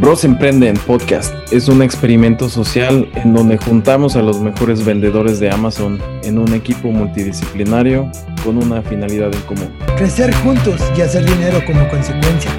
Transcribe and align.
Bros 0.00 0.24
Emprenden 0.24 0.78
Podcast 0.86 1.34
es 1.52 1.68
un 1.68 1.82
experimento 1.82 2.48
social 2.48 3.06
en 3.16 3.34
donde 3.34 3.58
juntamos 3.58 4.16
a 4.16 4.22
los 4.22 4.40
mejores 4.40 4.82
vendedores 4.82 5.40
de 5.40 5.50
Amazon 5.50 6.00
en 6.22 6.38
un 6.38 6.54
equipo 6.54 6.90
multidisciplinario 6.90 8.10
con 8.42 8.56
una 8.56 8.80
finalidad 8.80 9.30
en 9.34 9.42
común. 9.42 9.70
Crecer 9.98 10.34
juntos 10.36 10.80
y 10.96 11.02
hacer 11.02 11.26
dinero 11.26 11.60
como 11.66 11.86
consecuencia. 11.90 12.50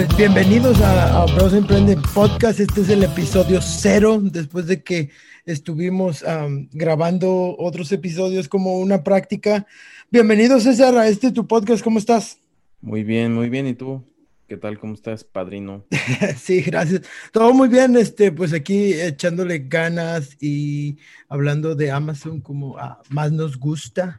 Pues 0.00 0.16
bienvenidos 0.16 0.80
a, 0.80 1.26
Bros 1.26 1.52
Emprenden 1.52 2.00
Podcast. 2.14 2.58
Este 2.58 2.80
es 2.80 2.88
el 2.88 3.02
episodio 3.02 3.60
cero 3.60 4.18
después 4.22 4.66
de 4.66 4.82
que 4.82 5.10
estuvimos 5.44 6.24
grabando 6.72 7.54
otros 7.58 7.92
episodios 7.92 8.48
como 8.48 8.78
una 8.78 9.04
práctica 9.04 9.66
Bienvenido 10.10 10.58
César 10.58 10.96
a 10.96 11.06
este 11.06 11.32
tu 11.32 11.46
podcast, 11.46 11.84
¿cómo 11.84 11.98
estás? 11.98 12.38
Muy 12.80 13.04
bien, 13.04 13.34
muy 13.34 13.50
bien, 13.50 13.66
¿y 13.66 13.74
tú? 13.74 14.02
¿Qué 14.48 14.56
tal? 14.56 14.78
¿Cómo 14.78 14.94
estás, 14.94 15.22
padrino? 15.22 15.84
sí, 16.38 16.62
gracias. 16.62 17.02
Todo 17.30 17.52
muy 17.52 17.68
bien, 17.68 17.94
este, 17.98 18.32
pues 18.32 18.54
aquí 18.54 18.94
echándole 18.94 19.58
ganas 19.68 20.34
y 20.40 20.96
hablando 21.28 21.74
de 21.74 21.90
Amazon 21.90 22.40
como 22.40 22.78
más 23.10 23.32
nos 23.32 23.58
gusta. 23.58 24.18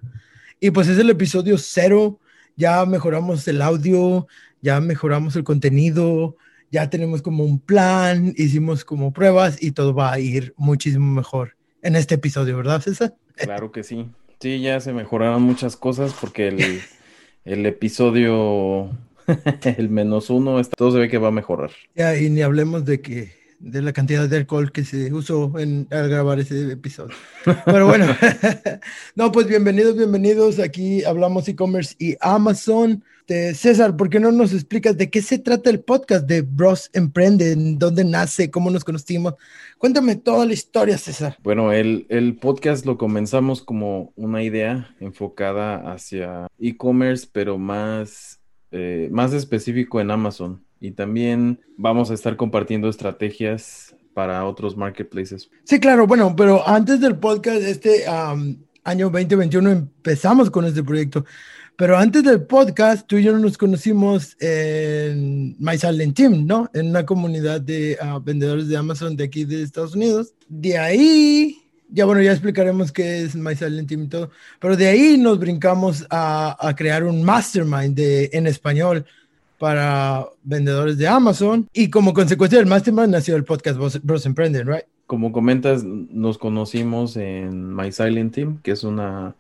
Y 0.59 0.70
pues 0.70 0.88
es 0.89 1.00
el 1.00 1.09
episodio 1.09 1.58
cero, 1.58 2.20
ya 2.55 2.86
mejoramos 2.86 3.48
el 3.48 3.63
audio, 3.63 4.27
ya 4.62 4.80
mejoramos 4.82 5.36
el 5.36 5.44
contenido, 5.44 6.38
ya 6.72 6.90
tenemos 6.90 7.22
como 7.22 7.44
un 7.44 7.60
plan, 7.60 8.34
hicimos 8.38 8.86
como 8.86 9.12
pruebas 9.12 9.62
y 9.62 9.72
todo 9.72 9.94
va 9.94 10.14
a 10.14 10.20
ir 10.20 10.54
muchísimo 10.58 11.14
mejor 11.14 11.56
en 11.82 11.96
este 11.96 12.16
episodio, 12.16 12.58
¿verdad, 12.58 12.82
César? 12.82 13.16
Claro 13.36 13.72
que 13.72 13.84
sí. 13.84 14.10
Sí, 14.40 14.62
ya 14.62 14.80
se 14.80 14.94
mejoraron 14.94 15.44
muchas 15.44 15.76
cosas 15.76 16.14
porque 16.20 16.48
el, 16.48 16.82
el 17.46 17.66
episodio, 17.66 18.90
el 19.78 19.90
menos 19.90 20.30
uno, 20.30 20.62
todo 20.78 20.92
se 20.92 21.00
ve 21.00 21.09
que 21.09 21.18
va 21.18 21.28
a 21.28 21.32
mejorar. 21.32 21.72
Ya, 21.96 22.16
y 22.18 22.30
ni 22.30 22.42
hablemos 22.42 22.86
de 22.86 23.02
que 23.02 23.42
de 23.59 23.81
la 23.81 23.94
cantidad 23.94 24.28
de 24.28 24.38
alcohol 24.38 24.72
que 24.72 24.84
se 24.84 25.14
usó 25.14 25.58
en, 25.59 25.88
al 25.92 26.09
grabar 26.09 26.40
ese 26.40 26.72
episodio. 26.72 27.16
Pero 27.66 27.86
bueno, 27.86 28.08
no, 29.16 29.31
pues 29.31 29.48
bienvenidos, 29.48 29.96
bienvenidos. 29.96 30.59
Aquí 30.59 31.03
hablamos 31.03 31.48
e-commerce 31.48 31.96
y 32.00 32.16
Amazon. 32.22 33.03
De 33.32 33.56
César, 33.56 33.96
¿por 33.96 34.10
qué 34.10 34.20
no 34.20 34.30
nos 34.34 34.52
explicas 34.52 34.98
de 34.98 35.10
qué 35.10 35.22
se 35.22 35.40
trata 35.40 35.70
el 35.70 35.80
podcast 35.80 36.28
de 36.28 36.42
Bros 36.42 36.90
Emprende? 36.92 37.56
¿Dónde 37.78 38.04
nace? 38.04 38.52
¿Cómo 38.52 38.70
nos 38.70 38.84
conocimos? 38.84 39.36
Cuéntame 39.78 40.18
toda 40.18 40.46
la 40.46 40.52
historia, 40.52 40.98
César. 40.98 41.38
Bueno, 41.42 41.72
el, 41.72 42.06
el 42.09 42.36
podcast 42.36 42.86
lo 42.86 42.98
comenzamos 42.98 43.62
como 43.62 44.12
una 44.18 44.44
idea 44.44 44.94
enfocada 45.00 45.94
hacia 45.94 46.48
e-commerce, 46.59 47.26
pero 47.32 47.58
más, 47.58 48.42
eh, 48.72 49.08
más 49.14 49.32
específico 49.32 50.02
en 50.02 50.12
Amazon 50.12 50.62
y 50.82 50.92
también 50.92 51.62
vamos 51.78 52.12
a 52.12 52.16
estar 52.16 52.36
compartiendo 52.36 52.90
estrategias 52.90 53.96
para 54.14 54.44
otros 54.44 54.76
marketplaces. 54.76 55.50
Sí, 55.64 55.80
claro, 55.80 56.06
bueno, 56.06 56.36
pero 56.36 56.68
antes 56.68 57.00
del 57.00 57.16
podcast, 57.16 57.62
este 57.62 58.04
año 58.84 59.09
2021 59.09 59.72
empezamos 59.72 60.50
con 60.50 60.66
este 60.66 60.84
proyecto, 60.84 61.24
pero 61.75 61.97
antes 61.97 62.23
del 62.23 62.44
podcast, 62.44 63.08
tú 63.08 63.17
y 63.17 63.23
yo 63.23 63.38
nos 63.38 63.58
conocimos 63.58 64.36
en 64.39 65.55
My 65.59 65.78
Silent 65.78 66.16
Team, 66.16 66.45
¿no? 66.45 66.69
En 66.73 66.89
una 66.89 67.05
comunidad 67.05 67.61
de 67.61 67.97
ah, 68.02 68.19
vendedores 68.23 68.67
de 68.67 68.78
Amazon 68.78 69.16
de 69.16 69.23
aquí 69.23 69.45
de 69.45 69.63
Estados 69.63 69.95
Unidos. 69.95 70.33
De 70.47 70.78
ahí, 70.78 71.58
ya 71.89 72.05
bueno, 72.05 72.22
ya 72.22 72.31
explicaremos 72.31 72.91
qué 72.91 73.23
es 73.23 73.36
My 73.36 73.55
Silent 73.55 73.89
Team 73.89 74.03
y 74.03 74.08
todo, 74.08 74.30
pero 74.59 74.78
de 74.78 74.88
ahí 74.88 75.17
nos 75.17 75.39
brincamos 75.39 76.05
a, 76.09 76.55
a 76.59 76.75
crear 76.75 77.03
un 77.03 77.23
mastermind 77.23 77.95
de, 77.95 78.30
en 78.33 78.47
español 78.47 79.06
para 79.61 80.25
vendedores 80.41 80.97
de 80.97 81.08
Amazon 81.08 81.69
y 81.72 81.91
como 81.91 82.16
consecuencia 82.16 82.58
del 82.58 82.66
Mastermind 82.66 83.09
nació 83.09 83.35
el 83.35 83.44
podcast 83.44 83.78
Bros 84.02 84.25
Emprenden, 84.25 84.66
right? 84.66 84.85
Como 85.06 85.31
comentas, 85.31 85.83
nos 85.83 86.40
conocimos 86.40 87.16
en 87.16 87.75
My 87.75 87.91
Silent 87.91 88.34
Team, 88.34 88.59
que 88.63 88.72
es 88.72 88.84
una 88.84 89.35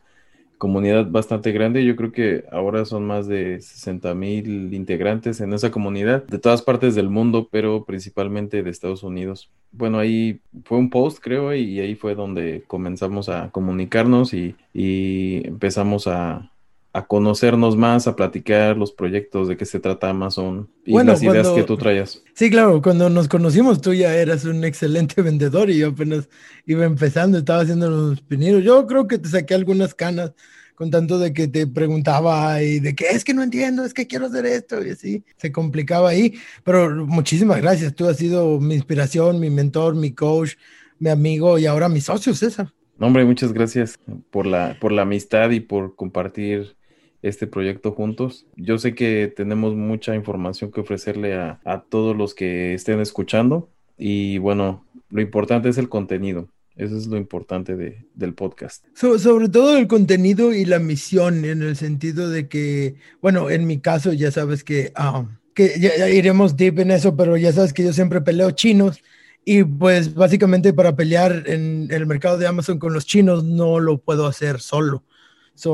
comunidad 0.61 1.09
bastante 1.09 1.51
grande. 1.51 1.83
Yo 1.83 1.95
creo 1.95 2.11
que 2.11 2.45
ahora 2.51 2.85
son 2.85 3.03
más 3.03 3.25
de 3.25 3.59
60 3.59 4.13
mil 4.13 4.71
integrantes 4.75 5.41
en 5.41 5.53
esa 5.53 5.71
comunidad 5.71 6.23
de 6.25 6.37
todas 6.37 6.61
partes 6.61 6.93
del 6.93 7.09
mundo, 7.09 7.49
pero 7.51 7.83
principalmente 7.83 8.61
de 8.61 8.69
Estados 8.69 9.01
Unidos. 9.01 9.49
Bueno, 9.71 9.97
ahí 9.97 10.39
fue 10.65 10.77
un 10.77 10.91
post, 10.91 11.17
creo, 11.19 11.51
y 11.55 11.79
ahí 11.79 11.95
fue 11.95 12.13
donde 12.13 12.63
comenzamos 12.67 13.27
a 13.27 13.49
comunicarnos 13.49 14.35
y, 14.35 14.55
y 14.71 15.41
empezamos 15.47 16.05
a, 16.05 16.51
a 16.93 17.05
conocernos 17.05 17.77
más, 17.77 18.07
a 18.07 18.15
platicar 18.15 18.75
los 18.75 18.91
proyectos, 18.91 19.47
de 19.47 19.55
qué 19.55 19.65
se 19.65 19.79
trata 19.79 20.09
Amazon 20.09 20.69
y 20.85 21.01
las 21.01 21.23
ideas 21.23 21.47
que 21.49 21.63
tú 21.63 21.77
traías. 21.77 22.21
Sí, 22.33 22.49
claro, 22.49 22.81
cuando 22.81 23.09
nos 23.09 23.29
conocimos 23.29 23.79
tú 23.79 23.93
ya 23.93 24.13
eras 24.15 24.43
un 24.43 24.63
excelente 24.65 25.21
vendedor 25.21 25.69
y 25.69 25.79
yo 25.79 25.89
apenas 25.89 26.27
iba 26.65 26.83
empezando, 26.83 27.37
estaba 27.37 27.61
haciendo 27.61 27.89
los 27.89 28.21
pininos. 28.21 28.63
Yo 28.63 28.85
creo 28.87 29.07
que 29.07 29.17
te 29.17 29.29
saqué 29.29 29.53
algunas 29.53 29.93
canas 29.93 30.33
con 30.75 30.89
tanto 30.89 31.19
de 31.19 31.31
que 31.31 31.47
te 31.47 31.67
preguntaba 31.67 32.61
y 32.61 32.79
de 32.79 32.95
que 32.95 33.05
es 33.05 33.23
que 33.23 33.33
no 33.33 33.43
entiendo, 33.43 33.85
es 33.85 33.93
que 33.93 34.07
quiero 34.07 34.25
hacer 34.25 34.45
esto 34.45 34.83
y 34.83 34.89
así, 34.89 35.23
se 35.37 35.51
complicaba 35.51 36.09
ahí. 36.09 36.33
Pero 36.63 37.05
muchísimas 37.05 37.61
gracias, 37.61 37.95
tú 37.95 38.07
has 38.07 38.17
sido 38.17 38.59
mi 38.59 38.75
inspiración, 38.75 39.39
mi 39.39 39.49
mentor, 39.49 39.95
mi 39.95 40.11
coach, 40.11 40.55
mi 40.99 41.09
amigo 41.09 41.57
y 41.57 41.67
ahora 41.67 41.87
mi 41.87 42.01
socio, 42.01 42.33
César. 42.33 42.73
No, 42.97 43.07
hombre, 43.07 43.23
muchas 43.25 43.53
gracias 43.53 43.97
por 44.29 44.45
la, 44.45 44.77
por 44.79 44.91
la 44.91 45.03
amistad 45.03 45.51
y 45.51 45.59
por 45.59 45.95
compartir 45.95 46.75
este 47.21 47.47
proyecto 47.47 47.91
juntos. 47.91 48.45
Yo 48.55 48.77
sé 48.77 48.95
que 48.95 49.31
tenemos 49.35 49.75
mucha 49.75 50.15
información 50.15 50.71
que 50.71 50.81
ofrecerle 50.81 51.35
a, 51.35 51.59
todos 51.89 52.15
los 52.15 52.33
que 52.33 52.73
estén 52.73 52.99
escuchando 52.99 53.69
y 53.97 54.37
bueno, 54.39 54.85
lo 55.09 55.21
importante 55.21 55.69
es 55.69 55.77
el 55.77 55.89
contenido. 55.89 56.47
Eso 56.75 56.97
es 56.97 57.07
lo 57.07 57.17
importante 57.17 57.75
de, 57.75 58.05
del 58.15 58.33
podcast. 58.33 58.85
sobre 58.95 59.49
todo 59.49 59.77
el 59.77 59.87
contenido 59.87 60.53
y 60.53 60.65
la 60.65 60.79
misión, 60.79 61.43
en 61.43 61.61
el 61.61 61.75
sentido 61.75 62.29
de 62.29 62.47
que, 62.47 62.95
bueno, 63.21 63.49
en 63.49 63.67
mi 63.67 63.79
caso 63.79 64.13
ya 64.13 64.31
sabes 64.31 64.63
que, 64.63 64.91
ah, 64.95 65.25
que 65.53 65.79
ya, 65.79 66.09
iremos 66.09 66.55
deep 66.55 66.79
en 66.79 66.91
eso, 66.91 67.15
pero 67.15 67.35
ya 67.37 67.51
sabes 67.51 67.73
que 67.73 67.83
yo 67.83 67.93
siempre 67.93 68.21
peleo 68.21 68.51
chinos 68.51 69.01
y 69.43 69.63
pues 69.63 70.13
básicamente 70.13 70.71
para 70.71 70.95
pelear 70.95 71.43
en 71.47 71.87
el 71.91 72.05
mercado 72.05 72.37
de 72.37 72.47
Amazon 72.47 72.79
con 72.79 72.93
los 72.93 73.05
chinos 73.05 73.43
no 73.43 73.79
lo 73.79 73.97
puedo 73.97 74.27
hacer 74.27 74.59
solo 74.59 75.03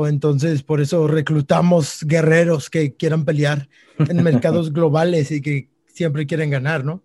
entonces, 0.06 0.62
por 0.62 0.80
eso 0.80 1.06
reclutamos 1.06 2.04
guerreros 2.04 2.70
que 2.70 2.94
quieran 2.94 3.24
pelear 3.24 3.68
en 3.98 4.22
mercados 4.22 4.72
globales 4.72 5.30
y 5.30 5.40
que 5.40 5.68
siempre 5.86 6.26
quieren 6.26 6.50
ganar, 6.50 6.84
¿no? 6.84 7.02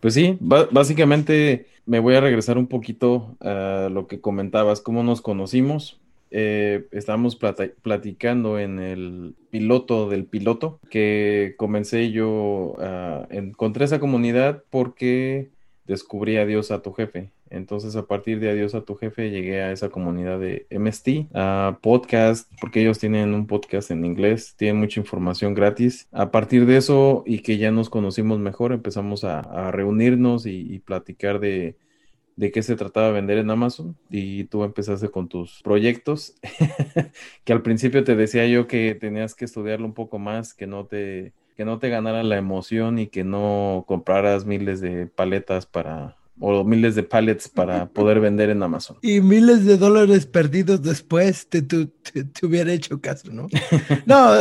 Pues 0.00 0.14
sí, 0.14 0.36
básicamente 0.40 1.66
me 1.86 2.00
voy 2.00 2.14
a 2.14 2.20
regresar 2.20 2.58
un 2.58 2.66
poquito 2.66 3.36
a 3.40 3.88
lo 3.90 4.06
que 4.06 4.20
comentabas, 4.20 4.80
cómo 4.80 5.02
nos 5.02 5.20
conocimos. 5.22 6.00
Eh, 6.32 6.86
estábamos 6.90 7.36
platicando 7.36 8.58
en 8.58 8.80
el 8.80 9.34
piloto 9.50 10.08
del 10.08 10.24
piloto 10.24 10.80
que 10.90 11.54
comencé 11.56 12.10
yo, 12.10 12.74
encontré 13.30 13.84
esa 13.84 14.00
comunidad 14.00 14.64
porque 14.70 15.50
descubrí 15.86 16.36
a 16.36 16.46
Dios 16.46 16.70
a 16.70 16.82
tu 16.82 16.92
jefe. 16.92 17.30
Entonces, 17.50 17.96
a 17.96 18.06
partir 18.06 18.40
de 18.40 18.50
Adiós 18.50 18.74
a 18.74 18.82
tu 18.82 18.96
jefe, 18.96 19.30
llegué 19.30 19.62
a 19.62 19.72
esa 19.72 19.88
comunidad 19.88 20.38
de 20.40 20.66
MST, 20.70 21.28
a 21.34 21.78
podcast, 21.82 22.50
porque 22.60 22.80
ellos 22.80 22.98
tienen 22.98 23.34
un 23.34 23.46
podcast 23.46 23.90
en 23.90 24.04
inglés, 24.04 24.54
tienen 24.56 24.78
mucha 24.78 25.00
información 25.00 25.54
gratis. 25.54 26.08
A 26.12 26.30
partir 26.30 26.66
de 26.66 26.76
eso 26.76 27.22
y 27.26 27.40
que 27.40 27.58
ya 27.58 27.70
nos 27.70 27.90
conocimos 27.90 28.38
mejor, 28.38 28.72
empezamos 28.72 29.24
a, 29.24 29.70
reunirnos 29.70 30.46
y, 30.46 30.78
platicar 30.80 31.40
de, 31.40 31.76
de 32.36 32.52
qué 32.52 32.62
se 32.62 32.76
trataba 32.76 33.08
de 33.08 33.14
vender 33.14 33.38
en 33.38 33.50
Amazon 33.50 33.96
y 34.10 34.44
tú 34.44 34.64
empezaste 34.64 35.08
con 35.08 35.28
tus 35.28 35.62
proyectos, 35.62 36.34
que 37.44 37.52
al 37.52 37.62
principio 37.62 38.04
te 38.04 38.16
decía 38.16 38.46
yo 38.46 38.66
que 38.66 38.94
tenías 38.94 39.34
que 39.34 39.44
estudiarlo 39.44 39.86
un 39.86 39.94
poco 39.94 40.18
más, 40.18 40.54
que 40.54 40.66
no 40.66 40.86
te 40.86 41.32
que 41.56 41.64
no 41.64 41.78
te 41.78 41.88
ganara 41.88 42.22
la 42.22 42.36
emoción 42.36 42.98
y 42.98 43.06
que 43.06 43.24
no 43.24 43.84
compraras 43.88 44.44
miles 44.44 44.80
de 44.82 45.06
paletas 45.06 45.64
para 45.64 46.16
o 46.38 46.64
miles 46.64 46.94
de 46.94 47.02
pallets 47.02 47.48
para 47.48 47.86
poder 47.92 48.20
vender 48.20 48.50
en 48.50 48.62
Amazon. 48.62 48.98
Y 49.02 49.20
miles 49.20 49.64
de 49.64 49.76
dólares 49.76 50.26
perdidos 50.26 50.82
después 50.82 51.46
te, 51.48 51.62
te, 51.62 51.88
hubiera 52.42 52.72
hecho 52.72 53.00
caso, 53.00 53.30
¿no? 53.32 53.48
no, 54.06 54.34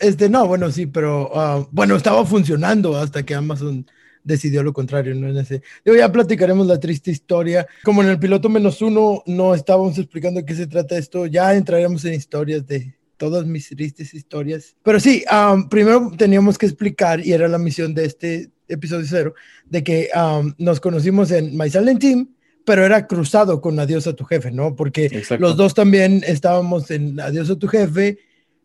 este, 0.00 0.28
no, 0.28 0.46
bueno, 0.46 0.70
sí, 0.70 0.86
pero 0.86 1.30
ah, 1.34 1.66
bueno, 1.70 1.96
estaba 1.96 2.24
funcionando 2.24 2.96
hasta 2.96 3.24
que 3.24 3.34
Amazon 3.34 3.86
decidió 4.24 4.62
lo 4.62 4.72
contrario, 4.72 5.14
¿no? 5.14 5.28
En 5.28 5.38
ese, 5.38 5.62
yo 5.84 5.94
ya 5.94 6.12
platicaremos 6.12 6.66
la 6.66 6.78
triste 6.78 7.10
historia. 7.10 7.66
Como 7.82 8.02
en 8.02 8.10
el 8.10 8.18
piloto 8.18 8.48
menos 8.48 8.82
uno 8.82 9.22
no 9.26 9.54
estábamos 9.54 9.98
explicando 9.98 10.40
de 10.40 10.46
qué 10.46 10.54
se 10.54 10.66
trata 10.66 10.98
esto, 10.98 11.26
ya 11.26 11.54
entraremos 11.54 12.04
en 12.04 12.14
historias 12.14 12.66
de 12.66 12.94
todas 13.16 13.46
mis 13.46 13.68
tristes 13.68 14.14
historias. 14.14 14.76
Pero 14.82 15.00
sí, 15.00 15.24
ah, 15.28 15.56
primero 15.68 16.12
teníamos 16.16 16.56
que 16.58 16.66
explicar, 16.66 17.24
y 17.24 17.32
era 17.32 17.48
la 17.48 17.58
misión 17.58 17.94
de 17.94 18.04
este 18.04 18.50
episodio 18.68 19.06
cero, 19.08 19.34
de 19.66 19.82
que 19.82 20.08
um, 20.14 20.54
nos 20.58 20.80
conocimos 20.80 21.30
en 21.30 21.56
My 21.56 21.70
Silent 21.70 22.00
Team, 22.00 22.28
pero 22.64 22.84
era 22.84 23.06
cruzado 23.06 23.60
con 23.60 23.78
Adiós 23.80 24.06
a 24.06 24.12
tu 24.12 24.24
jefe, 24.24 24.50
¿no? 24.50 24.76
Porque 24.76 25.22
los 25.38 25.56
dos 25.56 25.74
también 25.74 26.22
estábamos 26.26 26.90
en 26.90 27.18
Adiós 27.18 27.48
a 27.50 27.58
tu 27.58 27.66
jefe, 27.66 28.18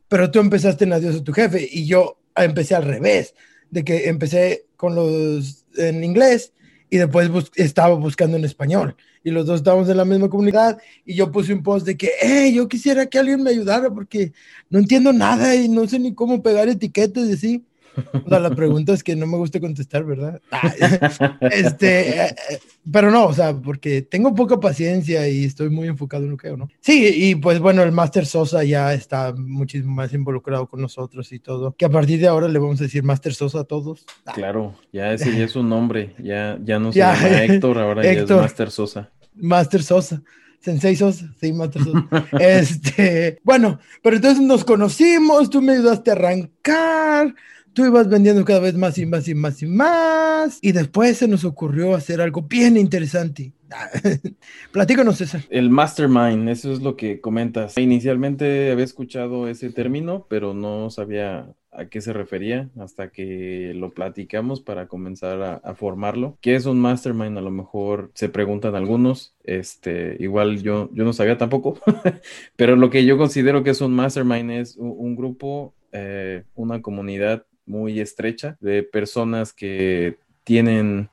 pero 0.10 0.30
tú 0.30 0.40
empezaste 0.40 0.84
en 0.84 0.94
Adiós 0.94 1.16
a 1.16 1.24
tu 1.24 1.32
jefe 1.32 1.68
y 1.72 1.86
yo 1.86 2.20
empecé 2.36 2.76
al 2.76 2.84
revés, 2.84 3.34
de 3.72 3.84
que 3.84 4.10
empecé 4.10 4.66
con 4.76 4.96
los 4.96 5.66
en 5.78 6.04
inglés 6.04 6.52
y 6.90 6.98
después 6.98 7.30
estaba 7.56 7.96
buscando 7.96 8.38
en 8.38 8.46
español. 8.46 8.96
Y 9.24 9.32
los 9.32 9.46
dos 9.46 9.62
estábamos 9.62 9.90
en 9.90 9.98
la 9.98 10.06
misma 10.06 10.30
comunidad 10.30 10.78
y 11.06 11.16
yo 11.16 11.32
puse 11.32 11.54
un 11.54 11.64
post 11.64 11.86
de 11.86 11.98
que, 11.98 12.12
hey, 12.22 12.54
yo 12.54 12.68
quisiera 12.68 13.06
que 13.06 13.18
alguien 13.18 13.42
me 13.42 13.50
ayudara 13.50 13.90
porque 13.90 14.34
no 14.70 14.80
entiendo 14.80 15.14
nada 15.14 15.56
y 15.56 15.70
no 15.70 15.88
sé 15.88 15.98
ni 15.98 16.14
cómo 16.14 16.44
pegar 16.44 16.68
etiquetas 16.68 17.28
y 17.30 17.34
así. 17.34 17.66
O 18.14 18.30
sea, 18.30 18.40
la 18.40 18.52
pregunta 18.52 18.94
es 18.94 19.04
que 19.04 19.16
no 19.16 19.28
me 19.28 19.38
gusta 19.38 19.60
contestar, 19.60 20.04
¿verdad? 20.04 20.42
este, 21.42 22.10
eh, 22.10 22.36
eh, 22.50 22.60
pero 22.92 23.12
no, 23.12 23.26
o 23.26 23.34
sea, 23.34 23.54
porque 23.56 24.02
tengo 24.02 24.34
poca 24.34 24.60
paciencia 24.60 25.28
y 25.28 25.46
estoy 25.46 25.70
muy 25.70 25.88
enfocado 25.88 26.24
en 26.24 26.32
lo 26.32 26.38
que 26.38 26.48
hago, 26.48 26.58
¿no? 26.58 26.70
Sí, 26.80 27.12
y 27.14 27.36
pues 27.36 27.60
bueno, 27.60 27.84
el 27.84 27.92
Master 27.92 28.26
Sosa 28.26 28.64
ya 28.64 28.94
está 28.94 29.34
muchísimo 29.34 29.94
más 29.94 30.14
involucrado 30.14 30.68
con 30.68 30.82
nosotros 30.82 31.32
y 31.32 31.40
todo. 31.40 31.76
Que 31.78 31.86
a 31.86 31.90
partir 31.90 32.20
de 32.20 32.28
ahora 32.28 32.48
le 32.48 32.60
vamos 32.60 32.80
a 32.82 32.84
decir 32.84 33.04
Master 33.04 33.34
Sosa 33.34 33.62
a 33.62 33.64
todos. 33.64 34.06
Claro, 34.34 34.76
ya 34.92 35.14
ese 35.14 35.36
ya 35.38 35.46
es 35.46 35.56
un 35.56 35.70
nombre, 35.70 36.16
ya, 36.22 36.58
ya 36.64 36.80
no 36.80 36.92
se 36.92 37.00
llama 37.00 37.44
Héctor, 37.44 37.80
ahora 37.80 38.04
ya 38.04 38.12
es 38.12 38.30
Master 38.30 38.72
Sosa. 38.72 39.12
Master 39.36 39.84
Sosa. 39.84 40.22
Sensei 40.64 40.96
Sosa, 40.96 41.26
sí, 41.42 41.52
Master 41.52 41.84
Sosa. 41.84 42.08
este, 42.40 43.42
bueno, 43.44 43.80
pero 44.02 44.16
entonces 44.16 44.42
nos 44.42 44.64
conocimos, 44.64 45.50
tú 45.50 45.62
me 45.62 45.74
ayudaste 45.74 46.12
a 46.12 46.14
arrancar, 46.14 47.36
tú 47.74 47.86
ibas 47.86 48.08
vendiendo 48.08 48.46
cada 48.46 48.60
vez 48.60 48.76
más 48.76 48.98
y 48.98 49.06
más 49.06 49.28
y 49.28 49.36
más 49.36 49.62
y 49.62 49.66
más. 49.66 50.60
Y 50.62 50.72
después 50.72 51.18
se 51.18 51.28
nos 51.28 51.44
ocurrió 51.44 51.96
hacer 51.96 52.22
algo 52.22 52.44
bien 52.44 52.78
interesante. 52.78 53.54
Platícanos, 54.72 55.18
César. 55.18 55.42
El 55.50 55.70
mastermind, 55.70 56.48
eso 56.50 56.72
es 56.72 56.82
lo 56.82 56.96
que 56.96 57.20
comentas. 57.20 57.78
Inicialmente 57.78 58.72
había 58.72 58.86
escuchado 58.86 59.48
ese 59.48 59.72
término, 59.72 60.28
pero 60.30 60.54
no 60.54 60.90
sabía 60.90 61.54
a 61.72 61.86
qué 61.86 62.02
se 62.02 62.14
refería 62.14 62.70
hasta 62.80 63.10
que 63.10 63.74
lo 63.76 63.94
platicamos 63.94 64.62
para 64.62 64.88
comenzar 64.88 65.62
a, 65.64 65.74
formarlo. 65.74 66.38
¿Qué 66.40 66.54
es 66.54 66.68
un 66.68 66.80
mastermind? 66.80 67.38
A 67.38 67.42
lo 67.42 67.50
mejor 67.50 68.12
se 68.14 68.30
preguntan 68.30 68.76
algunos. 68.76 69.36
Este, 69.44 70.18
igual 70.20 70.62
yo, 70.62 70.90
yo 70.94 71.04
no 71.04 71.14
sabía 71.14 71.40
tampoco, 71.40 71.80
pero 72.56 72.76
lo 72.76 72.92
que 72.92 73.06
yo 73.06 73.18
considero 73.18 73.64
que 73.64 73.72
es 73.72 73.82
un 73.82 73.94
mastermind 73.94 74.52
es 74.52 74.78
un, 74.78 75.16
grupo, 75.16 75.74
eh, 75.92 76.44
una 76.54 76.84
comunidad 76.84 77.46
muy 77.66 78.00
estrecha 78.00 78.58
de 78.60 78.84
personas 78.84 79.54
que 79.54 80.18
tienen 80.44 81.10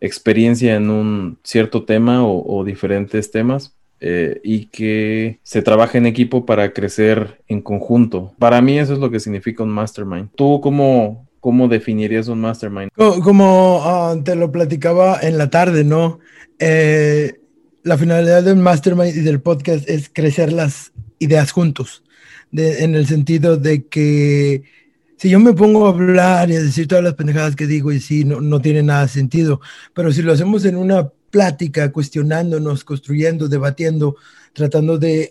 experiencia 0.00 0.76
en 0.76 0.90
un 0.90 1.38
cierto 1.42 1.84
tema 1.84 2.24
o, 2.24 2.64
diferentes 2.64 3.30
temas 3.30 3.74
eh, 4.00 4.40
y 4.44 4.66
que 4.66 5.40
se 5.42 5.62
trabaja 5.62 5.98
en 5.98 6.06
equipo 6.06 6.46
para 6.46 6.72
crecer 6.72 7.40
en 7.48 7.60
conjunto. 7.60 8.32
Para 8.38 8.60
mí 8.60 8.78
eso 8.78 8.92
es 8.92 8.98
lo 8.98 9.10
que 9.10 9.20
significa 9.20 9.62
un 9.62 9.70
mastermind. 9.70 10.30
¿Tú 10.36 10.60
cómo, 10.60 11.26
cómo 11.40 11.66
definirías 11.66 12.28
un 12.28 12.40
mastermind? 12.40 12.90
Como, 12.94 13.80
ah, 13.82 14.16
te 14.24 14.36
lo 14.36 14.52
platicaba 14.52 15.18
en 15.20 15.38
la 15.38 15.50
tarde, 15.50 15.82
¿no? 15.82 16.20
Eh, 16.60 17.40
la 17.82 17.98
finalidad 17.98 18.42
del 18.42 18.56
mastermind 18.56 19.16
y 19.16 19.20
del 19.20 19.40
podcast 19.40 19.88
es 19.88 20.10
crecer 20.12 20.52
las 20.52 20.92
ideas 21.18 21.50
juntos, 21.50 22.04
en 22.52 22.94
el 22.94 23.06
sentido 23.06 23.56
de 23.56 23.86
que 23.86 24.62
si 25.18 25.28
yo 25.28 25.40
me 25.40 25.52
pongo 25.52 25.86
a 25.86 25.90
hablar 25.90 26.50
y 26.50 26.56
a 26.56 26.62
decir 26.62 26.86
todas 26.86 27.04
las 27.04 27.14
pendejadas 27.14 27.56
que 27.56 27.66
digo 27.66 27.92
y 27.92 28.00
sí, 28.00 28.24
no, 28.24 28.40
no 28.40 28.60
tiene 28.60 28.82
nada 28.82 29.08
sentido, 29.08 29.60
pero 29.92 30.12
si 30.12 30.22
lo 30.22 30.32
hacemos 30.32 30.64
en 30.64 30.76
una 30.76 31.10
plática, 31.30 31.90
cuestionándonos, 31.92 32.84
construyendo, 32.84 33.48
debatiendo, 33.48 34.16
tratando 34.52 34.96
de 34.96 35.30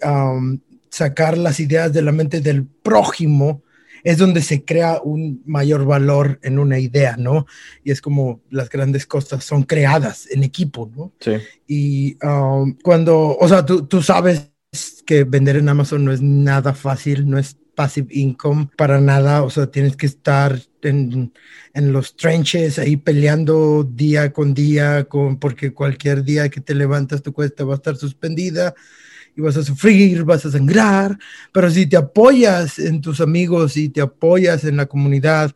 sacar 0.90 1.38
las 1.38 1.60
ideas 1.60 1.94
de 1.94 2.02
la 2.02 2.12
mente 2.12 2.42
del 2.42 2.66
prójimo, 2.66 3.64
es 4.04 4.18
donde 4.18 4.42
se 4.42 4.64
crea 4.64 5.02
un 5.04 5.42
mayor 5.46 5.86
valor 5.86 6.40
en 6.44 6.60
una 6.60 6.80
idea, 6.80 7.18
¿no? 7.18 7.46
Y 7.84 7.92
es 7.92 8.00
como 8.00 8.42
las 8.50 8.70
grandes 8.70 9.06
cosas 9.06 9.44
son 9.44 9.64
creadas 9.64 10.30
en 10.30 10.44
equipo, 10.44 10.90
¿no? 10.96 11.14
Sí. 11.20 11.34
Y 11.66 12.18
cuando, 12.84 13.38
o 13.38 13.48
sea, 13.48 13.66
tú, 13.66 13.86
tú 13.86 14.02
sabes 14.02 14.52
que 15.06 15.24
vender 15.24 15.56
en 15.56 15.70
Amazon 15.70 16.06
no 16.06 16.12
es 16.12 16.22
nada 16.22 16.74
fácil, 16.74 17.30
no 17.30 17.38
es 17.38 17.58
passive 17.78 18.08
income 18.10 18.70
para 18.76 19.00
nada, 19.00 19.44
o 19.44 19.52
sea, 19.52 19.68
tienes 19.68 19.96
que 19.96 20.08
estar 20.08 20.60
en, 20.82 21.32
en, 21.76 21.94
los 21.94 22.16
trenches 22.16 22.80
ahí 22.80 22.98
peleando 22.98 23.84
día 23.84 24.34
con 24.34 24.56
día, 24.56 25.04
con, 25.04 25.38
porque 25.38 25.74
cualquier 25.74 26.24
día 26.24 26.50
que 26.50 26.60
te 26.60 26.74
levantas 26.74 27.22
tu 27.22 27.34
cuesta 27.34 27.66
va 27.66 27.76
a 27.76 27.78
estar 27.78 27.96
suspendida 27.96 28.74
y 29.36 29.42
vas 29.42 29.58
a 29.58 29.64
sufrir, 29.64 30.24
vas 30.24 30.44
a 30.48 30.52
sangrar, 30.52 31.20
pero 31.52 31.70
si 31.70 31.86
te 31.86 31.98
apoyas 31.98 32.80
en 32.80 33.00
tus 33.00 33.22
amigos 33.22 33.78
y 33.78 33.90
te 33.90 34.02
apoyas 34.02 34.64
en 34.64 34.78
la 34.78 34.88
comunidad 34.88 35.52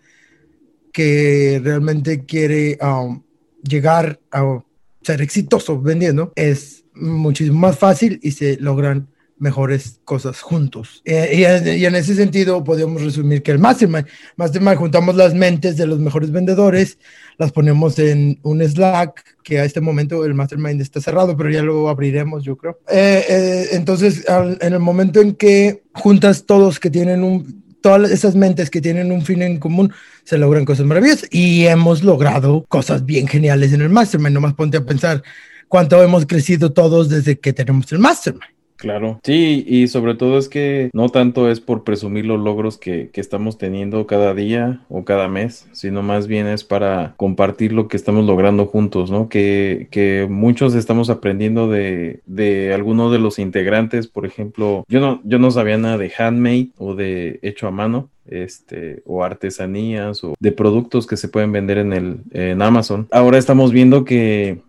que 0.94 1.60
realmente 1.64 2.24
quiere 2.24 2.78
um, 2.84 3.24
llegar 3.64 4.20
a 4.32 4.60
ser 5.02 5.24
exitoso 5.24 5.82
vendiendo, 5.82 6.34
es 6.36 6.84
muchísimo 6.94 7.58
más 7.58 7.80
fácil 7.80 8.20
y 8.22 8.30
se 8.34 8.58
logran 8.58 9.11
mejores 9.42 10.00
cosas 10.06 10.40
juntos. 10.40 11.02
Eh, 11.04 11.34
y, 11.36 11.86
en 11.86 11.96
ese 11.96 12.16
sentido 12.16 12.64
podemos 12.64 13.02
resumir 13.02 13.42
que 13.42 13.52
el 13.52 13.58
Mastermind, 13.58 14.06
Mastermind 14.38 14.78
juntamos 14.78 15.16
las 15.16 15.34
mentes 15.34 15.78
de 15.78 15.88
los 15.88 16.00
mejores 16.00 16.32
vendedores, 16.32 17.00
las 17.40 17.52
ponemos 17.52 17.98
en 17.98 18.40
un 18.44 18.62
Slack, 18.62 19.38
que 19.44 19.60
a 19.60 19.66
este 19.66 19.82
momento 19.82 20.24
el 20.26 20.36
Mastermind 20.36 20.80
está 20.80 21.02
cerrado, 21.02 21.36
pero 21.36 21.50
ya 21.50 21.64
lo 21.64 21.90
abriremos, 21.90 22.44
yo 22.44 22.56
creo. 22.56 22.80
Eh, 22.88 23.26
eh, 23.28 23.68
entonces, 23.72 24.24
en 24.28 24.74
el 24.74 24.80
momento 24.80 25.20
en 25.20 25.34
que 25.34 25.82
juntas 25.94 26.46
todos 26.46 26.80
que 26.80 26.92
tienen 26.92 27.24
un, 27.24 27.64
todas 27.82 28.12
esas 28.12 28.36
mentes 28.36 28.70
que 28.70 28.80
tienen 28.80 29.12
un 29.12 29.24
fin 29.24 29.42
en 29.42 29.58
común, 29.58 29.92
se 30.24 30.38
logran 30.38 30.66
cosas 30.66 30.86
maravillosas 30.86 31.28
y 31.32 31.66
hemos 31.66 32.04
logrado 32.04 32.64
cosas 32.70 33.06
bien 33.06 33.28
geniales 33.28 33.74
en 33.74 33.82
el 33.82 33.90
Mastermind. 33.90 34.36
Nomás 34.36 34.54
ponte 34.54 34.78
a 34.78 34.86
pensar 34.86 35.24
cuánto 35.68 36.02
hemos 36.04 36.28
crecido 36.28 36.74
todos 36.74 37.10
desde 37.10 37.40
que 37.40 37.54
tenemos 37.54 37.92
el 37.92 37.98
Mastermind. 37.98 38.61
Claro, 38.82 39.20
sí, 39.24 39.64
y 39.68 39.88
sobre 39.90 40.16
todo 40.16 40.40
es 40.40 40.50
que 40.50 40.90
no 40.92 41.10
tanto 41.10 41.52
es 41.52 41.60
por 41.60 41.84
presumir 41.84 42.26
los 42.26 42.40
logros 42.40 42.80
que, 42.80 43.12
estamos 43.22 43.60
teniendo 43.60 44.08
cada 44.08 44.34
día 44.34 44.82
o 44.90 45.06
cada 45.06 45.28
mes, 45.28 45.68
sino 45.74 46.02
más 46.02 46.26
bien 46.26 46.48
es 46.48 46.64
para 46.64 47.14
compartir 47.16 47.74
lo 47.74 47.88
que 47.88 47.96
estamos 47.96 48.26
logrando 48.26 48.66
juntos, 48.66 49.12
¿no? 49.12 49.30
Que, 49.30 49.88
que 49.92 50.26
muchos 50.28 50.74
estamos 50.74 51.12
aprendiendo 51.12 51.70
de, 51.70 52.22
de 52.26 52.74
algunos 52.74 53.12
de 53.12 53.20
los 53.20 53.38
integrantes, 53.38 54.08
por 54.08 54.26
ejemplo, 54.26 54.84
yo 54.88 55.00
no, 55.00 55.22
yo 55.24 55.38
no 55.38 55.52
sabía 55.52 55.78
nada 55.78 56.00
de 56.00 56.12
handmade 56.18 56.70
o 56.80 56.96
de 56.96 57.40
hecho 57.44 57.68
a 57.68 57.72
mano, 57.72 58.10
este, 58.26 59.04
o 59.06 59.24
artesanías 59.24 60.24
o 60.24 60.34
de 60.40 60.52
productos 60.52 61.06
que 61.06 61.18
se 61.18 61.28
pueden 61.28 61.52
vender 61.52 61.78
en 61.78 61.94
el 61.94 62.18
en 62.32 62.64
Amazon. 62.64 63.08
Ahora 63.12 63.38
estamos 63.38 63.72
viendo 63.72 64.06
que 64.06 64.62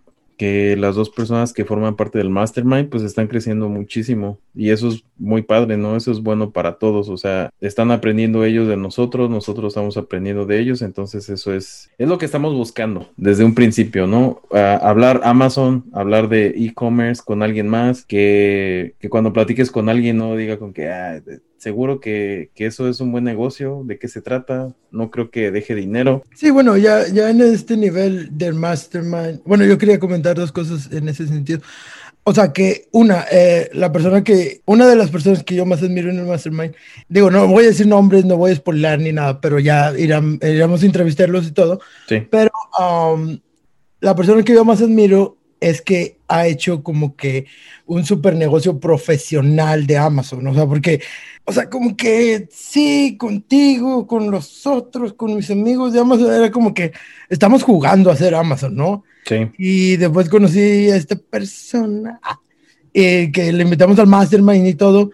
que 0.43 0.77
las 0.77 0.97
dos 0.97 1.09
personas 1.09 1.53
que 1.53 1.65
forman 1.65 1.95
parte 1.95 2.19
del 2.19 2.29
mastermind 2.29 2.89
pues 2.89 3.05
están 3.05 3.29
creciendo 3.29 3.69
muchísimo 3.69 4.41
y 4.57 4.71
eso 4.71 4.89
es 4.89 5.05
muy 5.17 5.43
padre, 5.43 5.77
¿no? 5.77 5.95
Eso 5.95 6.11
es 6.11 6.21
bueno 6.21 6.51
para 6.51 6.79
todos, 6.79 7.09
o 7.09 7.17
sea, 7.17 7.51
están 7.61 7.93
aprendiendo 7.93 8.45
ellos 8.45 8.67
de 8.67 8.77
nosotros, 8.77 9.31
nosotros 9.31 9.69
estamos 9.69 9.97
aprendiendo 9.97 10.45
de 10.45 10.59
ellos, 10.59 10.83
entonces 10.83 11.29
eso 11.29 11.55
es, 11.55 11.93
es 11.97 12.09
lo 12.09 12.19
que 12.19 12.27
estamos 12.27 12.55
buscando 12.55 13.09
desde 13.17 13.45
un 13.45 13.55
principio, 13.55 14.09
¿no? 14.09 14.43
hablar 14.51 15.21
Amazon, 15.23 15.85
hablar 15.93 16.29
de 16.29 16.49
e-commerce 16.57 17.23
con 17.25 17.45
alguien 17.45 17.69
más, 17.69 18.05
que, 18.05 18.97
que, 18.99 19.09
cuando 19.09 19.33
platiques 19.33 19.71
con 19.71 19.89
alguien 19.89 20.17
no 20.17 20.35
diga 20.35 20.59
con 20.59 20.73
que, 20.73 20.89
ah, 20.89 21.23
seguro 21.63 22.01
que, 22.01 22.51
eso 22.57 22.89
es 22.89 22.99
un 22.99 23.13
buen 23.13 23.23
negocio, 23.23 23.83
de 23.85 23.97
qué 23.97 24.09
se 24.09 24.21
trata, 24.21 24.75
no 24.91 25.13
creo 25.13 25.31
que 25.31 25.53
deje 25.53 25.77
dinero. 25.77 26.25
Sí, 26.35 26.51
bueno, 26.51 26.77
ya, 26.77 27.07
ya 27.07 27.31
en 27.31 27.41
este 27.41 27.77
nivel 27.77 28.37
del 28.37 28.55
mastermind, 28.55 29.43
bueno, 29.45 29.65
yo 29.65 29.79
quería 29.79 30.01
comentar 30.01 30.35
dos 30.35 30.51
cosas 30.51 30.91
en 30.91 31.09
ese 31.09 31.29
sentido. 31.29 31.61
O 32.25 32.35
sea 32.35 32.53
que 32.53 32.89
una, 32.91 33.27
eh, 33.31 33.71
la 33.75 33.93
persona 33.93 34.25
que, 34.25 34.63
una 34.65 34.89
de 34.89 34.97
las 34.97 35.11
personas 35.11 35.45
que 35.45 35.55
yo 35.55 35.65
más 35.65 35.81
admiro 35.85 36.11
en 36.11 36.19
el 36.19 36.27
mastermind, 36.27 36.75
digo, 37.09 37.31
no 37.31 37.47
voy 37.47 37.63
a 37.65 37.69
decir 37.69 37.87
nombres, 37.87 38.25
no 38.25 38.37
voy 38.37 38.51
a 38.51 38.57
spoiler 38.57 38.99
ni 38.99 39.13
nada, 39.13 39.41
pero 39.41 39.61
ya 39.61 39.97
irán, 39.97 40.41
iremos 40.43 40.83
a 40.83 40.87
entrevistarlos 40.87 41.47
y 41.47 41.53
todo. 41.53 41.81
Sí. 42.09 42.27
Pero 42.29 42.51
um, 42.77 43.39
la 44.01 44.17
persona 44.17 44.43
que 44.43 44.53
yo 44.53 44.65
más 44.65 44.83
admiro 44.83 45.37
es 45.63 45.81
que 45.81 46.19
ha 46.27 46.47
hecho 46.47 46.83
como 46.83 47.15
que 47.15 47.47
un 47.87 48.05
super 48.05 48.35
negocio 48.35 48.81
profesional 48.81 49.87
de 49.87 49.97
Amazon, 49.97 50.47
o 50.49 50.55
sea, 50.55 50.67
porque, 50.67 51.01
o 51.45 51.53
sea, 51.53 51.71
como 51.71 51.97
que 51.97 52.49
sí, 52.51 53.17
contigo, 53.17 54.07
con 54.07 54.31
los 54.31 54.67
otros, 54.67 55.15
con 55.15 55.37
mis 55.37 55.51
amigos 55.51 55.93
de 55.93 56.01
Amazon, 56.01 56.35
era 56.35 56.51
como 56.51 56.75
que 56.75 56.93
estamos 57.29 57.63
jugando 57.63 58.11
a 58.11 58.15
hacer 58.15 58.35
Amazon, 58.35 58.75
¿no? 58.75 59.05
Sí. 59.25 59.49
Y 59.57 59.97
después 59.97 60.29
conocí 60.29 60.91
a 60.91 60.97
esta 60.97 61.15
persona 61.15 62.21
eh, 62.93 63.31
que 63.33 63.53
le 63.53 63.63
invitamos 63.63 63.99
al 64.01 64.09
Mastermind 64.09 64.67
y 64.67 64.75
todo, 64.75 65.13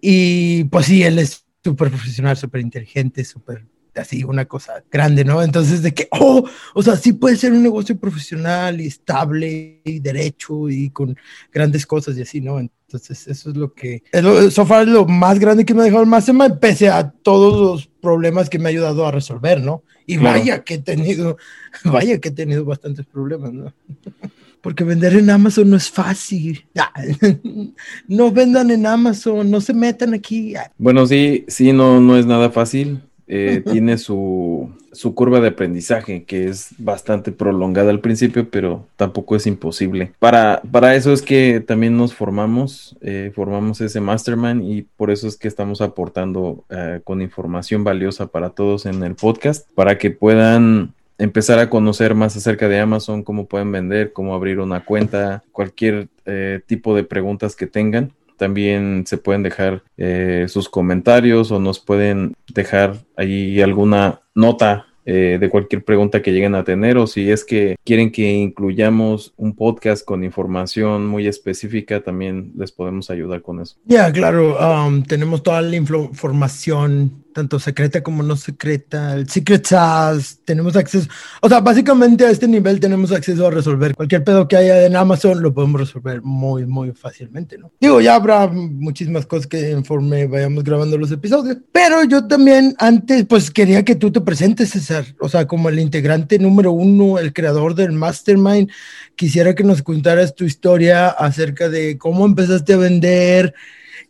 y 0.00 0.64
pues 0.64 0.86
sí, 0.86 1.02
él 1.02 1.18
es 1.18 1.42
súper 1.64 1.88
profesional, 1.88 2.36
súper 2.36 2.60
inteligente, 2.60 3.24
súper 3.24 3.64
así 4.00 4.24
una 4.24 4.44
cosa 4.44 4.82
grande, 4.90 5.24
¿no? 5.24 5.42
Entonces 5.42 5.82
de 5.82 5.94
que, 5.94 6.08
oh, 6.12 6.44
o 6.74 6.82
sea, 6.82 6.96
sí 6.96 7.12
puede 7.12 7.36
ser 7.36 7.52
un 7.52 7.62
negocio 7.62 7.98
profesional 7.98 8.80
y 8.80 8.86
estable 8.86 9.80
y 9.84 10.00
derecho 10.00 10.68
y 10.68 10.90
con 10.90 11.16
grandes 11.52 11.86
cosas 11.86 12.16
y 12.16 12.22
así, 12.22 12.40
¿no? 12.40 12.58
Entonces 12.58 13.26
eso 13.26 13.50
es 13.50 13.56
lo 13.56 13.72
que, 13.72 14.02
es 14.12 14.22
lo, 14.22 14.38
es 14.40 14.56
lo 14.86 15.06
más 15.06 15.38
grande 15.38 15.64
que 15.64 15.74
me 15.74 15.82
ha 15.82 15.84
dejado 15.84 16.02
el 16.02 16.08
Mastermind, 16.08 16.58
pese 16.58 16.88
a 16.88 17.10
todos 17.10 17.60
los 17.60 17.86
problemas 18.00 18.48
que 18.48 18.58
me 18.58 18.66
ha 18.66 18.70
ayudado 18.70 19.06
a 19.06 19.10
resolver, 19.10 19.60
¿no? 19.60 19.82
Y 20.06 20.18
vaya 20.18 20.62
que 20.62 20.74
he 20.74 20.78
tenido, 20.78 21.36
vaya 21.84 22.18
que 22.20 22.28
he 22.28 22.32
tenido 22.32 22.64
bastantes 22.64 23.04
problemas, 23.06 23.52
¿no? 23.52 23.72
Porque 24.60 24.84
vender 24.84 25.14
en 25.14 25.30
Amazon 25.30 25.70
no 25.70 25.76
es 25.76 25.90
fácil. 25.90 26.66
No 28.08 28.32
vendan 28.32 28.70
en 28.70 28.86
Amazon, 28.86 29.50
no 29.50 29.60
se 29.60 29.74
metan 29.74 30.14
aquí. 30.14 30.54
Bueno, 30.78 31.06
sí, 31.06 31.44
sí, 31.46 31.72
no, 31.72 32.00
no 32.00 32.16
es 32.16 32.26
nada 32.26 32.50
fácil. 32.50 33.00
Eh, 33.28 33.62
tiene 33.72 33.98
su, 33.98 34.70
su, 34.92 35.14
curva 35.14 35.40
de 35.40 35.48
aprendizaje 35.48 36.24
que 36.24 36.48
es 36.48 36.68
bastante 36.78 37.32
prolongada 37.32 37.90
al 37.90 38.00
principio, 38.00 38.48
pero 38.50 38.86
tampoco 38.96 39.36
es 39.36 39.46
imposible. 39.46 40.12
Para, 40.18 40.62
para 40.70 40.94
eso 40.94 41.12
es 41.12 41.22
que 41.22 41.60
también 41.60 41.96
nos 41.96 42.14
formamos, 42.14 42.96
eh, 43.00 43.32
formamos 43.34 43.80
ese 43.80 44.00
mastermind 44.00 44.62
y 44.62 44.82
por 44.82 45.10
eso 45.10 45.26
es 45.28 45.36
que 45.36 45.48
estamos 45.48 45.80
aportando 45.80 46.64
eh, 46.70 47.00
con 47.04 47.20
información 47.22 47.84
valiosa 47.84 48.28
para 48.28 48.50
todos 48.50 48.86
en 48.86 49.02
el 49.02 49.14
podcast, 49.14 49.68
para 49.74 49.98
que 49.98 50.10
puedan 50.10 50.94
empezar 51.18 51.58
a 51.58 51.70
conocer 51.70 52.14
más 52.14 52.36
acerca 52.36 52.68
de 52.68 52.78
Amazon, 52.78 53.22
cómo 53.22 53.46
pueden 53.46 53.72
vender, 53.72 54.12
cómo 54.12 54.34
abrir 54.34 54.60
una 54.60 54.84
cuenta, 54.84 55.42
cualquier 55.52 56.08
eh, 56.26 56.60
tipo 56.66 56.94
de 56.94 57.04
preguntas 57.04 57.56
que 57.56 57.66
tengan. 57.66 58.12
También 58.36 59.04
se 59.06 59.18
pueden 59.18 59.42
dejar 59.42 59.82
eh, 59.96 60.46
sus 60.48 60.68
comentarios 60.68 61.50
o 61.50 61.58
nos 61.58 61.80
pueden 61.80 62.34
dejar 62.52 62.96
ahí 63.16 63.60
alguna 63.60 64.20
nota 64.34 64.86
eh, 65.08 65.38
de 65.38 65.48
cualquier 65.48 65.84
pregunta 65.84 66.20
que 66.20 66.32
lleguen 66.32 66.56
a 66.56 66.64
tener 66.64 66.98
o 66.98 67.06
si 67.06 67.30
es 67.30 67.44
que 67.44 67.76
quieren 67.84 68.10
que 68.10 68.28
incluyamos 68.28 69.34
un 69.36 69.54
podcast 69.54 70.04
con 70.04 70.24
información 70.24 71.06
muy 71.06 71.28
específica, 71.28 72.02
también 72.02 72.52
les 72.56 72.72
podemos 72.72 73.08
ayudar 73.08 73.40
con 73.40 73.60
eso. 73.60 73.76
Ya, 73.84 74.10
claro, 74.10 74.56
um, 74.58 75.04
tenemos 75.04 75.44
toda 75.44 75.62
la 75.62 75.76
información 75.76 77.24
tanto 77.36 77.60
secreta 77.60 78.02
como 78.02 78.22
no 78.22 78.34
secreta, 78.34 79.12
el 79.12 79.28
Secret 79.28 79.66
Sauce, 79.66 80.36
tenemos 80.46 80.74
acceso, 80.74 81.06
o 81.42 81.50
sea, 81.50 81.60
básicamente 81.60 82.24
a 82.24 82.30
este 82.30 82.48
nivel 82.48 82.80
tenemos 82.80 83.12
acceso 83.12 83.46
a 83.46 83.50
resolver 83.50 83.94
cualquier 83.94 84.24
pedo 84.24 84.48
que 84.48 84.56
haya 84.56 84.86
en 84.86 84.96
Amazon, 84.96 85.42
lo 85.42 85.52
podemos 85.52 85.82
resolver 85.82 86.22
muy, 86.22 86.64
muy 86.64 86.92
fácilmente, 86.92 87.58
¿no? 87.58 87.70
Digo, 87.78 88.00
ya 88.00 88.14
habrá 88.14 88.46
muchísimas 88.48 89.26
cosas 89.26 89.46
que 89.46 89.70
informe 89.70 90.26
vayamos 90.26 90.64
grabando 90.64 90.96
los 90.96 91.12
episodios, 91.12 91.58
pero 91.72 92.04
yo 92.04 92.26
también 92.26 92.74
antes, 92.78 93.26
pues 93.26 93.50
quería 93.50 93.84
que 93.84 93.96
tú 93.96 94.10
te 94.10 94.22
presentes, 94.22 94.70
César, 94.70 95.04
o 95.20 95.28
sea, 95.28 95.46
como 95.46 95.68
el 95.68 95.78
integrante 95.78 96.38
número 96.38 96.72
uno, 96.72 97.18
el 97.18 97.34
creador 97.34 97.74
del 97.74 97.92
Mastermind, 97.92 98.70
quisiera 99.14 99.54
que 99.54 99.62
nos 99.62 99.82
contaras 99.82 100.34
tu 100.34 100.44
historia 100.44 101.08
acerca 101.08 101.68
de 101.68 101.98
cómo 101.98 102.24
empezaste 102.24 102.72
a 102.72 102.78
vender, 102.78 103.52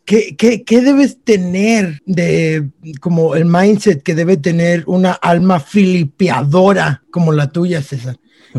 ¿Qué, 0.05 0.37
qué, 0.37 0.63
qué 0.65 0.81
debes 0.81 1.23
tener 1.23 2.03
de 2.07 2.71
como 3.01 3.35
el 3.35 3.45
mindset 3.45 4.03
que 4.03 4.15
debe 4.15 4.37
tener 4.37 4.85
una 4.87 5.13
alma 5.13 5.61
filipeadora 5.61 7.03
como 7.11 7.33
la 7.33 7.51
tuya, 7.51 7.83
César? 7.83 8.17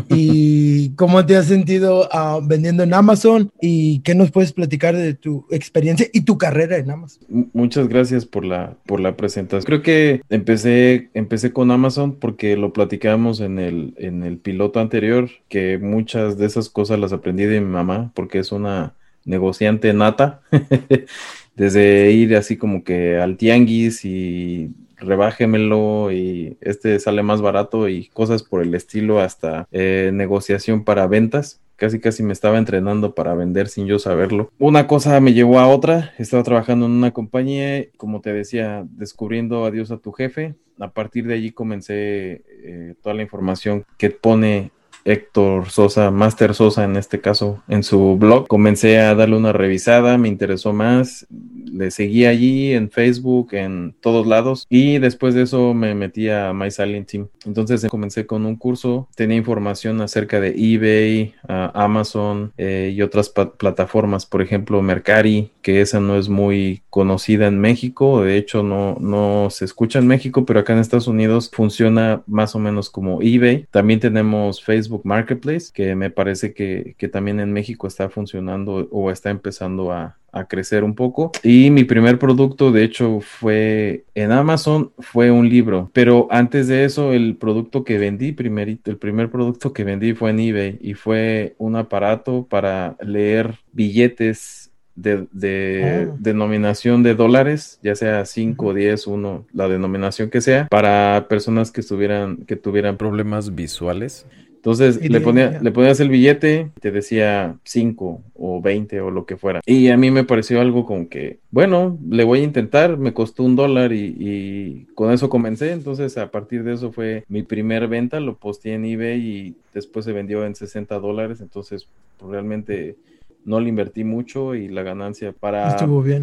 ¿Y 0.08 0.90
cómo 0.96 1.24
te 1.24 1.36
has 1.36 1.46
sentido 1.46 2.08
uh, 2.12 2.46
vendiendo 2.46 2.82
en 2.82 2.94
Amazon? 2.94 3.50
¿Y 3.60 4.00
qué 4.00 4.14
nos 4.14 4.30
puedes 4.30 4.52
platicar 4.52 4.96
de 4.96 5.14
tu 5.14 5.46
experiencia 5.50 6.06
y 6.12 6.22
tu 6.22 6.38
carrera 6.38 6.76
en 6.76 6.90
Amazon? 6.90 7.22
Muchas 7.52 7.88
gracias 7.88 8.26
por 8.26 8.44
la, 8.44 8.76
por 8.86 9.00
la 9.00 9.16
presentación. 9.16 9.66
Creo 9.66 9.82
que 9.82 10.22
empecé, 10.28 11.10
empecé 11.14 11.52
con 11.52 11.70
Amazon 11.70 12.16
porque 12.16 12.56
lo 12.56 12.72
platicamos 12.72 13.40
en 13.40 13.58
el, 13.58 13.94
en 13.96 14.22
el 14.22 14.38
piloto 14.38 14.80
anterior, 14.80 15.30
que 15.48 15.78
muchas 15.78 16.38
de 16.38 16.46
esas 16.46 16.68
cosas 16.68 16.98
las 16.98 17.12
aprendí 17.12 17.44
de 17.44 17.60
mi 17.60 17.68
mamá 17.68 18.12
porque 18.14 18.38
es 18.38 18.52
una 18.52 18.94
negociante 19.28 19.92
nata, 19.92 20.40
desde 21.54 22.10
ir 22.12 22.34
así 22.34 22.56
como 22.56 22.82
que 22.82 23.18
al 23.18 23.36
tianguis 23.36 24.04
y 24.04 24.70
rebájemelo 24.96 26.10
y 26.12 26.56
este 26.60 26.98
sale 26.98 27.22
más 27.22 27.40
barato 27.40 27.88
y 27.88 28.08
cosas 28.08 28.42
por 28.42 28.62
el 28.62 28.74
estilo 28.74 29.20
hasta 29.20 29.66
eh, 29.70 30.10
negociación 30.12 30.84
para 30.84 31.06
ventas. 31.06 31.60
Casi 31.76 32.00
casi 32.00 32.24
me 32.24 32.32
estaba 32.32 32.58
entrenando 32.58 33.14
para 33.14 33.34
vender 33.34 33.68
sin 33.68 33.86
yo 33.86 34.00
saberlo. 34.00 34.50
Una 34.58 34.88
cosa 34.88 35.20
me 35.20 35.32
llevó 35.32 35.60
a 35.60 35.68
otra. 35.68 36.12
Estaba 36.18 36.42
trabajando 36.42 36.86
en 36.86 36.92
una 36.92 37.12
compañía, 37.12 37.86
como 37.96 38.20
te 38.20 38.32
decía, 38.32 38.84
descubriendo 38.90 39.64
adiós 39.64 39.92
a 39.92 39.98
tu 39.98 40.10
jefe. 40.10 40.56
A 40.80 40.90
partir 40.90 41.28
de 41.28 41.34
allí 41.34 41.52
comencé 41.52 42.42
eh, 42.48 42.94
toda 43.00 43.14
la 43.14 43.22
información 43.22 43.84
que 43.96 44.10
pone 44.10 44.72
Héctor 45.04 45.70
Sosa, 45.70 46.10
Master 46.10 46.54
Sosa 46.54 46.84
en 46.84 46.96
este 46.96 47.20
caso, 47.20 47.62
en 47.68 47.82
su 47.82 48.16
blog. 48.16 48.46
Comencé 48.48 48.98
a 48.98 49.14
darle 49.14 49.36
una 49.36 49.52
revisada, 49.52 50.18
me 50.18 50.28
interesó 50.28 50.72
más, 50.72 51.26
le 51.72 51.90
seguí 51.90 52.26
allí 52.26 52.72
en 52.72 52.90
Facebook, 52.90 53.48
en 53.52 53.94
todos 54.00 54.26
lados 54.26 54.66
y 54.68 54.98
después 54.98 55.34
de 55.34 55.42
eso 55.42 55.74
me 55.74 55.94
metí 55.94 56.28
a 56.28 56.52
My 56.52 56.70
Silent 56.70 57.10
Team. 57.10 57.28
Entonces 57.44 57.86
comencé 57.88 58.26
con 58.26 58.46
un 58.46 58.56
curso, 58.56 59.08
tenía 59.14 59.36
información 59.36 60.00
acerca 60.00 60.40
de 60.40 60.54
eBay, 60.56 61.34
Amazon 61.46 62.52
eh, 62.56 62.92
y 62.94 63.02
otras 63.02 63.30
plataformas, 63.30 64.26
por 64.26 64.42
ejemplo 64.42 64.82
Mercari, 64.82 65.50
que 65.62 65.80
esa 65.80 66.00
no 66.00 66.16
es 66.16 66.28
muy 66.28 66.82
conocida 66.90 67.46
en 67.46 67.60
México, 67.60 68.22
de 68.22 68.36
hecho 68.36 68.62
no, 68.62 68.96
no 69.00 69.48
se 69.50 69.64
escucha 69.64 69.98
en 69.98 70.06
México, 70.06 70.44
pero 70.44 70.60
acá 70.60 70.72
en 70.72 70.80
Estados 70.80 71.08
Unidos 71.08 71.50
funciona 71.52 72.22
más 72.26 72.54
o 72.54 72.58
menos 72.58 72.90
como 72.90 73.20
eBay. 73.22 73.66
También 73.70 74.00
tenemos 74.00 74.62
Facebook 74.62 74.87
Marketplace, 75.04 75.70
que 75.72 75.94
me 75.94 76.10
parece 76.10 76.52
que, 76.52 76.94
que 76.98 77.08
también 77.08 77.40
en 77.40 77.52
México 77.52 77.86
está 77.86 78.08
funcionando 78.08 78.88
o 78.90 79.10
está 79.10 79.30
empezando 79.30 79.92
a, 79.92 80.18
a 80.32 80.46
crecer 80.46 80.84
un 80.84 80.94
poco. 80.94 81.32
Y 81.42 81.70
mi 81.70 81.84
primer 81.84 82.18
producto, 82.18 82.70
de 82.72 82.84
hecho, 82.84 83.20
fue 83.20 84.04
en 84.14 84.32
Amazon, 84.32 84.92
fue 84.98 85.30
un 85.30 85.48
libro. 85.48 85.90
Pero 85.92 86.28
antes 86.30 86.68
de 86.68 86.84
eso, 86.84 87.12
el 87.12 87.36
producto 87.36 87.84
que 87.84 87.98
vendí, 87.98 88.32
primerito, 88.32 88.90
el 88.90 88.98
primer 88.98 89.30
producto 89.30 89.72
que 89.72 89.84
vendí 89.84 90.14
fue 90.14 90.30
en 90.30 90.40
eBay 90.40 90.78
y 90.80 90.94
fue 90.94 91.54
un 91.58 91.76
aparato 91.76 92.46
para 92.48 92.96
leer 93.00 93.54
billetes 93.72 94.68
de, 94.98 96.08
ah. 96.10 96.16
denominación 96.18 97.02
de 97.02 97.14
dólares, 97.14 97.78
ya 97.82 97.94
sea 97.94 98.24
5, 98.24 98.74
10, 98.74 99.06
1, 99.06 99.46
la 99.52 99.68
denominación 99.68 100.28
que 100.28 100.40
sea, 100.40 100.66
para 100.68 101.26
personas 101.28 101.70
que 101.70 101.80
estuvieran, 101.80 102.38
que 102.38 102.56
tuvieran 102.56 102.96
problemas 102.96 103.54
visuales. 103.54 104.26
Entonces 104.58 105.00
le, 105.08 105.20
ponía, 105.20 105.60
le 105.62 105.70
ponías 105.70 106.00
el 106.00 106.08
billete, 106.08 106.70
te 106.80 106.90
decía 106.90 107.56
5 107.62 108.22
o 108.34 108.60
20 108.60 109.00
o 109.00 109.10
lo 109.12 109.24
que 109.24 109.36
fuera. 109.36 109.60
Y 109.64 109.88
a 109.88 109.96
mí 109.96 110.10
me 110.10 110.24
pareció 110.24 110.60
algo 110.60 110.84
como 110.84 111.08
que, 111.08 111.38
bueno, 111.52 111.96
le 112.10 112.24
voy 112.24 112.40
a 112.40 112.42
intentar, 112.42 112.98
me 112.98 113.14
costó 113.14 113.44
un 113.44 113.54
dólar 113.54 113.92
y, 113.92 114.16
y, 114.18 114.86
con 114.94 115.12
eso 115.12 115.28
comencé. 115.28 115.70
Entonces 115.70 116.18
a 116.18 116.32
partir 116.32 116.64
de 116.64 116.74
eso 116.74 116.90
fue 116.90 117.24
mi 117.28 117.44
primer 117.44 117.86
venta, 117.86 118.18
lo 118.18 118.36
posteé 118.36 118.74
en 118.74 118.84
eBay 118.84 119.20
y 119.20 119.54
después 119.72 120.04
se 120.04 120.12
vendió 120.12 120.44
en 120.44 120.56
60 120.56 120.98
dólares. 120.98 121.40
Entonces 121.40 121.86
realmente 122.20 122.96
no 123.44 123.60
le 123.60 123.68
invertí 123.70 124.04
mucho 124.04 124.54
y 124.54 124.68
la 124.68 124.82
ganancia 124.82 125.32
para 125.32 125.74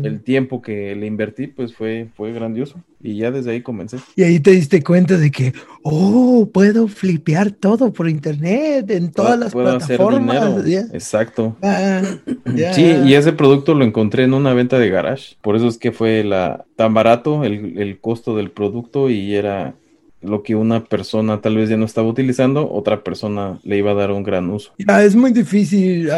el 0.04 0.22
tiempo 0.22 0.62
que 0.62 0.96
le 0.96 1.08
invertí, 1.08 1.48
pues 1.48 1.74
fue, 1.74 2.10
fue 2.16 2.32
grandioso. 2.32 2.84
Y 3.02 3.18
ya 3.18 3.32
desde 3.32 3.52
ahí 3.52 3.62
comencé. 3.62 3.98
Y 4.16 4.24
ahí 4.24 4.40
te 4.40 4.52
diste 4.52 4.84
cuenta 4.84 5.18
de 5.18 5.32
que, 5.32 5.54
oh, 5.84 6.50
puedo 6.52 6.88
flipear 6.88 7.52
todo 7.52 7.92
por 7.94 8.10
internet, 8.10 8.90
en 8.92 9.12
todas 9.12 9.40
las 9.40 9.54
plataformas. 9.54 10.66
Exacto. 10.94 11.56
Ah, 11.62 12.02
sí, 12.74 12.96
y 13.06 13.14
ese 13.14 13.34
producto 13.34 13.74
lo 13.74 13.86
encontré 13.86 14.24
en 14.24 14.34
una 14.34 14.54
venta 14.54 14.78
de 14.78 14.90
garage. 14.90 15.36
Por 15.42 15.56
eso 15.56 15.68
es 15.68 15.78
que 15.78 15.92
fue 15.92 16.24
la 16.24 16.66
tan 16.76 16.94
barato 16.94 17.44
el, 17.44 17.78
el 17.80 18.00
costo 18.00 18.36
del 18.36 18.52
producto 18.52 19.10
y 19.10 19.36
era 19.36 19.76
lo 20.22 20.44
que 20.44 20.56
una 20.56 20.84
persona 20.84 21.42
tal 21.42 21.56
vez 21.56 21.70
ya 21.70 21.78
no 21.78 21.86
estaba 21.86 22.08
utilizando, 22.08 22.72
otra 22.72 23.04
persona 23.04 23.60
le 23.64 23.78
iba 23.78 23.92
a 23.92 23.96
dar 23.96 24.12
un 24.12 24.24
gran 24.24 24.50
uso. 24.50 24.74
Ya, 24.78 25.04
es 25.04 25.16
muy 25.16 25.32
difícil 25.32 26.10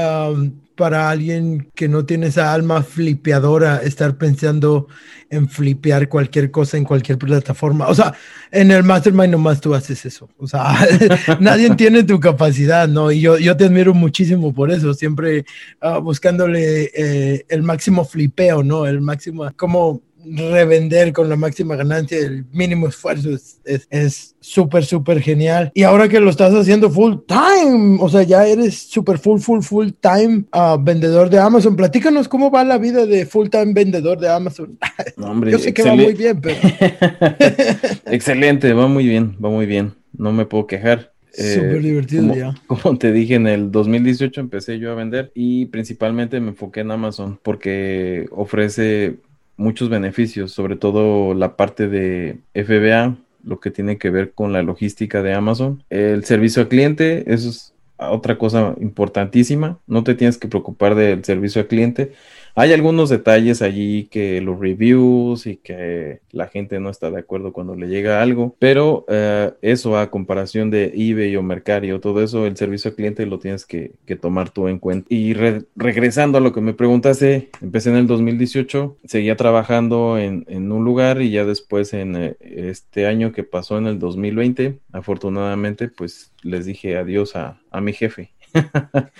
para 0.77 1.10
alguien 1.10 1.69
que 1.75 1.89
no 1.89 2.05
tiene 2.05 2.27
esa 2.27 2.53
alma 2.53 2.84
flipeadora 2.84 3.77
estar 3.77 4.17
pensando 4.17 4.88
en 5.29 5.50
flipear 5.50 6.07
cualquier 6.07 6.51
cosa 6.51 6.77
en 6.77 6.86
cualquier 6.86 7.17
plataforma. 7.17 7.88
O 7.88 7.96
sea, 7.96 8.13
en 8.51 8.72
el 8.72 8.84
Mastermind 8.84 9.31
nomás 9.31 9.60
tú 9.60 9.74
haces 9.74 10.05
eso. 10.05 10.29
O 10.38 10.48
sea, 10.48 10.77
nadie 11.41 11.75
tiene 11.75 12.03
tu 12.03 12.19
capacidad, 12.19 12.88
¿no? 12.88 13.12
Y 13.12 13.19
yo, 13.19 13.38
yo 13.38 13.57
te 13.57 13.65
admiro 13.65 13.93
muchísimo 13.93 14.53
por 14.53 14.72
eso, 14.72 14.93
siempre 14.93 15.43
ah, 15.81 15.98
buscándole 15.98 16.91
eh, 16.96 17.46
el 17.50 17.63
máximo 17.63 18.05
flipeo, 18.05 18.63
¿no? 18.63 18.86
El 18.86 19.01
máximo, 19.01 19.51
como 19.57 20.03
revender 20.36 21.13
con 21.13 21.29
la 21.29 21.36
máxima 21.36 21.75
ganancia, 21.75 22.17
el 22.17 22.46
mínimo 22.51 22.88
esfuerzo 22.88 23.29
es 23.65 24.36
súper, 24.39 24.86
súper 24.86 25.22
genial. 25.22 25.72
Y 25.74 25.84
ahora 25.84 26.07
que 26.07 26.19
lo 26.19 26.29
estás 26.29 26.53
haciendo 26.53 26.89
full 26.89 27.15
time, 27.27 27.98
o 28.00 28.10
sea, 28.10 28.24
ya 28.24 28.48
eres 28.48 28.77
súper 28.77 29.19
full, 29.19 29.39
full, 29.39 29.62
full 29.62 29.89
time 30.00 30.46
uh, 30.53 30.81
vendedor 30.81 31.29
de 31.29 31.39
Amazon. 31.39 31.75
Platícanos 31.75 32.27
cómo 32.27 32.50
va 32.50 32.63
la 32.63 32.77
vida 32.77 33.05
de 33.05 33.25
full 33.25 33.50
time 33.50 33.74
vendedor 33.74 34.19
de 34.19 34.29
Amazon. 34.29 34.77
Yo 35.51 35.60
sé 35.60 35.74
que 35.74 35.84
va 35.84 35.96
muy 35.96 36.13
bien, 36.13 36.39
pero... 36.39 36.55
excelente, 38.05 38.74
va 38.74 38.88
muy 38.88 39.05
bien, 39.05 39.36
va 39.43 39.50
muy 39.50 39.65
bien. 39.65 39.93
No 40.17 40.31
me 40.31 40.46
puedo 40.46 40.65
quejar. 40.67 41.13
Súper 41.31 41.75
eh, 41.75 41.79
divertido 41.79 42.36
ya. 42.36 42.55
Como 42.67 42.98
te 42.98 43.12
dije, 43.12 43.36
en 43.36 43.46
el 43.46 43.72
2018 43.72 44.41
empecé 44.41 44.79
yo 44.79 44.91
a 44.91 44.96
vender 44.96 45.31
y 45.36 45.67
principalmente 45.67 46.39
me 46.39 46.50
enfoqué 46.50 46.79
en 46.79 46.89
Amazon 46.89 47.39
porque 47.43 48.25
ofrece 48.31 49.17
muchos 49.57 49.89
beneficios, 49.89 50.51
sobre 50.51 50.75
todo 50.75 51.33
la 51.33 51.57
parte 51.57 51.87
de 51.87 52.39
FBA, 52.53 53.17
lo 53.43 53.59
que 53.59 53.71
tiene 53.71 53.97
que 53.97 54.09
ver 54.09 54.33
con 54.33 54.53
la 54.53 54.61
logística 54.61 55.21
de 55.21 55.33
Amazon. 55.33 55.83
El 55.89 56.23
servicio 56.23 56.61
al 56.61 56.67
cliente, 56.67 57.33
eso 57.33 57.49
es 57.49 57.73
otra 57.97 58.37
cosa 58.37 58.75
importantísima. 58.79 59.79
No 59.87 60.03
te 60.03 60.15
tienes 60.15 60.37
que 60.37 60.47
preocupar 60.47 60.95
del 60.95 61.23
servicio 61.23 61.61
al 61.61 61.67
cliente. 61.67 62.13
Hay 62.59 62.73
algunos 62.73 63.09
detalles 63.09 63.61
allí 63.61 64.05
que 64.05 64.41
los 64.41 64.59
reviews 64.59 65.45
y 65.45 65.57
que 65.57 66.21
la 66.31 66.47
gente 66.47 66.79
no 66.79 66.89
está 66.89 67.11
de 67.11 67.19
acuerdo 67.19 67.53
cuando 67.53 67.75
le 67.75 67.87
llega 67.87 68.19
algo, 68.19 68.55
pero 68.57 69.05
eh, 69.09 69.53
eso 69.61 69.95
a 69.95 70.09
comparación 70.09 70.71
de 70.71 70.91
eBay 70.95 71.35
o 71.35 71.43
Mercario, 71.43 71.99
todo 71.99 72.23
eso, 72.23 72.47
el 72.47 72.57
servicio 72.57 72.89
al 72.89 72.95
cliente 72.95 73.27
lo 73.27 73.37
tienes 73.37 73.63
que, 73.67 73.91
tomar 74.19 74.49
tú 74.49 74.67
en 74.69 74.79
cuenta. 74.79 75.05
Y 75.13 75.35
regresando 75.75 76.39
a 76.39 76.41
lo 76.41 76.51
que 76.51 76.61
me 76.61 76.73
preguntaste, 76.73 77.49
empecé 77.61 77.91
en 77.91 77.97
el 77.97 78.07
2018, 78.07 78.97
seguía 79.05 79.37
trabajando 79.37 80.17
en, 80.17 80.47
un 80.71 80.83
lugar 80.83 81.21
y 81.21 81.29
ya 81.29 81.45
después 81.45 81.93
en 81.93 82.15
eh, 82.15 82.37
este 82.39 83.05
año 83.05 83.33
que 83.33 83.43
pasó 83.43 83.77
en 83.77 83.85
el 83.85 83.99
2020, 83.99 84.79
afortunadamente, 84.93 85.89
pues 85.89 86.31
les 86.41 86.65
dije 86.65 86.97
adiós 86.97 87.35
a 87.35 87.59
mi 87.81 87.93
jefe 87.93 88.31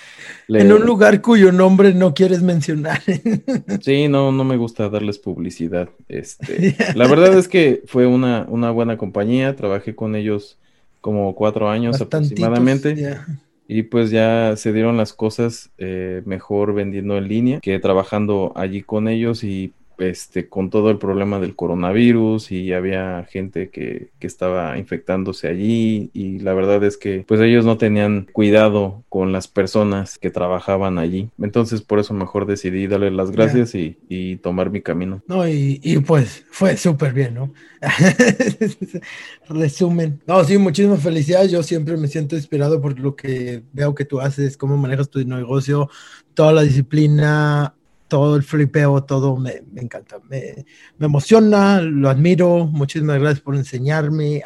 En 0.50 0.72
un 0.72 0.86
lugar 0.86 1.22
cuyo 1.22 1.51
nombre 1.51 1.94
no 1.94 2.13
quieres 2.13 2.41
mencionar. 2.41 3.01
sí, 3.82 4.08
no, 4.08 4.32
no 4.32 4.44
me 4.46 4.56
gusta 4.56 4.89
darles 4.89 5.20
publicidad. 5.20 5.89
Este, 6.08 6.75
la 6.96 7.08
verdad 7.08 7.38
es 7.38 7.50
que 7.50 7.84
fue 7.86 8.08
una, 8.08 8.46
una 8.48 8.72
buena 8.72 8.98
compañía, 8.98 9.56
trabajé 9.56 9.94
con 9.94 10.15
ellos 10.15 10.58
como 11.01 11.36
cuatro 11.36 11.70
años 11.70 12.00
aproximadamente. 12.00 13.20
Y 13.67 13.84
pues 13.84 14.12
ya 14.12 14.56
se 14.56 14.72
dieron 14.72 14.96
las 14.96 15.12
cosas 15.12 15.70
eh, 15.77 16.22
mejor 16.25 16.74
vendiendo 16.74 17.17
en 17.17 17.27
línea 17.27 17.60
que 17.60 17.77
trabajando 17.79 18.53
allí 18.56 18.82
con 18.82 19.10
ellos 19.10 19.44
y 19.44 19.74
este, 19.98 20.48
con 20.48 20.70
todo 20.70 20.89
el 20.89 20.98
problema 20.98 21.39
del 21.39 21.56
coronavirus 21.56 22.51
y 22.51 22.74
había 22.74 23.25
gente 23.30 23.70
que, 23.70 24.10
que, 24.20 24.27
estaba 24.27 24.77
infectándose 24.77 25.48
allí 25.48 26.10
y 26.13 26.39
la 26.39 26.54
verdad 26.54 26.84
es 26.84 26.98
que 26.98 27.24
pues 27.27 27.42
ellos 27.42 27.66
no 27.66 27.77
tenían 27.77 28.27
cuidado 28.34 29.04
con 29.10 29.32
las 29.32 29.48
personas 29.48 30.18
que 30.18 30.30
trabajaban 30.30 31.00
allí. 31.00 31.30
Entonces 31.39 31.82
por 31.82 32.00
eso 32.00 32.13
mejor 32.13 32.46
decidí 32.46 32.88
darle 32.88 33.12
las 33.12 33.32
gracias 33.32 33.74
y, 33.75 33.98
y, 34.10 34.38
tomar 34.38 34.70
mi 34.70 34.82
camino. 34.82 35.22
No, 35.27 35.48
y, 35.48 35.80
y 35.84 35.98
pues 36.00 36.46
fue 36.51 36.77
súper 36.77 37.13
bien, 37.13 37.34
¿no? 37.34 37.54
Resumen. 39.50 40.22
No, 40.27 40.44
sí, 40.44 40.58
muchísimas 40.58 41.01
felicidades. 41.01 41.51
Yo 41.51 41.63
siempre 41.63 41.98
me 41.98 42.08
siento 42.08 42.36
inspirado 42.36 42.82
por 42.82 43.00
lo 43.00 43.16
que 43.16 43.63
veo 43.74 43.96
que 43.96 44.06
tú 44.06 44.20
haces, 44.20 44.58
cómo 44.58 44.77
manejas 44.77 45.10
tu 45.10 45.24
negocio, 45.25 45.89
toda 46.34 46.54
la 46.54 46.62
disciplina 46.62 47.74
todo 48.08 48.36
el 48.36 48.44
flipeo, 48.44 49.04
todo 49.04 49.38
me, 49.38 49.64
me 49.72 49.82
encanta, 49.82 50.18
me, 50.30 50.66
me, 50.98 51.06
emociona, 51.06 51.82
lo 51.82 52.10
admiro, 52.10 52.66
muchísimas 52.66 53.20
gracias 53.20 53.42
por 53.42 53.56
enseñarme. 53.56 54.44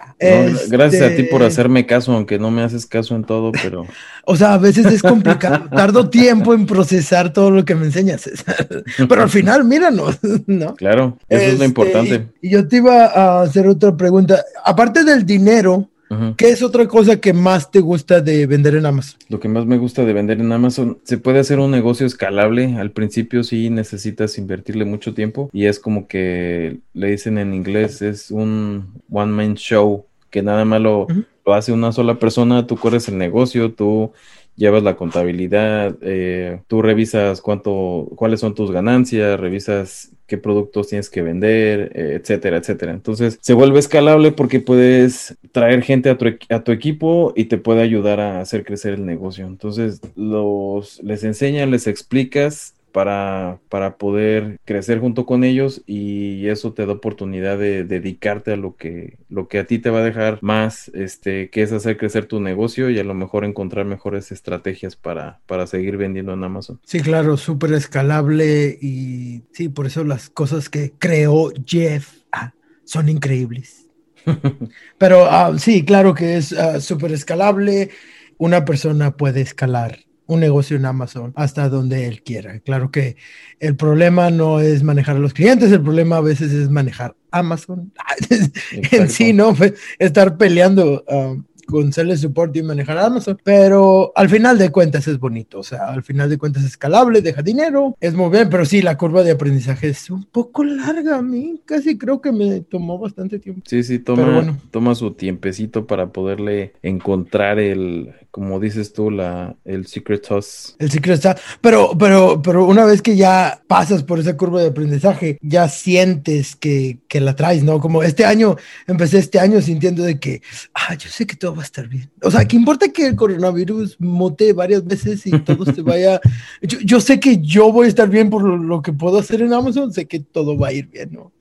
Gracias 0.70 1.02
a 1.02 1.16
ti 1.16 1.24
por 1.24 1.42
este 1.42 1.54
hacerme 1.54 1.86
caso, 1.86 2.14
aunque 2.14 2.40
no 2.40 2.52
me 2.52 2.64
haces 2.64 2.86
caso 2.86 3.16
en 3.16 3.24
todo, 3.24 3.52
pero... 3.52 3.86
o 4.26 4.36
sea, 4.36 4.54
a 4.54 4.58
veces 4.58 4.86
es 4.88 5.02
complicado, 5.02 5.70
tardo 5.76 6.10
tiempo 6.10 6.54
en 6.54 6.66
procesar 6.66 7.32
todo 7.34 7.52
lo 7.52 7.66
que 7.66 7.76
me 7.76 7.86
enseñas, 7.86 8.30
pero 9.10 9.24
al 9.24 9.30
final, 9.30 9.64
míranos, 9.66 10.20
¿no? 10.48 10.76
Claro, 10.76 11.18
eso 11.30 11.42
es 11.42 11.48
lo 11.48 11.54
este, 11.54 11.66
importante. 11.66 12.28
Y 12.42 12.52
yo 12.52 12.68
te 12.68 12.78
iba 12.78 13.06
a 13.06 13.42
hacer 13.42 13.68
otra 13.68 13.96
pregunta, 13.96 14.44
aparte 14.64 15.04
del 15.04 15.26
dinero, 15.26 15.90
¿Qué 16.38 16.50
es 16.50 16.62
otra 16.62 16.88
cosa 16.88 17.20
que 17.20 17.34
más 17.34 17.72
te 17.72 17.80
gusta 17.80 18.22
de 18.22 18.46
vender 18.46 18.76
en 18.76 18.86
Amazon? 18.86 19.20
Lo 19.30 19.40
que 19.40 19.48
más 19.48 19.66
me 19.66 19.78
gusta 19.78 20.04
de 20.04 20.14
vender 20.14 20.40
en 20.42 20.52
Amazon, 20.52 20.98
se 21.04 21.18
puede 21.18 21.40
hacer 21.40 21.60
un 21.60 21.72
negocio 21.72 22.06
escalable. 22.06 22.76
Al 22.78 22.92
principio 22.92 23.44
sí 23.44 23.70
necesitas 23.70 24.38
invertirle 24.38 24.86
mucho 24.86 25.14
tiempo 25.14 25.50
y 25.54 25.66
es 25.66 25.80
como 25.80 26.08
que 26.08 26.80
le 26.94 27.12
dicen 27.12 27.38
en 27.38 27.54
inglés, 27.54 28.02
es 28.02 28.32
un 28.32 29.02
one 29.10 29.32
man 29.32 29.56
show 29.56 30.06
que 30.30 30.42
nada 30.42 30.66
más 30.66 30.82
lo, 30.82 31.08
lo 31.46 31.54
hace 31.54 31.72
una 31.72 31.92
sola 31.92 32.16
persona, 32.20 32.66
tú 32.66 32.78
corres 32.78 33.08
el 33.10 33.18
negocio, 33.18 33.74
tú 33.74 34.14
llevas 34.56 34.84
la 34.84 34.96
contabilidad, 34.96 35.96
eh, 36.02 36.62
tú 36.68 36.82
revisas 36.82 37.42
cuánto, 37.42 38.10
cuáles 38.16 38.40
son 38.40 38.56
tus 38.56 38.72
ganancias, 38.72 39.40
revisas 39.40 40.12
qué 40.32 40.38
productos 40.38 40.88
tienes 40.88 41.10
que 41.10 41.22
vender, 41.22 41.92
eh, 41.94 42.18
etcétera, 42.22 42.56
etcétera. 42.56 42.94
Entonces 42.94 43.38
se 43.42 43.54
vuelve 43.54 43.80
escalable 43.80 44.32
porque 44.32 44.62
puedes 44.62 45.36
traer 45.52 45.84
gente 45.84 46.10
a 46.10 46.18
tu, 46.18 46.26
a 46.48 46.64
tu, 46.64 46.72
equipo 46.72 47.34
y 47.36 47.46
te 47.46 47.58
puede 47.58 47.82
ayudar 47.82 48.22
a 48.22 48.40
hacer 48.40 48.64
crecer 48.64 48.94
el 48.94 49.06
negocio. 49.06 49.46
Entonces 49.46 50.00
los 50.16 51.04
les 51.04 51.26
enseñas, 51.26 51.68
les 51.68 51.86
explicas 51.86 52.76
para, 52.92 53.60
para 53.70 53.98
poder 53.98 54.60
crecer 54.66 55.00
junto 55.00 55.26
con 55.26 55.44
ellos 55.44 55.82
y 55.86 56.48
eso 56.48 56.74
te 56.74 56.86
da 56.86 56.94
oportunidad 56.94 57.58
de 57.58 57.84
dedicarte 57.84 58.54
a 58.54 58.58
lo 58.58 58.76
que, 58.76 59.18
lo 59.30 59.48
que 59.48 59.60
a 59.60 59.66
ti 59.66 59.80
te 59.80 59.90
va 59.90 60.00
a 60.00 60.04
dejar 60.04 60.40
más, 60.42 60.90
este, 60.94 61.50
que 61.50 61.62
es 61.62 61.72
hacer 61.72 61.98
crecer 61.98 62.26
tu 62.26 62.40
negocio 62.40 62.90
y 62.90 63.00
a 63.00 63.04
lo 63.04 63.14
mejor 63.14 63.46
encontrar 63.46 63.86
mejores 63.86 64.32
estrategias 64.32 64.96
para, 64.96 65.40
para 65.48 65.68
seguir 65.68 65.98
vendiendo 65.98 66.34
en 66.34 66.44
Amazon. 66.44 66.80
Sí, 66.84 67.00
claro, 67.02 67.38
súper 67.38 67.74
escalable 67.74 68.78
y 68.82 69.44
sí, 69.52 69.70
por 69.70 69.88
eso 69.88 70.04
las 70.04 70.30
cosas 70.30 70.70
que 70.70 70.94
creó 70.98 71.52
Jeff 71.66 72.20
ah, 72.32 72.54
son 72.84 73.10
increíbles. 73.10 73.88
Pero 74.98 75.26
ah, 75.26 75.58
sí, 75.58 75.84
claro 75.84 76.14
que 76.14 76.38
es 76.38 76.54
ah, 76.54 76.80
súper 76.80 77.12
escalable. 77.12 77.90
Una 78.38 78.66
persona 78.66 79.16
puede 79.16 79.42
escalar 79.42 80.00
un 80.32 80.40
negocio 80.40 80.78
en 80.78 80.86
Amazon 80.86 81.34
hasta 81.36 81.68
donde 81.68 82.08
él 82.08 82.24
quiera. 82.24 82.60
Claro 82.60 82.90
que 82.90 83.18
el 83.60 83.76
problema 83.76 84.30
no 84.30 84.62
es 84.62 84.82
manejar 84.82 85.18
a 85.18 85.20
los 85.20 85.34
clientes, 85.34 85.72
el 85.72 85.82
problema 85.82 86.18
a 86.18 86.22
veces 86.22 86.54
es 86.54 86.70
manejar 86.70 87.16
Amazon 87.32 87.92
en 88.92 89.10
sí, 89.10 89.34
¿no? 89.34 89.54
Estar 90.00 90.38
peleando 90.38 91.04
um, 91.10 91.44
con 91.66 91.92
Sales 91.92 92.22
Support 92.22 92.56
y 92.56 92.64
manejar 92.64 92.98
Amazon, 92.98 93.38
pero 93.44 94.14
al 94.16 94.30
final 94.30 94.58
de 94.58 94.72
cuentas 94.72 95.08
es 95.08 95.20
bonito, 95.20 95.60
o 95.60 95.64
sea, 95.64 95.90
al 95.90 96.04
final 96.04 96.30
de 96.30 96.38
cuentas 96.38 96.64
es 96.64 96.72
escalable, 96.72 97.22
deja 97.22 97.42
dinero, 97.42 97.96
es 98.00 98.14
muy 98.14 98.30
bien, 98.30 98.50
pero 98.50 98.66
sí, 98.66 98.82
la 98.82 98.98
curva 98.98 99.24
de 99.24 99.32
aprendizaje 99.32 99.90
es 99.90 100.10
un 100.10 100.24
poco 100.26 100.64
larga 100.64 101.18
a 101.18 101.22
mí, 101.22 101.62
casi 101.66 101.98
creo 101.98 102.22
que 102.22 102.32
me 102.32 102.62
tomó 102.62 102.98
bastante 102.98 103.40
tiempo. 103.40 103.62
Sí, 103.66 103.84
sí, 103.84 104.00
toma, 104.00 104.58
toma 104.72 104.96
su 104.96 105.12
tiempecito 105.12 105.88
para 105.88 106.12
poderle 106.12 106.74
encontrar 106.84 107.60
el, 107.60 108.14
como 108.32 108.60
dices 108.60 108.94
tú, 108.94 109.12
la, 109.12 109.56
el 109.66 109.86
secret 109.88 110.26
sauce. 110.26 110.74
El 110.80 110.90
secret 110.90 111.22
sauce, 111.22 111.42
pero, 111.60 111.92
pero, 111.98 112.42
pero 112.42 112.66
una 112.66 112.86
vez 112.86 113.02
que 113.02 113.18
ya 113.18 113.62
pasas 113.68 114.04
por 114.04 114.20
esa 114.20 114.38
curva 114.38 114.62
de 114.62 114.70
aprendizaje, 114.70 115.38
ya 115.42 115.68
sientes 115.68 116.56
que, 116.56 117.00
que 117.10 117.20
la 117.20 117.36
traes, 117.36 117.64
¿no? 117.64 117.80
Como 117.80 118.04
este 118.04 118.26
año, 118.26 118.56
empecé 118.88 119.20
este 119.20 119.40
año 119.40 119.62
sintiendo 119.62 120.04
de 120.04 120.20
que, 120.20 120.42
ah, 120.74 120.96
yo 120.96 121.10
sé 121.10 121.28
que 121.28 121.36
todo 121.36 121.56
va 121.56 121.62
a 121.62 121.66
estar 121.66 121.88
bien. 121.88 122.10
O 122.24 122.32
sea, 122.32 122.46
que 122.46 122.56
importa 122.56 122.88
que 122.90 123.06
el 123.06 123.16
coronavirus 123.18 124.00
mote 124.00 124.54
varias 124.54 124.86
veces 124.86 125.28
y 125.28 125.32
todo 125.40 125.66
se 125.66 125.82
vaya. 125.82 126.20
Yo, 126.62 126.80
yo, 126.80 127.02
sé 127.02 127.20
que 127.20 127.40
yo 127.42 127.72
voy 127.72 127.88
a 127.88 127.90
estar 127.90 128.08
bien 128.08 128.30
por 128.30 128.44
lo, 128.44 128.82
que 128.82 128.94
puedo 128.94 129.18
hacer 129.18 129.42
en 129.42 129.54
Amazon, 129.54 129.92
sé 129.92 130.06
que 130.06 130.20
todo 130.20 130.58
va 130.58 130.68
a 130.68 130.74
ir 130.74 130.88
bien, 130.88 131.12
¿no? 131.12 131.32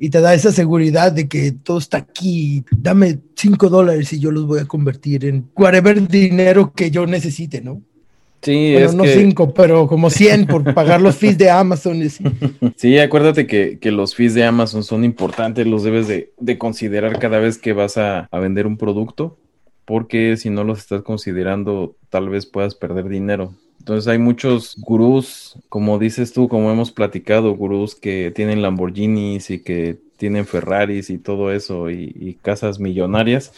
Y 0.00 0.10
te 0.10 0.20
da 0.20 0.34
esa 0.34 0.50
seguridad 0.50 1.12
de 1.12 1.28
que 1.28 1.52
todo 1.52 1.78
está 1.78 1.98
aquí. 1.98 2.64
Dame 2.76 3.18
cinco 3.36 3.68
dólares 3.68 4.12
y 4.12 4.18
yo 4.18 4.32
los 4.32 4.46
voy 4.46 4.60
a 4.60 4.64
convertir 4.64 5.26
en 5.26 5.48
whatever 5.54 6.08
dinero 6.08 6.72
que 6.74 6.90
yo 6.90 7.06
necesite, 7.06 7.60
¿no? 7.60 7.82
Sí, 8.42 8.72
bueno, 8.72 8.92
no 8.92 9.04
cinco, 9.04 9.52
pero 9.52 9.86
como 9.86 10.08
100 10.08 10.46
por 10.46 10.74
pagar 10.74 11.02
los 11.02 11.16
fees 11.16 11.36
de 11.36 11.50
Amazon. 11.50 12.00
Sí, 12.76 12.98
acuérdate 12.98 13.46
que, 13.46 13.78
que, 13.78 13.90
los 13.92 14.14
fees 14.14 14.32
de 14.32 14.44
Amazon 14.44 14.82
son 14.82 15.04
importantes, 15.04 15.66
los 15.66 15.82
debes 15.82 16.08
de, 16.08 16.32
de 16.40 16.56
considerar 16.56 17.18
cada 17.18 17.38
vez 17.38 17.58
que 17.58 17.74
vas 17.74 17.98
a, 17.98 18.20
a, 18.30 18.38
vender 18.38 18.66
un 18.66 18.78
producto 18.78 19.36
porque 19.84 20.36
si 20.36 20.50
no 20.50 20.62
los 20.62 20.78
estás 20.78 21.02
considerando, 21.02 21.96
tal 22.10 22.28
vez 22.28 22.46
puedas 22.46 22.76
perder 22.76 23.08
dinero. 23.08 23.54
Entonces 23.80 24.08
hay 24.08 24.18
muchos 24.18 24.76
gurús, 24.78 25.58
como 25.70 25.98
dices 25.98 26.34
tú, 26.34 26.48
como 26.48 26.70
hemos 26.70 26.92
platicado, 26.92 27.56
gurús 27.56 27.94
que 27.94 28.30
tienen 28.30 28.60
Lamborghinis 28.60 29.50
y 29.50 29.62
que 29.62 29.98
tienen 30.18 30.46
Ferraris 30.46 31.08
y 31.08 31.16
todo 31.16 31.50
eso 31.50 31.90
y, 31.90 32.38
casas 32.42 32.78
millonarias 32.78 33.54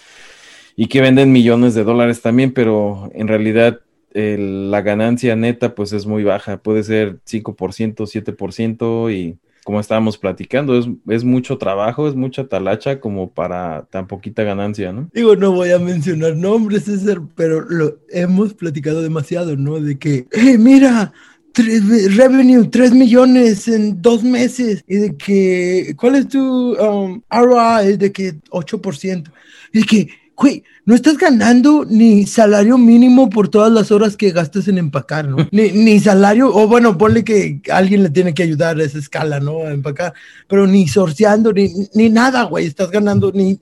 y 0.76 0.86
que 0.86 1.00
venden 1.00 1.32
millones 1.32 1.74
de 1.74 1.82
dólares 1.82 2.22
también, 2.22 2.52
pero 2.54 3.10
en 3.14 3.26
realidad 3.26 3.80
la 4.14 4.80
ganancia 4.82 5.34
neta 5.34 5.74
pues 5.74 5.92
es 5.92 6.06
muy 6.06 6.22
baja, 6.22 6.58
puede 6.58 6.84
ser 6.84 7.18
5%, 7.24 8.06
7% 8.06 9.12
y 9.12 9.38
como 9.64 9.80
estábamos 9.80 10.18
platicando, 10.18 10.76
es, 10.76 10.86
es 11.08 11.24
mucho 11.24 11.56
trabajo, 11.58 12.08
es 12.08 12.14
mucha 12.14 12.48
talacha 12.48 13.00
como 13.00 13.30
para 13.30 13.86
tan 13.90 14.06
poquita 14.06 14.42
ganancia, 14.42 14.92
¿no? 14.92 15.08
Digo, 15.12 15.36
no 15.36 15.52
voy 15.52 15.70
a 15.70 15.78
mencionar 15.78 16.34
nombres, 16.34 16.84
César, 16.84 17.20
pero 17.36 17.60
lo 17.60 17.98
hemos 18.10 18.54
platicado 18.54 19.02
demasiado, 19.02 19.56
¿no? 19.56 19.80
De 19.80 19.98
que, 19.98 20.26
hey, 20.32 20.56
mira, 20.58 21.12
revenue 21.54 22.68
3 22.68 22.92
millones 22.92 23.68
en 23.68 24.00
dos 24.00 24.24
meses 24.24 24.84
y 24.88 24.96
de 24.96 25.16
que, 25.16 25.94
¿cuál 25.96 26.16
es 26.16 26.28
tu 26.28 26.74
um, 26.74 27.22
ROI? 27.30 27.96
De 27.96 28.10
que 28.10 28.34
8%. 28.50 29.30
Y 29.72 29.84
que, 29.84 30.08
güey, 30.42 30.64
no 30.84 30.96
estás 30.96 31.16
ganando 31.18 31.86
ni 31.88 32.26
salario 32.26 32.76
mínimo 32.76 33.30
por 33.30 33.48
todas 33.48 33.70
las 33.70 33.92
horas 33.92 34.16
que 34.16 34.32
gastas 34.32 34.66
en 34.66 34.76
empacar, 34.76 35.28
¿no? 35.28 35.36
Ni, 35.52 35.70
ni 35.70 36.00
salario, 36.00 36.52
o 36.52 36.66
bueno, 36.66 36.98
ponle 36.98 37.22
que 37.22 37.60
alguien 37.70 38.02
le 38.02 38.10
tiene 38.10 38.34
que 38.34 38.42
ayudar 38.42 38.76
a 38.76 38.82
esa 38.82 38.98
escala, 38.98 39.38
¿no? 39.38 39.60
A 39.60 39.70
empacar, 39.70 40.14
pero 40.48 40.66
ni 40.66 40.88
sorteando, 40.88 41.52
ni, 41.52 41.70
ni 41.94 42.08
nada, 42.08 42.42
güey, 42.42 42.66
estás 42.66 42.90
ganando 42.90 43.30
ni 43.32 43.60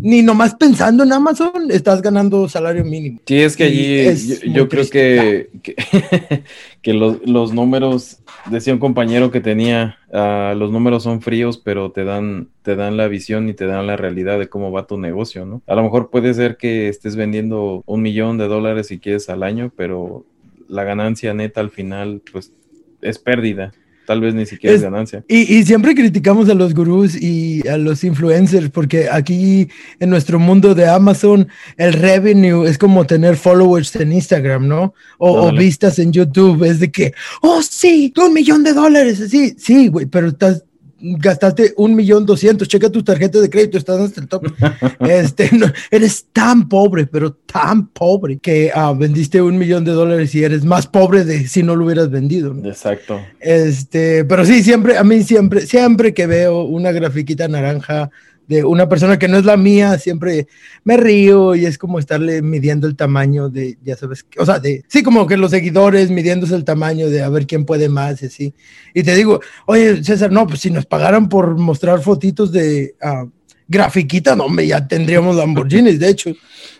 ni 0.00 0.22
nomás 0.22 0.54
pensando 0.54 1.04
en 1.04 1.12
Amazon 1.12 1.70
estás 1.70 2.02
ganando 2.02 2.48
salario 2.48 2.84
mínimo. 2.84 3.20
Sí, 3.26 3.38
es 3.38 3.56
que 3.56 3.64
allí 3.64 4.52
yo, 4.52 4.68
creo 4.68 4.88
que, 4.88 5.50
que, 6.82 6.92
los, 6.94 7.52
números, 7.52 8.18
decía 8.50 8.72
un 8.72 8.78
compañero 8.78 9.30
que 9.30 9.40
tenía, 9.40 9.98
ah, 10.12 10.54
los 10.56 10.70
números 10.70 11.02
son 11.02 11.22
fríos, 11.22 11.58
pero 11.58 11.90
te 11.92 12.04
dan, 12.04 12.48
te 12.62 12.76
dan 12.76 12.96
la 12.96 13.08
visión 13.08 13.48
y 13.48 13.54
te 13.54 13.66
dan 13.66 13.86
la 13.86 13.96
realidad 13.96 14.38
de 14.38 14.48
cómo 14.48 14.70
va 14.70 14.86
tu 14.86 14.98
negocio, 14.98 15.46
¿no? 15.46 15.62
A 15.66 15.74
lo 15.74 15.82
mejor 15.82 16.10
puede 16.10 16.34
ser 16.34 16.56
que 16.56 16.88
estés 16.88 17.16
vendiendo 17.16 17.82
un 17.86 18.02
millón 18.02 18.38
de 18.38 18.48
dólares 18.48 18.88
si 18.88 18.98
quieres 18.98 19.28
al 19.28 19.42
año, 19.42 19.72
pero 19.76 20.24
la 20.68 20.84
ganancia 20.84 21.34
neta 21.34 21.60
al 21.60 21.70
final, 21.70 22.22
pues, 22.30 22.52
es 23.02 23.18
pérdida 23.18 23.72
tal 24.06 24.20
vez 24.20 24.34
ni 24.34 24.46
siquiera 24.46 24.74
es, 24.74 24.82
ganancia. 24.82 25.24
Y, 25.28 25.64
siempre 25.64 25.94
criticamos 25.94 26.48
a 26.48 26.54
los 26.54 26.74
gurús 26.74 27.20
y 27.20 27.66
a 27.68 27.76
los 27.76 28.04
influencers 28.04 28.70
porque 28.70 29.08
aquí 29.10 29.68
en 30.00 30.10
nuestro 30.10 30.38
mundo 30.38 30.74
de 30.74 30.88
Amazon 30.88 31.48
el 31.76 31.92
revenue 31.92 32.66
es 32.66 32.78
como 32.78 33.04
tener 33.04 33.36
followers 33.36 33.94
en 33.96 34.12
Instagram, 34.12 34.68
¿no? 34.68 34.94
O, 35.18 35.52
vistas 35.52 35.98
en 35.98 36.12
YouTube, 36.12 36.64
es 36.64 36.80
de 36.80 36.90
que, 36.90 37.12
oh 37.42 37.60
sí, 37.62 38.12
un 38.16 38.32
millón 38.32 38.62
de 38.62 38.72
dólares, 38.72 39.22
sí, 39.28 39.54
sí, 39.58 39.88
güey, 39.88 40.06
pero 40.06 40.28
estás 40.28 40.64
gastaste 40.98 41.74
un 41.76 41.94
millón 41.94 42.24
doscientos, 42.24 42.68
checa 42.68 42.90
tu 42.90 43.02
tarjeta 43.02 43.40
de 43.40 43.50
crédito, 43.50 43.78
estás 43.78 44.00
hasta 44.00 44.20
el 44.20 44.28
top. 44.28 44.46
este, 45.00 45.50
eres 45.90 46.26
tan 46.32 46.68
pobre, 46.68 47.06
pero 47.06 47.32
tan 47.32 47.88
pobre 47.88 48.38
que 48.38 48.70
ah, 48.74 48.92
vendiste 48.92 49.42
un 49.42 49.58
millón 49.58 49.84
de 49.84 49.92
dólares 49.92 50.34
y 50.34 50.44
eres 50.44 50.64
más 50.64 50.86
pobre 50.86 51.24
de 51.24 51.46
si 51.48 51.62
no 51.62 51.76
lo 51.76 51.84
hubieras 51.84 52.10
vendido. 52.10 52.56
Exacto. 52.64 53.20
Este, 53.40 54.24
pero 54.24 54.44
sí, 54.44 54.62
siempre, 54.62 54.96
a 54.96 55.04
mí 55.04 55.22
siempre, 55.22 55.66
siempre 55.66 56.14
que 56.14 56.26
veo 56.26 56.62
una 56.64 56.92
grafiquita 56.92 57.48
naranja 57.48 58.10
de 58.48 58.64
una 58.64 58.88
persona 58.88 59.18
que 59.18 59.28
no 59.28 59.38
es 59.38 59.44
la 59.44 59.56
mía, 59.56 59.98
siempre 59.98 60.46
me 60.84 60.96
río 60.96 61.54
y 61.54 61.66
es 61.66 61.78
como 61.78 61.98
estarle 61.98 62.42
midiendo 62.42 62.86
el 62.86 62.96
tamaño 62.96 63.48
de, 63.48 63.76
ya 63.82 63.96
sabes, 63.96 64.26
o 64.38 64.46
sea, 64.46 64.58
de, 64.58 64.84
sí, 64.88 65.02
como 65.02 65.26
que 65.26 65.36
los 65.36 65.50
seguidores 65.50 66.10
midiéndose 66.10 66.54
el 66.54 66.64
tamaño 66.64 67.08
de 67.08 67.22
a 67.22 67.28
ver 67.28 67.46
quién 67.46 67.64
puede 67.64 67.88
más 67.88 68.22
y 68.22 68.26
así. 68.26 68.54
Y 68.94 69.02
te 69.02 69.14
digo, 69.14 69.40
oye, 69.66 70.02
César, 70.04 70.30
no, 70.30 70.46
pues 70.46 70.60
si 70.60 70.70
nos 70.70 70.86
pagaran 70.86 71.28
por 71.28 71.56
mostrar 71.56 72.00
fotitos 72.00 72.52
de 72.52 72.94
uh, 73.02 73.28
grafiquita, 73.68 74.36
no, 74.36 74.44
hombre, 74.44 74.66
ya 74.66 74.86
tendríamos 74.86 75.36
Lamborghinis, 75.36 75.98
de 75.98 76.08
hecho, 76.08 76.30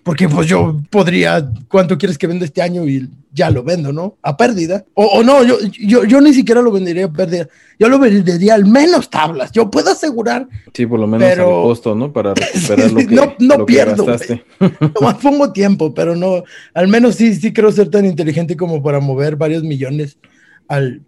porque 0.03 0.29
pues 0.29 0.47
yo 0.47 0.81
podría, 0.91 1.51
¿cuánto 1.69 1.99
quieres 1.99 2.17
que 2.17 2.27
venda 2.27 2.45
este 2.45 2.63
año? 2.63 2.87
Y 2.87 3.09
ya 3.33 3.51
lo 3.51 3.63
vendo, 3.63 3.93
¿no? 3.93 4.17
A 4.23 4.37
pérdida. 4.37 4.85
O, 4.95 5.23
no, 5.23 5.45
yo, 5.45 5.59
yo, 5.79 6.05
yo, 6.05 6.21
ni 6.21 6.33
siquiera 6.33 6.63
lo 6.63 6.73
vendería 6.73 7.07
a 7.07 7.13
pérdida. 7.13 7.49
Yo 7.79 7.89
lo 7.89 7.99
vendería 7.99 8.55
al 8.55 8.65
menos 8.65 9.11
tablas. 9.11 9.53
Yo 9.53 9.71
puedo 9.71 9.91
asegurar. 9.91 10.49
Sí, 10.73 10.87
por 10.87 11.01
lo 11.01 11.07
menos 11.07 11.29
el 11.29 11.45
costo, 11.45 11.95
¿no? 11.95 12.13
Para 12.13 12.35
recuperar 12.35 12.93
lo 12.93 12.97
que, 13.07 13.15
no, 13.15 13.35
no 13.57 13.67
pierdo. 13.67 14.07
Nomás 14.07 15.17
pongo 15.21 15.53
tiempo, 15.53 15.93
pero 15.93 16.17
no. 16.17 16.45
Al 16.73 16.89
menos 16.89 17.17
sí, 17.17 17.35
sí 17.35 17.53
creo 17.53 17.71
ser 17.73 17.91
tan 17.91 18.07
inteligente 18.07 18.57
como 18.57 18.83
para 18.83 19.01
mover 19.01 19.37
varios 19.37 19.63
millones. 19.63 20.17
Al, 20.69 21.03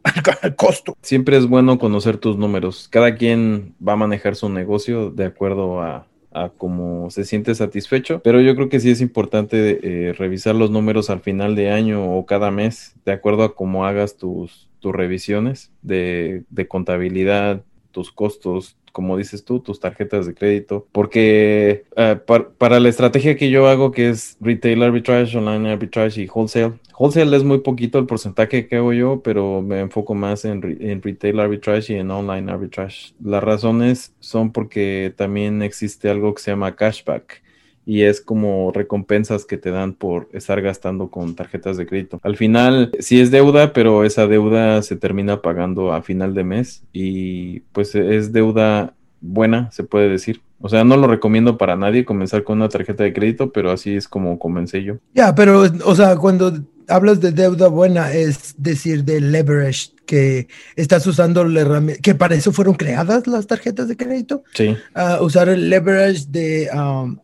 costo. 0.57 0.97
Siempre 1.03 1.37
es 1.37 1.47
bueno 1.47 1.79
conocer 1.79 2.18
tus 2.18 2.37
números. 2.37 2.88
Cada 2.88 3.16
quien 3.16 3.75
va 3.87 3.94
a 3.94 3.97
manejar 3.97 4.37
su 4.37 4.49
negocio 4.49 5.11
de 5.11 5.27
acuerdo 5.27 5.81
a, 5.81 6.07
a 6.33 6.51
cómo 6.51 7.11
se 7.11 7.25
siente 7.25 7.55
satisfecho, 7.55 8.21
pero 8.23 8.40
yo 8.40 8.55
creo 8.55 8.68
que 8.68 8.81
sí 8.81 8.90
es 8.90 9.01
importante 9.01 9.81
eh, 9.83 10.12
revisar 10.12 10.55
los 10.55 10.71
números 10.71 11.11
al 11.11 11.21
final 11.21 11.55
de 11.55 11.71
año 11.71 12.12
o 12.16 12.27
cada 12.27 12.51
mes, 12.51 12.94
de 13.05 13.12
acuerdo 13.12 13.44
a 13.44 13.55
cómo 13.55 13.87
hagas 13.87 14.16
tus, 14.16 14.68
tus 14.81 14.94
revisiones 14.94 15.73
de, 15.83 16.44
de 16.51 16.68
contabilidad, 16.68 17.62
tus 17.90 18.12
costos, 18.12 18.77
como 18.99 19.17
dices 19.17 19.45
tú, 19.45 19.61
tus 19.61 19.79
tarjetas 19.79 20.27
de 20.27 20.35
crédito, 20.35 20.89
porque 20.91 21.85
eh, 21.95 22.19
para 22.59 22.81
la 22.81 22.89
estrategia 22.89 23.37
que 23.37 23.49
yo 23.49 23.69
hago, 23.69 23.93
que 23.93 24.09
es 24.09 24.37
retail 24.41 24.83
arbitrage, 24.83 25.39
online 25.39 25.71
arbitrage 25.71 26.21
y 26.21 26.27
wholesale, 26.27 26.73
wholesale 26.99 27.37
es 27.37 27.45
muy 27.45 27.59
poquito 27.59 28.01
el 28.01 28.07
porcentaje 28.07 28.67
que 28.67 28.75
hago 28.75 28.93
yo, 28.93 29.23
pero 29.23 29.63
me 29.63 29.79
enfoco 29.79 30.17
más 30.17 30.45
en, 30.45 30.79
en 30.81 31.01
retail 31.01 31.39
arbitrage 31.39 31.93
y 31.93 31.97
en 31.99 32.11
online 32.11 32.51
arbitrage. 32.51 33.15
Las 33.23 33.45
razones 33.45 34.17
son 34.19 34.51
porque 34.51 35.15
también 35.17 35.63
existe 35.63 36.11
algo 36.11 36.35
que 36.35 36.43
se 36.43 36.51
llama 36.51 36.75
cashback 36.75 37.41
y 37.88 38.03
es 38.03 38.20
como 38.20 38.70
recompensas 38.70 39.46
que 39.46 39.57
te 39.57 39.70
dan 39.70 39.94
por 39.94 40.29
estar 40.35 40.61
gastando 40.61 41.09
con 41.09 41.35
tarjetas 41.35 41.79
de 41.79 41.87
crédito. 41.87 42.20
Al 42.22 42.37
final 42.37 42.90
sí 42.98 43.18
es 43.18 43.31
deuda, 43.31 43.72
pero 43.72 44.05
esa 44.05 44.27
deuda 44.27 44.83
se 44.83 44.94
termina 44.94 45.40
pagando 45.40 45.94
a 45.94 46.03
final 46.03 46.35
de 46.35 46.44
mes 46.44 46.83
y 46.92 47.61
pues 47.72 47.94
es 47.94 48.31
deuda 48.31 48.92
buena, 49.22 49.70
se 49.72 49.85
puede 49.85 50.11
decir. 50.11 50.42
O 50.61 50.68
sea, 50.68 50.85
no 50.85 50.98
lo 50.98 51.07
recomiendo 51.07 51.57
para 51.57 51.77
nadie 51.77 52.05
comenzar 52.05 52.44
con 52.44 52.59
una 52.59 52.68
tarjeta 52.68 53.05
de 53.05 53.14
crédito, 53.14 53.53
pero 53.53 53.70
así 53.70 53.96
es 53.96 54.07
como 54.07 54.38
comencé 54.38 54.85
yo. 54.85 54.98
Ya, 55.14 55.35
pero, 55.35 55.62
o 55.87 55.94
sea, 55.94 56.14
cuando 56.16 56.53
hablas 56.88 57.22
de 57.22 57.33
deuda 57.33 57.68
buena, 57.68 58.12
es 58.12 58.55
decir, 58.59 59.03
de 59.03 59.22
leverage, 59.22 59.92
que 60.05 60.48
estás 60.77 61.07
usando 61.07 61.42
la 61.44 61.61
herramienta, 61.61 62.03
que 62.03 62.14
para 62.14 62.35
eso 62.35 62.53
fueron 62.53 62.74
creadas 62.74 63.27
las 63.27 63.46
tarjetas 63.46 63.88
de 63.88 63.96
crédito. 63.96 64.42
Sí. 64.53 64.77
Uh, 64.94 65.24
usar 65.24 65.48
el 65.48 65.70
leverage 65.70 66.27
de 66.29 66.68
um, 66.74 67.18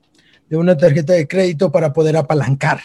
de 0.54 0.60
una 0.60 0.76
tarjeta 0.76 1.12
de 1.12 1.26
crédito 1.26 1.72
para 1.72 1.92
poder 1.92 2.16
apalancar 2.16 2.80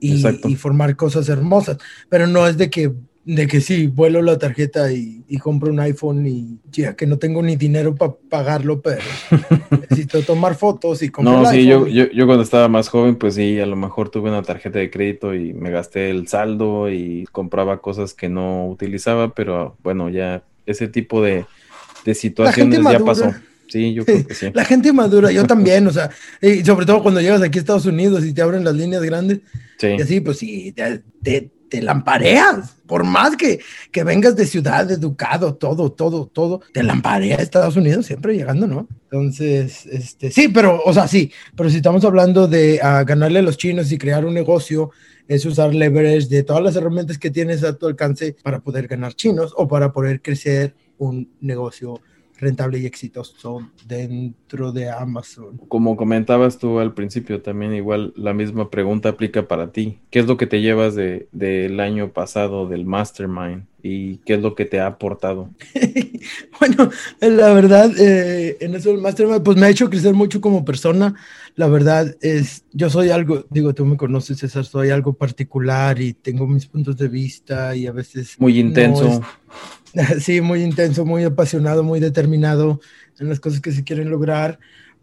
y, 0.00 0.22
formar 0.54 0.94
cosas 0.94 1.28
hermosas. 1.28 1.78
Pero 2.08 2.28
no 2.28 2.46
es 2.46 2.56
de 2.56 2.70
que, 2.70 2.92
de 3.24 3.46
que 3.48 3.60
sí, 3.60 3.88
vuelo 3.88 4.22
la 4.22 4.38
tarjeta 4.38 4.92
y, 4.92 5.24
compro 5.42 5.72
un 5.72 5.80
iPhone 5.80 6.26
y 6.28 6.58
ya 6.70 6.94
que 6.94 7.06
no 7.06 7.18
tengo 7.18 7.42
ni 7.42 7.56
dinero 7.56 7.96
para 7.96 8.14
pagarlo, 8.30 8.80
pero 8.80 9.00
necesito 9.80 10.22
tomar 10.22 10.54
fotos 10.54 11.02
y 11.02 11.08
comprar. 11.08 11.42
No, 11.42 11.50
sí, 11.50 11.66
yo, 11.66 11.86
yo, 11.88 12.26
cuando 12.26 12.44
estaba 12.44 12.68
más 12.68 12.88
joven, 12.88 13.16
pues 13.16 13.34
sí, 13.34 13.58
a 13.58 13.66
lo 13.66 13.74
mejor 13.74 14.10
tuve 14.10 14.30
una 14.30 14.42
tarjeta 14.42 14.78
de 14.78 14.90
crédito 14.90 15.34
y 15.34 15.52
me 15.54 15.70
gasté 15.70 16.10
el 16.10 16.28
saldo 16.28 16.88
y 16.88 17.26
compraba 17.32 17.80
cosas 17.80 18.14
que 18.14 18.28
no 18.28 18.68
utilizaba, 18.68 19.34
pero 19.34 19.76
bueno, 19.82 20.08
ya 20.08 20.44
ese 20.66 20.86
tipo 20.86 21.20
de, 21.20 21.46
de 22.04 22.14
situaciones 22.14 22.80
ya 22.84 23.00
pasó. 23.00 23.34
Sí, 23.68 23.94
yo 23.94 24.04
creo 24.04 24.26
que 24.26 24.34
sí. 24.34 24.46
La 24.54 24.64
gente 24.64 24.92
madura, 24.92 25.30
yo 25.30 25.46
también, 25.46 25.86
o 25.86 25.92
sea, 25.92 26.10
y 26.40 26.64
sobre 26.64 26.86
todo 26.86 27.02
cuando 27.02 27.20
llegas 27.20 27.42
aquí 27.42 27.58
a 27.58 27.60
Estados 27.60 27.86
Unidos 27.86 28.24
y 28.24 28.32
te 28.32 28.42
abren 28.42 28.64
las 28.64 28.74
líneas 28.74 29.02
grandes, 29.02 29.40
sí. 29.78 29.88
y 29.98 30.02
así, 30.02 30.20
pues 30.20 30.38
sí, 30.38 30.74
te, 31.22 31.50
te, 31.68 31.82
lampareas, 31.82 32.76
por 32.86 33.04
más 33.04 33.36
que, 33.36 33.60
que 33.92 34.02
vengas 34.02 34.34
de 34.36 34.46
ciudad, 34.46 34.90
educado, 34.90 35.54
todo, 35.54 35.92
todo, 35.92 36.26
todo, 36.26 36.62
te 36.72 36.82
lamparea 36.82 37.36
Estados 37.36 37.76
Unidos 37.76 38.06
siempre 38.06 38.34
llegando, 38.34 38.66
¿no? 38.66 38.88
Entonces, 39.10 39.84
este, 39.84 40.30
sí, 40.30 40.48
pero, 40.48 40.80
o 40.82 40.94
sea, 40.94 41.06
sí, 41.06 41.30
pero 41.54 41.68
si 41.68 41.76
estamos 41.76 42.04
hablando 42.06 42.48
de 42.48 42.80
uh, 42.82 43.04
ganarle 43.04 43.40
a 43.40 43.42
los 43.42 43.58
chinos 43.58 43.92
y 43.92 43.98
crear 43.98 44.24
un 44.24 44.32
negocio, 44.32 44.92
es 45.28 45.44
usar 45.44 45.74
leverage 45.74 46.28
de 46.28 46.42
todas 46.42 46.62
las 46.62 46.74
herramientas 46.74 47.18
que 47.18 47.30
tienes 47.30 47.62
a 47.62 47.76
tu 47.76 47.86
alcance 47.86 48.34
para 48.42 48.60
poder 48.60 48.88
ganar 48.88 49.12
chinos 49.12 49.52
o 49.56 49.68
para 49.68 49.92
poder 49.92 50.22
crecer 50.22 50.74
un 50.96 51.30
negocio 51.40 52.00
rentable 52.38 52.78
y 52.78 52.86
exitoso 52.86 53.68
dentro 53.86 54.72
de 54.72 54.88
Amazon. 54.88 55.60
Como 55.68 55.96
comentabas 55.96 56.58
tú 56.58 56.78
al 56.78 56.94
principio, 56.94 57.42
también 57.42 57.74
igual 57.74 58.12
la 58.16 58.32
misma 58.32 58.70
pregunta 58.70 59.10
aplica 59.10 59.48
para 59.48 59.72
ti. 59.72 59.98
¿Qué 60.10 60.20
es 60.20 60.26
lo 60.26 60.36
que 60.36 60.46
te 60.46 60.60
llevas 60.60 60.94
del 60.94 61.28
de, 61.32 61.76
año 61.80 62.12
pasado 62.12 62.68
del 62.68 62.84
Mastermind 62.84 63.64
y 63.82 64.18
qué 64.18 64.34
es 64.34 64.40
lo 64.40 64.54
que 64.54 64.64
te 64.64 64.80
ha 64.80 64.86
aportado? 64.86 65.50
bueno, 66.60 66.90
la 67.20 67.52
verdad, 67.52 67.90
eh, 67.98 68.56
en 68.60 68.74
eso 68.74 68.92
el 68.92 68.98
Mastermind, 68.98 69.42
pues 69.42 69.56
me 69.56 69.66
ha 69.66 69.70
hecho 69.70 69.90
crecer 69.90 70.14
mucho 70.14 70.40
como 70.40 70.64
persona. 70.64 71.14
La 71.56 71.66
verdad 71.66 72.14
es, 72.20 72.64
yo 72.72 72.88
soy 72.88 73.10
algo, 73.10 73.44
digo, 73.50 73.74
tú 73.74 73.84
me 73.84 73.96
conoces, 73.96 74.38
César, 74.38 74.64
soy 74.64 74.90
algo 74.90 75.14
particular 75.14 76.00
y 76.00 76.12
tengo 76.12 76.46
mis 76.46 76.66
puntos 76.66 76.96
de 76.96 77.08
vista 77.08 77.74
y 77.74 77.88
a 77.88 77.92
veces... 77.92 78.36
Muy 78.38 78.60
intenso. 78.60 79.22
Sí, 80.20 80.40
muy 80.40 80.62
intenso, 80.62 81.04
muy 81.04 81.24
apasionado, 81.24 81.82
muy 81.82 82.00
determinado 82.00 82.80
en 83.18 83.28
las 83.28 83.40
cosas 83.40 83.60
que 83.60 83.72
se 83.72 83.84
quieren 83.84 84.10
lograr, 84.10 84.58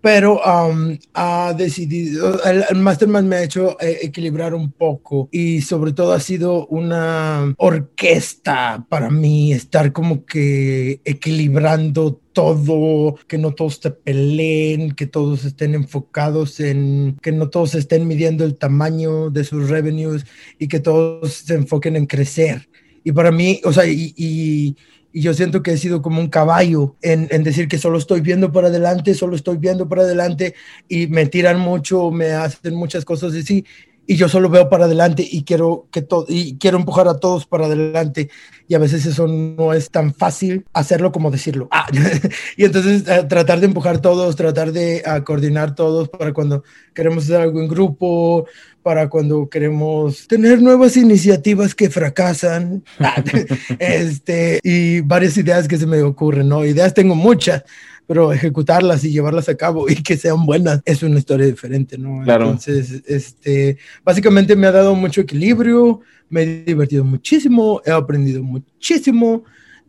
pero 0.05 0.39
um, 0.45 0.97
ha 1.15 1.53
decidido, 1.57 2.39
el, 2.43 2.75
Mastermind 2.75 3.27
me 3.27 3.37
ha 3.37 3.43
hecho 3.43 3.75
eh, 3.81 3.97
equilibrar 4.03 4.53
un 4.53 4.71
poco 4.71 5.29
y 5.31 5.61
sobre 5.61 5.93
todo 5.93 6.13
ha 6.13 6.19
sido 6.19 6.67
una 6.67 7.55
orquesta 7.57 8.85
para 8.87 9.09
mí, 9.09 9.51
estar 9.51 9.91
como 9.91 10.23
que 10.23 11.01
equilibrando 11.05 12.21
todo, 12.33 13.15
que 13.27 13.39
no 13.39 13.55
todos 13.55 13.79
te 13.79 13.89
peleen, 13.89 14.91
que 14.91 15.07
todos 15.07 15.43
estén 15.43 15.73
enfocados 15.73 16.59
en, 16.59 17.17
que 17.23 17.31
no 17.31 17.49
todos 17.49 17.73
estén 17.73 18.07
midiendo 18.07 18.43
el 18.43 18.57
tamaño 18.57 19.31
de 19.31 19.43
sus 19.43 19.69
revenues 19.69 20.25
y 20.59 20.67
que 20.67 20.79
todos 20.79 21.33
se 21.33 21.55
enfoquen 21.55 21.95
en 21.95 22.05
crecer. 22.05 22.69
Y 23.05 23.13
para 23.13 23.31
mí, 23.31 23.61
o 23.63 23.71
sea, 23.71 23.85
y 23.85 24.75
y 25.15 25.21
yo 25.21 25.33
siento 25.33 25.63
que 25.63 25.71
he 25.71 25.77
sido 25.77 26.01
como 26.01 26.19
un 26.19 26.27
caballo 26.27 26.97
en, 27.01 27.29
en, 27.31 27.41
decir 27.41 27.69
que 27.69 27.77
solo 27.77 27.97
estoy 27.97 28.19
viendo 28.19 28.51
para 28.51 28.67
adelante, 28.67 29.13
solo 29.13 29.37
estoy 29.37 29.55
viendo 29.55 29.87
para 29.87 30.01
adelante 30.01 30.55
y 30.89 31.07
me 31.07 31.25
tiran 31.25 31.57
mucho, 31.57 32.11
me 32.11 32.33
hacen 32.33 32.75
muchas 32.75 33.05
cosas 33.05 33.33
así 33.33 33.63
y 34.07 34.15
yo 34.15 34.29
solo 34.29 34.49
veo 34.49 34.69
para 34.69 34.85
adelante 34.85 35.27
y 35.29 35.43
quiero 35.43 35.87
que 35.91 36.01
todo 36.01 36.25
y 36.27 36.57
quiero 36.57 36.77
empujar 36.77 37.07
a 37.07 37.17
todos 37.19 37.45
para 37.45 37.65
adelante. 37.65 38.29
Y 38.67 38.73
a 38.73 38.79
veces 38.79 39.05
eso 39.05 39.27
no 39.27 39.73
es 39.73 39.91
tan 39.91 40.13
fácil 40.13 40.65
hacerlo 40.73 41.11
como 41.11 41.31
decirlo. 41.31 41.67
Ah, 41.71 41.87
y 42.57 42.65
entonces 42.65 43.07
eh, 43.07 43.25
tratar 43.27 43.59
de 43.59 43.67
empujar 43.67 44.01
todos 44.01 44.35
tratar 44.35 44.71
de 44.71 45.03
uh, 45.05 45.23
coordinar 45.23 45.75
todos 45.75 46.09
para 46.09 46.33
cuando 46.33 46.63
queremos 46.93 47.25
hacer 47.25 47.41
algo 47.41 47.59
en 47.61 47.67
grupo 47.67 48.45
para 48.81 49.09
cuando 49.09 49.49
queremos 49.49 50.27
tener 50.27 50.61
nuevas 50.61 50.95
iniciativas 50.95 51.73
que 51.73 51.89
fracasan. 51.89 52.83
Ah, 52.99 53.23
este 53.79 54.59
y 54.63 55.01
varias 55.01 55.37
ideas 55.37 55.67
que 55.67 55.77
se 55.77 55.85
me 55.85 56.01
ocurren 56.01 56.49
no 56.49 56.65
ideas 56.65 56.93
tengo 56.93 57.13
muchas 57.13 57.63
pero 58.07 58.31
ejecutarlas 58.31 59.03
y 59.03 59.11
llevarlas 59.11 59.49
a 59.49 59.55
cabo 59.55 59.89
y 59.89 59.95
que 59.95 60.17
sean 60.17 60.45
buenas 60.45 60.81
es 60.85 61.03
una 61.03 61.19
historia 61.19 61.45
diferente, 61.45 61.97
¿no? 61.97 62.23
Claro. 62.23 62.45
Entonces, 62.45 63.03
este, 63.07 63.77
básicamente 64.03 64.55
me 64.55 64.67
ha 64.67 64.71
dado 64.71 64.95
mucho 64.95 65.21
equilibrio, 65.21 66.01
me 66.29 66.43
he 66.43 66.63
divertido 66.63 67.03
muchísimo, 67.03 67.81
he 67.85 67.91
aprendido 67.91 68.43
muchísimo 68.43 69.43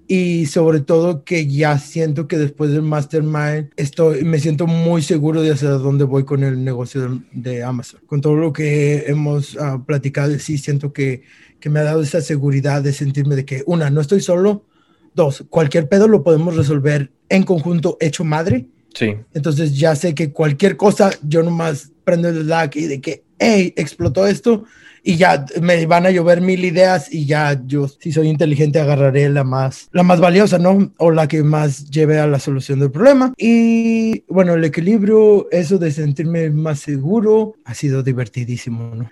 y 0.09 0.47
sobre 0.47 0.81
todo 0.81 1.25
que 1.25 1.47
ya 1.47 1.79
siento 1.79 2.29
que 2.29 2.39
después 2.39 2.71
del 2.71 2.83
mastermind 2.83 3.71
estoy 3.77 4.25
me 4.25 4.39
siento 4.39 4.67
muy 4.67 5.03
seguro 5.03 5.43
de 5.43 5.51
hacia 5.51 5.71
dónde 5.71 6.05
voy 6.05 6.25
con 6.25 6.45
el 6.45 6.63
negocio 6.63 7.23
de, 7.33 7.65
Amazon 7.65 8.01
con 8.07 8.21
todo 8.21 8.37
lo 8.37 8.53
que 8.53 9.05
hemos 9.09 9.57
uh, 9.57 9.85
platicado 9.85 10.39
sí 10.39 10.59
siento 10.59 10.93
que, 10.93 11.23
que 11.59 11.71
me 11.71 11.81
ha 11.81 11.85
dado 11.85 12.03
esa 12.03 12.21
seguridad 12.21 12.83
de 12.83 12.93
sentirme 12.93 13.35
de 13.35 13.45
que 13.45 13.65
una 13.67 13.91
no 13.91 14.01
estoy 14.01 14.21
solo 14.21 14.65
dos 15.17 15.45
cualquier 15.51 15.89
pedo 15.89 16.07
lo 16.07 16.23
podemos 16.23 16.55
resolver 16.55 17.11
en 17.29 17.43
conjunto 17.43 17.97
hecho 18.01 18.23
madre. 18.23 18.67
Sí. 18.95 19.17
Entonces 19.35 19.77
ya 19.77 19.97
sé 19.97 20.15
que 20.15 20.31
cualquier 20.33 20.77
cosa, 20.77 21.11
yo 21.23 21.43
nomás 21.43 21.91
prendo 22.05 22.29
el 22.29 22.45
Slack 22.45 22.77
y 22.77 22.87
de 22.87 23.01
que, 23.01 23.25
hey, 23.39 23.75
explotó 23.77 24.27
esto 24.27 24.65
y 25.07 25.17
ya 25.17 25.47
me 25.63 25.87
van 25.87 26.05
a 26.05 26.11
llover 26.11 26.41
mil 26.41 26.65
ideas 26.65 27.13
y 27.15 27.27
ya 27.27 27.63
yo, 27.65 27.87
si 27.87 28.11
soy 28.11 28.29
inteligente, 28.29 28.81
agarraré 28.81 29.29
la 29.29 29.45
más, 29.45 29.89
la 29.93 30.03
más 30.03 30.19
valiosa, 30.19 30.59
¿no? 30.59 30.93
O 30.97 31.13
la 31.13 31.29
que 31.29 31.45
más 31.45 31.89
lleve 31.91 32.19
a 32.19 32.27
la 32.27 32.41
solución 32.41 32.81
del 32.81 32.91
problema. 32.91 33.33
Y 33.39 34.25
bueno, 34.27 34.55
el 34.55 34.65
equilibrio, 34.65 35.49
eso 35.53 35.79
de 35.79 35.93
sentirme 35.93 36.51
más 36.51 36.81
seguro, 36.81 37.55
ha 37.65 37.75
sido 37.75 38.03
divertidísimo, 38.03 38.97
¿no? 38.97 39.11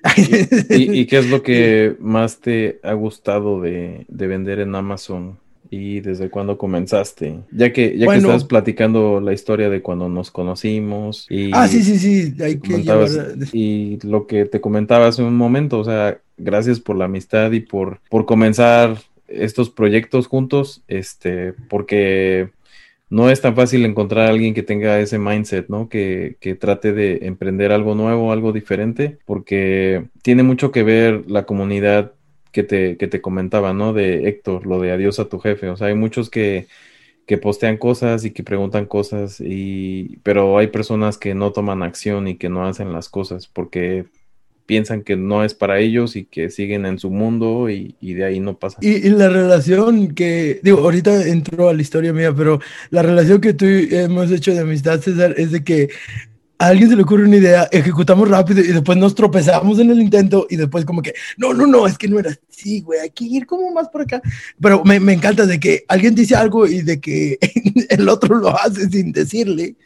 ¿Y, 0.68 1.06
qué 1.06 1.18
es 1.18 1.30
lo 1.30 1.44
que 1.44 1.96
más 2.00 2.40
te 2.40 2.80
ha 2.82 2.94
gustado 2.94 3.60
de, 3.60 4.04
de 4.08 4.26
vender 4.26 4.58
en 4.58 4.74
Amazon? 4.74 5.38
¿Y 5.70 6.00
desde 6.00 6.30
cuándo 6.30 6.58
comenzaste? 6.58 7.40
Ya 7.50 7.72
que 7.72 7.96
ya 7.98 8.06
que 8.06 8.18
estás 8.18 8.44
platicando 8.44 9.20
la 9.20 9.32
historia 9.32 9.70
de 9.70 9.82
cuando 9.82 10.08
nos 10.08 10.30
conocimos 10.30 11.26
y 11.30 11.50
Ah, 11.52 11.66
sí, 11.68 11.82
sí, 11.82 11.98
sí, 11.98 12.42
hay 12.42 12.58
que 12.58 12.84
y 13.52 13.98
lo 14.06 14.26
que 14.26 14.44
te 14.44 14.60
comentaba 14.60 15.08
hace 15.08 15.22
un 15.22 15.36
momento, 15.36 15.78
o 15.78 15.84
sea, 15.84 16.18
gracias 16.36 16.80
por 16.80 16.96
la 16.96 17.06
amistad 17.06 17.52
y 17.52 17.60
por 17.60 18.00
por 18.08 18.26
comenzar 18.26 18.98
estos 19.28 19.70
proyectos 19.70 20.26
juntos, 20.26 20.82
este, 20.88 21.54
porque 21.68 22.50
no 23.10 23.30
es 23.30 23.40
tan 23.40 23.54
fácil 23.54 23.84
encontrar 23.84 24.26
a 24.26 24.30
alguien 24.30 24.54
que 24.54 24.62
tenga 24.62 24.98
ese 24.98 25.18
mindset, 25.18 25.68
¿no? 25.68 25.88
Que, 25.88 26.36
que, 26.40 26.54
trate 26.54 26.92
de 26.92 27.20
emprender 27.22 27.72
algo 27.72 27.94
nuevo, 27.94 28.32
algo 28.32 28.52
diferente, 28.52 29.18
porque 29.24 30.06
tiene 30.22 30.42
mucho 30.42 30.72
que 30.72 30.82
ver 30.82 31.24
la 31.30 31.46
comunidad 31.46 32.12
que 32.54 32.62
te, 32.62 32.96
que 32.96 33.08
te 33.08 33.20
comentaba, 33.20 33.74
¿no? 33.74 33.92
De 33.92 34.28
Héctor, 34.28 34.64
lo 34.64 34.80
de 34.80 34.92
adiós 34.92 35.18
a 35.18 35.28
tu 35.28 35.40
jefe. 35.40 35.68
O 35.68 35.76
sea, 35.76 35.88
hay 35.88 35.94
muchos 35.94 36.30
que, 36.30 36.68
que 37.26 37.36
postean 37.36 37.76
cosas 37.76 38.24
y 38.24 38.30
que 38.30 38.44
preguntan 38.44 38.86
cosas, 38.86 39.40
y, 39.40 40.18
pero 40.22 40.56
hay 40.56 40.68
personas 40.68 41.18
que 41.18 41.34
no 41.34 41.52
toman 41.52 41.82
acción 41.82 42.28
y 42.28 42.36
que 42.36 42.48
no 42.48 42.64
hacen 42.64 42.92
las 42.92 43.08
cosas 43.08 43.48
porque 43.48 44.06
piensan 44.66 45.02
que 45.02 45.16
no 45.16 45.44
es 45.44 45.52
para 45.52 45.78
ellos 45.80 46.16
y 46.16 46.24
que 46.24 46.48
siguen 46.48 46.86
en 46.86 46.98
su 46.98 47.10
mundo 47.10 47.68
y, 47.68 47.96
y 48.00 48.14
de 48.14 48.24
ahí 48.24 48.40
no 48.40 48.56
pasa. 48.56 48.78
Y, 48.80 49.10
la 49.10 49.28
relación 49.28 50.14
que, 50.14 50.60
digo, 50.62 50.78
ahorita 50.78 51.26
entró 51.26 51.68
a 51.68 51.74
la 51.74 51.82
historia 51.82 52.12
mía, 52.12 52.32
pero 52.34 52.60
la 52.90 53.02
relación 53.02 53.40
que 53.40 53.52
tú 53.52 53.66
hemos 53.66 54.30
hecho 54.30 54.54
de 54.54 54.60
amistad, 54.60 55.00
César, 55.00 55.34
es 55.36 55.50
de 55.50 55.64
que 55.64 55.90
a 56.64 56.68
alguien 56.68 56.88
se 56.88 56.96
le 56.96 57.02
ocurre 57.02 57.24
una 57.24 57.36
idea, 57.36 57.68
ejecutamos 57.70 58.28
rápido 58.28 58.60
y 58.60 58.68
después 58.68 58.96
nos 58.98 59.14
tropezamos 59.14 59.78
en 59.78 59.90
el 59.90 60.00
intento 60.00 60.46
y 60.48 60.56
después 60.56 60.84
como 60.84 61.02
que, 61.02 61.14
no, 61.36 61.52
no, 61.52 61.66
no, 61.66 61.86
es 61.86 61.98
que 61.98 62.08
no 62.08 62.18
era 62.18 62.36
así, 62.50 62.80
güey, 62.80 63.00
hay 63.00 63.10
que 63.10 63.24
ir 63.24 63.46
como 63.46 63.70
más 63.72 63.88
por 63.88 64.02
acá. 64.02 64.22
Pero 64.60 64.84
me, 64.84 65.00
me 65.00 65.12
encanta 65.12 65.46
de 65.46 65.58
que 65.60 65.84
alguien 65.88 66.14
dice 66.14 66.34
algo 66.36 66.66
y 66.66 66.82
de 66.82 67.00
que 67.00 67.38
el 67.90 68.08
otro 68.08 68.36
lo 68.36 68.56
hace 68.58 68.88
sin 68.88 69.12
decirle 69.12 69.76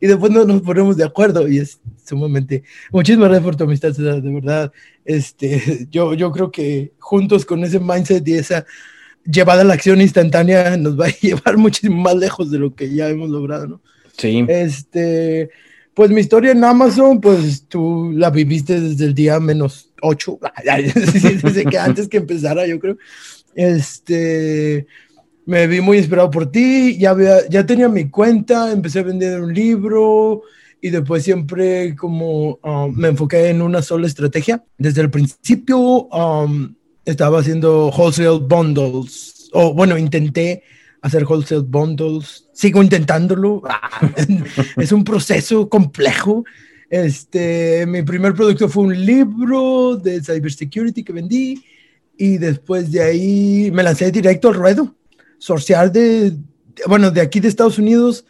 y 0.00 0.06
después 0.06 0.32
no 0.32 0.44
nos 0.44 0.62
ponemos 0.62 0.96
de 0.96 1.04
acuerdo 1.04 1.48
y 1.48 1.58
es 1.58 1.78
sumamente... 2.04 2.62
Muchísimas 2.90 3.28
gracias 3.28 3.44
por 3.44 3.56
tu 3.56 3.64
amistad, 3.64 3.92
de 3.92 4.20
verdad. 4.20 4.72
Este, 5.04 5.86
yo, 5.90 6.14
yo 6.14 6.32
creo 6.32 6.50
que 6.50 6.92
juntos 6.98 7.44
con 7.44 7.62
ese 7.64 7.78
mindset 7.78 8.26
y 8.26 8.34
esa 8.34 8.64
llevada 9.24 9.62
a 9.62 9.64
la 9.64 9.74
acción 9.74 10.00
instantánea 10.00 10.76
nos 10.76 10.98
va 10.98 11.06
a 11.06 11.10
llevar 11.20 11.56
muchísimo 11.56 12.00
más 12.00 12.16
lejos 12.16 12.50
de 12.50 12.58
lo 12.58 12.74
que 12.74 12.92
ya 12.92 13.08
hemos 13.08 13.30
logrado, 13.30 13.66
¿no? 13.66 13.80
Sí. 14.16 14.44
Este, 14.48 15.50
pues 15.94 16.10
mi 16.10 16.20
historia 16.20 16.52
en 16.52 16.64
Amazon, 16.64 17.20
pues 17.20 17.66
tú 17.68 18.12
la 18.14 18.30
viviste 18.30 18.80
desde 18.80 19.04
el 19.04 19.14
día 19.14 19.38
menos 19.40 19.90
8, 20.00 20.38
desde 21.42 21.64
que 21.70 21.78
antes 21.78 22.08
que 22.08 22.18
empezara, 22.18 22.66
yo 22.66 22.78
creo. 22.78 22.96
Este, 23.54 24.86
me 25.44 25.66
vi 25.66 25.80
muy 25.80 25.98
inspirado 25.98 26.30
por 26.30 26.50
ti, 26.50 26.96
ya, 26.98 27.10
había, 27.10 27.46
ya 27.48 27.66
tenía 27.66 27.88
mi 27.88 28.08
cuenta, 28.08 28.72
empecé 28.72 29.00
a 29.00 29.04
vender 29.04 29.40
un 29.40 29.52
libro 29.52 30.42
y 30.80 30.90
después 30.90 31.22
siempre 31.22 31.94
como 31.94 32.58
um, 32.62 32.94
me 32.96 33.08
enfoqué 33.08 33.48
en 33.48 33.60
una 33.62 33.82
sola 33.82 34.06
estrategia. 34.06 34.64
Desde 34.78 35.02
el 35.02 35.10
principio 35.10 35.78
um, 35.78 36.74
estaba 37.04 37.40
haciendo 37.40 37.88
wholesale 37.88 38.38
bundles, 38.38 39.50
o 39.52 39.74
bueno, 39.74 39.98
intenté 39.98 40.62
hacer 41.02 41.24
wholesale 41.24 41.62
bundles. 41.62 42.48
Sigo 42.52 42.82
intentándolo. 42.82 43.62
Ah, 43.70 44.10
es 44.76 44.92
un 44.92 45.04
proceso 45.04 45.68
complejo. 45.68 46.44
Este, 46.88 47.84
mi 47.86 48.02
primer 48.02 48.34
producto 48.34 48.68
fue 48.68 48.84
un 48.84 49.04
libro 49.04 49.96
de 49.96 50.20
cybersecurity 50.20 51.02
que 51.02 51.12
vendí 51.12 51.62
y 52.16 52.38
después 52.38 52.90
de 52.92 53.02
ahí 53.02 53.70
me 53.72 53.82
lancé 53.82 54.10
directo 54.10 54.48
al 54.48 54.54
ruedo. 54.54 54.94
Sorciar 55.38 55.90
de, 55.90 56.36
bueno, 56.86 57.10
de 57.10 57.20
aquí 57.20 57.40
de 57.40 57.48
Estados 57.48 57.78
Unidos 57.78 58.24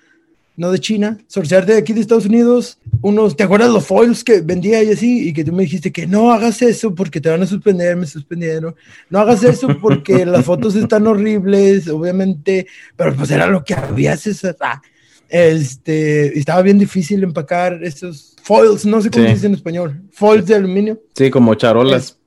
no 0.57 0.71
de 0.71 0.79
China, 0.79 1.19
sorciar 1.29 1.65
de 1.65 1.77
aquí 1.77 1.93
de 1.93 2.01
Estados 2.01 2.27
Unidos, 2.27 2.79
unos, 3.01 3.37
¿te 3.37 3.43
acuerdas 3.43 3.71
los 3.71 3.87
foils 3.87 4.23
que 4.23 4.43
vendía 4.43 4.83
y 4.83 4.91
así? 4.91 5.29
Y 5.29 5.33
que 5.33 5.45
tú 5.45 5.53
me 5.53 5.63
dijiste 5.63 5.91
que 5.91 6.07
no 6.07 6.31
hagas 6.31 6.61
eso 6.63 6.95
porque 6.95 7.21
te 7.21 7.31
van 7.31 7.43
a 7.43 7.47
suspender, 7.47 7.97
me 7.97 8.07
suspendieron. 8.07 8.75
No 9.09 9.21
hagas 9.21 9.43
eso 9.45 9.69
porque 9.81 10.27
las 10.27 10.45
fotos 10.45 10.75
están 10.75 11.07
horribles, 11.07 11.89
obviamente, 11.89 12.67
pero 12.97 13.15
pues 13.15 13.31
era 13.31 13.47
lo 13.47 13.65
que 13.65 13.75
había, 13.75 14.17
César. 14.17 14.57
Ah, 14.61 14.83
este, 15.29 16.39
estaba 16.39 16.61
bien 16.61 16.79
difícil 16.79 17.23
empacar 17.23 17.83
esos 17.83 18.37
foils, 18.43 18.85
no 18.85 19.01
sé 19.01 19.11
cómo 19.11 19.25
se 19.25 19.33
dice 19.33 19.47
en 19.47 19.55
español, 19.55 20.03
foils 20.13 20.47
de 20.47 20.57
aluminio. 20.57 21.01
Sí, 21.15 21.31
como 21.31 21.55
charolas. 21.55 22.19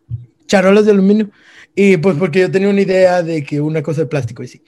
charolas 0.48 0.86
de 0.86 0.92
aluminio. 0.92 1.30
Y 1.76 1.98
pues 1.98 2.18
porque 2.18 2.40
yo 2.40 2.50
tenía 2.50 2.70
una 2.70 2.82
idea 2.82 3.22
de 3.22 3.44
que 3.44 3.62
una 3.62 3.84
cosa 3.84 4.02
de 4.02 4.08
plástico 4.08 4.42
y 4.42 4.48
sí. 4.48 4.64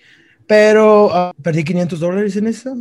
Pero 0.45 1.09
ah, 1.11 1.33
perdí 1.41 1.63
500 1.63 1.99
dólares 1.99 2.35
en 2.35 2.47
eso 2.47 2.77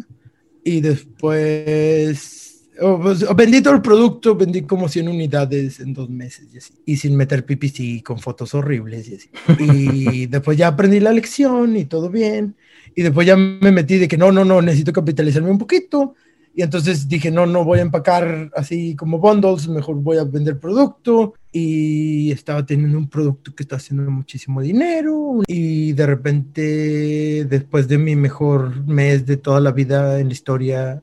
y 0.67 0.81
después 0.81 2.67
oh, 2.81 2.99
pues, 3.01 3.23
oh, 3.23 3.37
vendí 3.37 3.63
todo 3.63 3.75
el 3.75 3.83
producto, 3.83 4.35
vendí 4.35 4.63
como 4.63 4.89
100 4.89 5.07
unidades 5.07 5.79
en 5.79 5.95
dos 5.95 6.11
meses 6.11 6.49
y 6.53 6.59
así, 6.59 6.75
y 6.85 6.97
sin 6.97 7.17
meter 7.17 7.47
PPC 7.47 8.03
con 8.03 8.19
fotos 8.19 8.53
horribles 8.53 9.09
y 9.09 9.15
así. 9.15 9.31
Y 9.61 10.27
después 10.27 10.59
ya 10.59 10.67
aprendí 10.67 10.99
la 10.99 11.13
lección 11.13 11.77
y 11.77 11.85
todo 11.85 12.11
bien. 12.11 12.57
Y 12.97 13.03
después 13.03 13.29
ya 13.29 13.37
me 13.37 13.71
metí 13.71 13.97
de 13.99 14.09
que 14.09 14.17
no, 14.19 14.33
no, 14.33 14.45
no, 14.45 14.61
necesito 14.61 14.93
capitalizarme 14.93 15.51
un 15.51 15.59
poquito. 15.59 16.17
Y 16.53 16.63
entonces 16.63 17.07
dije, 17.07 17.31
no, 17.31 17.47
no 17.47 17.65
voy 17.65 17.79
a 17.79 17.83
empacar 17.83 18.51
así 18.57 18.97
como 18.97 19.19
bundles, 19.19 19.69
mejor 19.69 19.95
voy 19.97 20.17
a 20.17 20.25
vender 20.25 20.59
producto. 20.59 21.35
Y 21.59 22.33
estaba 22.33 22.67
teniendo 22.67 22.99
un 22.99 23.09
producto 23.09 23.55
que 23.55 23.63
está 23.63 23.77
haciendo 23.77 24.11
muchísimo 24.11 24.61
dinero. 24.61 25.41
Y 25.47 25.95
de 25.95 26.05
repente, 26.05 27.47
después 27.47 27.89
de 27.89 27.97
mi 27.97 28.15
mejor 28.15 28.85
mes 28.87 29.25
de 29.25 29.39
toda 29.39 29.61
la 29.61 29.73
vida 29.73 30.21
en 30.21 30.27
la 30.27 30.33
historia, 30.35 31.03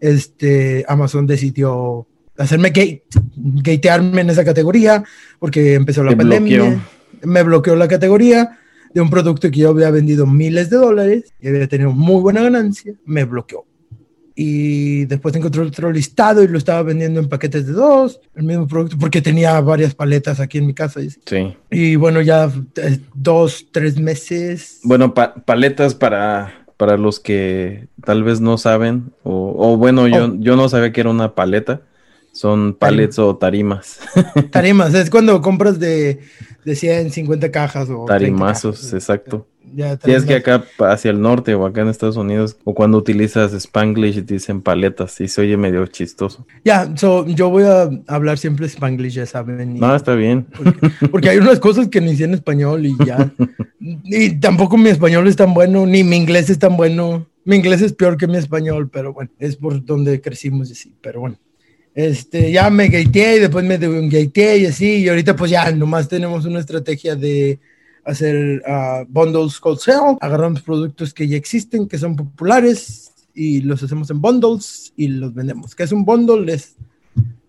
este, 0.00 0.82
Amazon 0.88 1.26
decidió 1.26 2.06
hacerme 2.38 2.70
gate, 2.70 3.04
gatearme 3.36 4.22
en 4.22 4.30
esa 4.30 4.46
categoría 4.46 5.04
porque 5.38 5.74
empezó 5.74 6.02
la 6.02 6.16
pandemia. 6.16 6.82
Me 7.22 7.42
bloqueó 7.42 7.76
la 7.76 7.86
categoría 7.86 8.58
de 8.94 9.02
un 9.02 9.10
producto 9.10 9.50
que 9.50 9.60
yo 9.60 9.68
había 9.68 9.90
vendido 9.90 10.26
miles 10.26 10.70
de 10.70 10.78
dólares 10.78 11.34
y 11.38 11.48
había 11.48 11.68
tenido 11.68 11.92
muy 11.92 12.22
buena 12.22 12.40
ganancia. 12.42 12.94
Me 13.04 13.24
bloqueó. 13.24 13.66
Y 14.38 15.06
después 15.06 15.34
encontré 15.34 15.62
otro 15.62 15.90
listado 15.90 16.42
y 16.42 16.48
lo 16.48 16.58
estaba 16.58 16.82
vendiendo 16.82 17.20
en 17.20 17.28
paquetes 17.28 17.66
de 17.66 17.72
dos, 17.72 18.20
el 18.34 18.44
mismo 18.44 18.66
producto, 18.68 18.98
porque 18.98 19.22
tenía 19.22 19.58
varias 19.62 19.94
paletas 19.94 20.40
aquí 20.40 20.58
en 20.58 20.66
mi 20.66 20.74
casa. 20.74 21.00
Sí. 21.00 21.56
Y 21.70 21.96
bueno, 21.96 22.20
ya 22.20 22.52
eh, 22.76 22.98
dos, 23.14 23.66
tres 23.72 23.98
meses. 23.98 24.80
Bueno, 24.84 25.14
paletas 25.14 25.94
para 25.94 26.66
para 26.76 26.96
los 26.96 27.20
que 27.20 27.88
tal 28.04 28.22
vez 28.22 28.40
no 28.40 28.58
saben, 28.58 29.12
o, 29.22 29.76
bueno, 29.76 30.06
yo, 30.08 30.26
oh. 30.26 30.36
yo 30.38 30.56
no 30.56 30.68
sabía 30.68 30.92
que 30.92 31.00
era 31.00 31.10
una 31.10 31.34
paleta, 31.34 31.82
son 32.32 32.74
palets 32.74 33.18
o 33.18 33.36
tarimas. 33.36 33.98
Tarimas, 34.50 34.92
es 34.94 35.08
cuando 35.08 35.40
compras 35.40 35.78
de, 35.78 36.20
de 36.64 36.76
100, 36.76 37.10
50 37.12 37.50
cajas 37.50 37.88
o... 37.88 38.04
Tarimazos, 38.04 38.92
exacto. 38.92 39.46
Ya, 39.76 39.98
es 40.06 40.24
que 40.24 40.36
acá 40.36 40.64
hacia 40.78 41.10
el 41.10 41.20
norte 41.20 41.54
o 41.54 41.66
acá 41.66 41.82
en 41.82 41.88
Estados 41.88 42.16
Unidos, 42.16 42.56
o 42.64 42.74
cuando 42.74 42.96
utilizas 42.96 43.52
Spanglish 43.52 44.24
dicen 44.24 44.62
paletas 44.62 45.20
y 45.20 45.28
se 45.28 45.42
oye 45.42 45.58
medio 45.58 45.86
chistoso. 45.86 46.46
Ya, 46.64 46.90
yo 46.94 47.50
voy 47.50 47.64
a 47.64 47.90
hablar 48.06 48.38
siempre 48.38 48.64
Spanglish, 48.64 49.12
ya 49.12 49.26
saben. 49.26 49.78
no, 49.78 49.94
está 49.94 50.14
bien. 50.14 50.46
Porque, 51.10 51.28
hay 51.28 51.36
unas 51.36 51.60
cosas 51.60 51.88
que 51.88 52.00
ni 52.00 52.16
sé 52.16 52.24
en 52.24 52.32
español 52.32 52.86
y 52.86 52.96
ya. 53.04 53.30
y 54.04 54.30
tampoco 54.40 54.78
mi 54.78 54.88
español 54.88 55.28
es 55.28 55.36
tan 55.36 55.52
bueno, 55.52 55.84
ni 55.84 56.02
mi 56.02 56.16
inglés 56.16 56.48
es 56.48 56.58
tan 56.58 56.74
bueno. 56.78 57.26
Mi 57.44 57.56
inglés 57.56 57.82
es 57.82 57.92
peor 57.92 58.16
que 58.16 58.26
mi 58.26 58.38
español, 58.38 58.88
pero 58.90 59.12
bueno, 59.12 59.30
es 59.38 59.56
por 59.56 59.84
donde 59.84 60.22
crecimos 60.22 60.70
y 60.70 60.72
así, 60.72 60.94
pero 61.02 61.20
bueno. 61.20 61.36
Este, 61.94 62.50
ya 62.50 62.70
me 62.70 62.88
gateé 62.88 63.36
y 63.36 63.40
después 63.40 63.64
me 63.66 63.76
gateé 63.76 64.58
y 64.58 64.66
así, 64.66 64.96
y 65.02 65.08
ahorita 65.10 65.36
pues 65.36 65.50
ya 65.50 65.70
nomás 65.70 66.08
tenemos 66.08 66.46
una 66.46 66.60
estrategia 66.60 67.14
de 67.14 67.58
hacer 68.06 68.62
uh, 68.66 69.04
bundles 69.08 69.58
cold 69.60 69.78
sale, 69.78 70.16
agarramos 70.20 70.62
productos 70.62 71.12
que 71.12 71.28
ya 71.28 71.36
existen, 71.36 71.88
que 71.88 71.98
son 71.98 72.16
populares 72.16 73.12
y 73.34 73.60
los 73.60 73.82
hacemos 73.82 74.08
en 74.10 74.20
bundles 74.20 74.92
y 74.96 75.08
los 75.08 75.34
vendemos. 75.34 75.74
¿Qué 75.74 75.82
es 75.82 75.92
un 75.92 76.04
bundle? 76.04 76.52
Es 76.52 76.76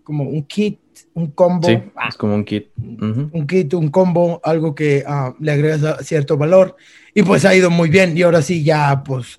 como 0.02 0.24
un 0.24 0.42
kit, 0.42 0.78
un 1.14 1.28
combo. 1.28 1.68
Sí, 1.68 1.78
es 2.08 2.16
como 2.16 2.34
un 2.34 2.44
kit. 2.44 2.66
Un 2.76 3.46
kit, 3.46 3.72
un 3.74 3.88
combo, 3.88 4.40
algo 4.44 4.74
que 4.74 5.04
uh, 5.06 5.34
le 5.42 5.52
agrega 5.52 6.02
cierto 6.02 6.36
valor. 6.36 6.76
Y 7.14 7.22
pues 7.22 7.44
ha 7.44 7.54
ido 7.54 7.70
muy 7.70 7.88
bien. 7.88 8.16
Y 8.16 8.22
ahora 8.22 8.42
sí, 8.42 8.62
ya 8.62 9.02
pues 9.04 9.36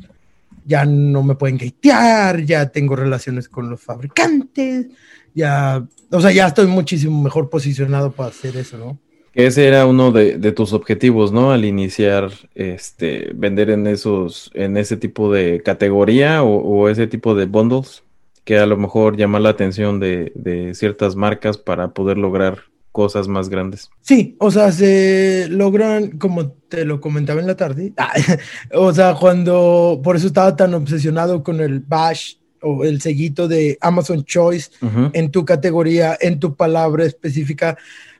ya 0.69 0.86
no 0.86 1.23
me 1.23 1.34
pueden 1.34 1.58
gatear, 1.58 2.43
ya 2.43 2.69
tengo 2.69 2.95
relaciones 2.95 3.49
con 3.49 3.71
los 3.71 3.82
fabricantes, 3.82 4.86
ya, 5.34 5.84
o 6.12 6.21
sea, 6.21 6.32
ya 6.32 6.45
estoy 6.45 6.67
muchísimo 6.67 7.23
mejor 7.23 7.49
posicionado 7.49 8.12
para 8.12 8.29
hacer 8.29 8.55
eso, 8.55 8.77
¿no? 8.77 8.99
Ese 9.34 9.68
era 9.68 9.86
uno 9.86 10.12
de, 10.12 10.52
tus 10.52 10.74
objetivos, 10.74 11.32
¿no? 11.32 11.52
Al 11.52 11.65
iniciar, 11.65 12.32
este, 12.56 13.32
vender 13.36 13.70
en 13.70 13.88
esos, 13.88 14.52
en 14.54 14.78
ese 14.78 14.98
tipo 14.98 15.32
de 15.32 15.62
categoría 15.63 16.44
o, 16.44 16.89
ese 16.89 17.08
tipo 17.08 17.36
de 17.36 17.46
bundles, 17.46 18.04
que 18.44 18.58
a 18.58 18.65
lo 18.65 18.78
mejor 18.78 19.18
llama 19.18 19.39
la 19.39 19.50
atención 19.50 20.00
de, 20.00 20.72
ciertas 20.74 21.15
marcas 21.15 21.58
para 21.58 21.89
poder 21.89 22.18
lograr 22.18 22.63
cosas 22.92 23.28
más 23.28 23.50
grandes. 23.50 23.89
Sí, 24.02 24.36
o 24.39 24.50
sea, 24.50 24.72
se 24.72 25.48
logran, 25.50 26.18
como 26.18 26.52
te 26.52 26.86
lo 26.86 27.00
comentaba 27.00 27.39
en 27.39 27.48
la 27.48 27.56
tarde, 27.56 27.94
o 28.74 28.92
sea, 28.94 29.13
cuando, 29.13 30.02
por 30.04 30.15
eso 30.15 30.28
estaba 30.28 30.56
tan 30.56 30.74
obsesionado 30.74 31.44
con 31.44 31.62
el 31.62 31.80
bash 31.80 32.36
o 32.62 32.84
el 32.84 33.00
sellito 33.00 33.48
de 33.48 33.78
Amazon 33.80 34.26
Choice 34.26 34.72
en 35.13 35.32
tu 35.32 35.46
categoría, 35.46 36.18
en 36.20 36.39
tu 36.39 36.56
palabra 36.56 37.06
específica, 37.06 37.78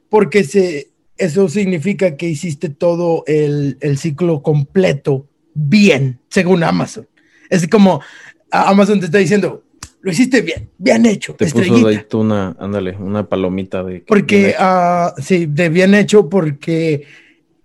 porque 0.08 0.44
se, 0.44 0.90
eso 1.20 1.50
significa 1.50 2.18
que 2.18 2.28
hiciste 2.28 2.70
todo 2.70 3.24
el, 3.28 3.78
ciclo 3.98 4.42
completo 4.42 5.28
bien, 5.54 6.20
según 6.30 6.64
Amazon. 6.64 7.08
Es 7.50 7.68
como 7.68 8.02
Amazon 8.50 9.00
te 9.00 9.06
está 9.08 9.18
diciendo, 9.18 9.64
lo 10.02 10.12
hiciste 10.12 10.42
bien, 10.42 10.70
bien 10.78 11.06
hecho. 11.06 11.36
Te 11.36 11.48
puso 11.48 11.88
ahí 11.88 12.02
tú 12.10 12.22
una, 12.22 12.56
ándale, 12.60 12.96
una 12.98 13.28
palomita 13.28 13.84
de... 13.84 14.04
Porque, 14.08 14.56
uh, 14.60 15.22
sí, 15.22 15.46
de 15.46 15.70
bien 15.70 15.94
hecho 15.94 16.30
porque 16.30 17.06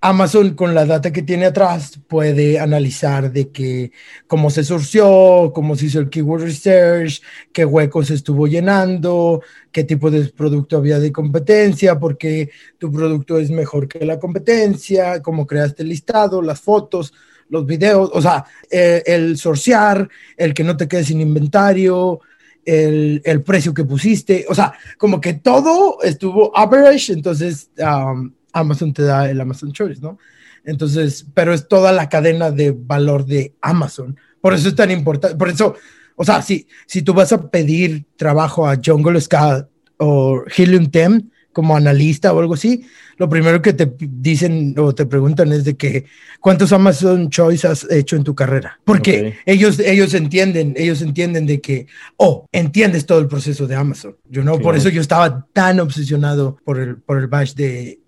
Amazon 0.04 0.50
con 0.50 0.74
la 0.74 0.84
data 0.84 1.10
que 1.10 1.22
tiene 1.22 1.46
atrás 1.46 1.98
puede 2.06 2.60
analizar 2.60 3.32
de 3.32 3.48
que 3.48 3.90
cómo 4.26 4.50
se 4.50 4.62
surció, 4.62 5.50
cómo 5.54 5.76
se 5.76 5.86
hizo 5.86 5.98
el 5.98 6.10
keyword 6.10 6.42
research, 6.42 7.22
qué 7.54 7.64
huecos 7.64 8.10
estuvo 8.10 8.46
llenando, 8.46 9.40
qué 9.72 9.82
tipo 9.82 10.10
de 10.10 10.26
producto 10.26 10.76
había 10.76 10.98
de 10.98 11.10
competencia, 11.10 11.98
porque 11.98 12.50
tu 12.76 12.92
producto 12.92 13.38
es 13.38 13.50
mejor 13.50 13.88
que 13.88 14.04
la 14.04 14.18
competencia, 14.18 15.22
cómo 15.22 15.46
creaste 15.46 15.84
el 15.84 15.88
listado, 15.88 16.42
las 16.42 16.60
fotos, 16.60 17.14
los 17.48 17.64
videos, 17.64 18.10
o 18.12 18.20
sea, 18.20 18.44
eh, 18.70 19.02
el, 19.06 19.38
sorciar, 19.38 20.06
el 20.36 20.52
que 20.52 20.64
no 20.64 20.76
te 20.76 20.86
quedes 20.86 21.06
sin 21.06 21.22
inventario, 21.22 22.20
el, 22.62 23.22
el, 23.24 23.42
precio 23.42 23.72
que 23.72 23.84
pusiste, 23.84 24.44
o 24.50 24.54
sea, 24.54 24.74
como 24.98 25.18
que 25.18 25.32
todo 25.32 26.02
estuvo 26.02 26.54
average, 26.54 27.14
entonces... 27.14 27.70
Um, 27.78 28.34
Amazon 28.54 28.92
te 28.92 29.02
da 29.02 29.28
el 29.28 29.40
Amazon 29.40 29.72
Choice, 29.72 30.00
¿no? 30.00 30.18
Entonces, 30.64 31.26
pero 31.34 31.52
es 31.52 31.68
toda 31.68 31.92
la 31.92 32.08
cadena 32.08 32.50
de 32.50 32.72
valor 32.72 33.26
de 33.26 33.54
Amazon. 33.60 34.16
Por 34.40 34.54
eso 34.54 34.68
es 34.68 34.74
tan 34.74 34.90
importante. 34.90 35.36
Por 35.36 35.50
eso, 35.50 35.74
o 36.16 36.24
sea, 36.24 36.40
si, 36.40 36.66
si 36.86 37.02
tú 37.02 37.12
vas 37.12 37.32
a 37.32 37.50
pedir 37.50 38.06
trabajo 38.16 38.66
a 38.66 38.78
Jungle 38.82 39.20
Scout 39.20 39.66
o 39.98 40.42
Helium 40.56 40.90
Tem 40.90 41.30
como 41.52 41.76
analista 41.76 42.32
o 42.32 42.40
algo 42.40 42.54
así, 42.54 42.84
lo 43.16 43.28
primero 43.28 43.62
que 43.62 43.72
te 43.72 43.92
dicen 43.98 44.74
o 44.76 44.94
te 44.94 45.06
preguntan 45.06 45.52
es 45.52 45.64
de 45.64 45.76
que 45.76 46.04
cuántos 46.40 46.72
Amazon 46.72 47.30
Choice 47.30 47.66
has 47.66 47.88
hecho 47.90 48.16
en 48.16 48.24
tu 48.24 48.34
carrera. 48.34 48.80
Porque 48.84 49.36
ellos, 49.46 49.78
ellos 49.78 50.14
entienden, 50.14 50.74
ellos 50.76 51.00
entienden 51.00 51.46
de 51.46 51.60
que, 51.60 51.86
oh, 52.16 52.46
entiendes 52.52 53.06
todo 53.06 53.20
el 53.20 53.28
proceso 53.28 53.66
de 53.66 53.76
Amazon. 53.76 54.16
Yo 54.28 54.42
no, 54.42 54.58
por 54.58 54.76
eso 54.76 54.88
yo 54.88 55.00
estaba 55.00 55.46
tan 55.52 55.78
obsesionado 55.78 56.58
por 56.64 56.80
el, 56.80 56.96
por 56.96 57.18
el 57.18 57.28
bash 57.28 57.54
de 57.54 58.00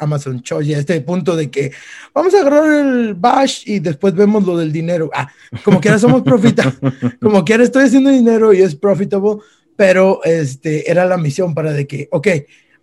Amazon 0.00 0.42
Choice, 0.42 0.74
a 0.74 0.78
este 0.78 1.00
punto 1.02 1.36
de 1.36 1.50
que 1.50 1.72
vamos 2.12 2.34
a 2.34 2.40
agarrar 2.40 2.86
el 2.86 3.14
bash 3.14 3.62
y 3.66 3.78
después 3.78 4.14
vemos 4.14 4.44
lo 4.44 4.56
del 4.56 4.72
dinero. 4.72 5.10
Ah, 5.14 5.30
como 5.62 5.80
quiera 5.80 5.98
somos 5.98 6.22
profita, 6.22 6.74
como 7.20 7.44
quiera 7.44 7.62
estoy 7.62 7.84
haciendo 7.84 8.10
dinero 8.10 8.52
y 8.52 8.62
es 8.62 8.74
profitable, 8.74 9.36
pero 9.76 10.20
este 10.24 10.90
era 10.90 11.06
la 11.06 11.16
misión 11.16 11.54
para 11.54 11.72
de 11.72 11.86
que, 11.86 12.08
ok, 12.10 12.28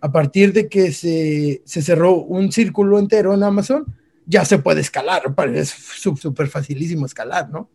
a 0.00 0.12
partir 0.12 0.52
de 0.52 0.68
que 0.68 0.92
se, 0.92 1.62
se 1.64 1.82
cerró 1.82 2.14
un 2.14 2.52
círculo 2.52 2.98
entero 2.98 3.34
en 3.34 3.42
Amazon, 3.42 3.84
ya 4.26 4.44
se 4.44 4.58
puede 4.58 4.80
escalar, 4.80 5.22
es 5.54 5.68
súper 5.70 6.48
facilísimo 6.48 7.06
escalar, 7.06 7.50
¿no? 7.50 7.70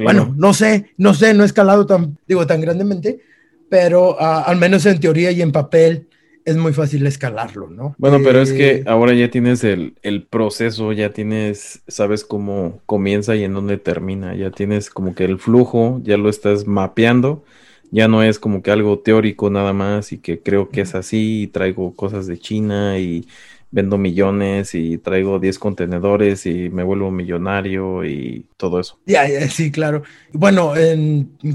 Bueno, 0.00 0.32
no 0.36 0.54
sé, 0.54 0.92
no 0.96 1.12
sé, 1.12 1.34
no 1.34 1.42
he 1.42 1.46
escalado 1.46 1.86
tan, 1.86 2.18
digo, 2.26 2.46
tan 2.46 2.60
grandemente, 2.60 3.20
pero 3.68 4.12
uh, 4.12 4.42
al 4.46 4.56
menos 4.56 4.86
en 4.86 5.00
teoría 5.00 5.30
y 5.32 5.42
en 5.42 5.52
papel 5.52 6.07
es 6.48 6.56
muy 6.56 6.72
fácil 6.72 7.06
escalarlo, 7.06 7.68
¿no? 7.68 7.94
Bueno, 7.98 8.20
pero 8.24 8.40
es 8.40 8.52
que 8.52 8.70
eh, 8.70 8.84
ahora 8.86 9.12
ya 9.12 9.30
tienes 9.30 9.64
el, 9.64 9.92
proceso, 10.30 10.92
ya 10.92 11.10
tienes, 11.10 11.82
sabes 11.86 12.24
cómo 12.24 12.80
comienza 12.86 13.36
y 13.36 13.44
en 13.44 13.52
dónde 13.52 13.76
termina, 13.76 14.34
ya 14.34 14.50
tienes 14.50 14.88
como 14.88 15.14
que 15.14 15.24
el 15.24 15.38
flujo, 15.38 16.00
ya 16.02 16.16
lo 16.16 16.30
estás 16.30 16.66
mapeando, 16.66 17.44
ya 17.90 18.08
no 18.08 18.22
es 18.22 18.38
como 18.38 18.62
que 18.62 18.70
algo 18.70 18.98
teórico 18.98 19.50
nada 19.50 19.74
más 19.74 20.12
y 20.12 20.18
que 20.18 20.40
creo 20.40 20.70
que 20.70 20.80
es 20.80 20.94
así, 20.94 21.42
y 21.42 21.46
traigo 21.48 21.94
cosas 21.94 22.26
de 22.26 22.38
China 22.38 22.98
y 22.98 23.26
vendo 23.70 23.98
millones 23.98 24.74
y 24.74 24.96
traigo 24.96 25.38
10 25.38 25.58
contenedores 25.58 26.46
y 26.46 26.70
me 26.70 26.82
vuelvo 26.82 27.10
millonario 27.10 28.06
y 28.06 28.46
todo 28.56 28.80
eso. 28.80 28.98
Ya, 29.04 29.26
sí, 29.50 29.70
claro. 29.70 30.02
Bueno, 30.32 30.72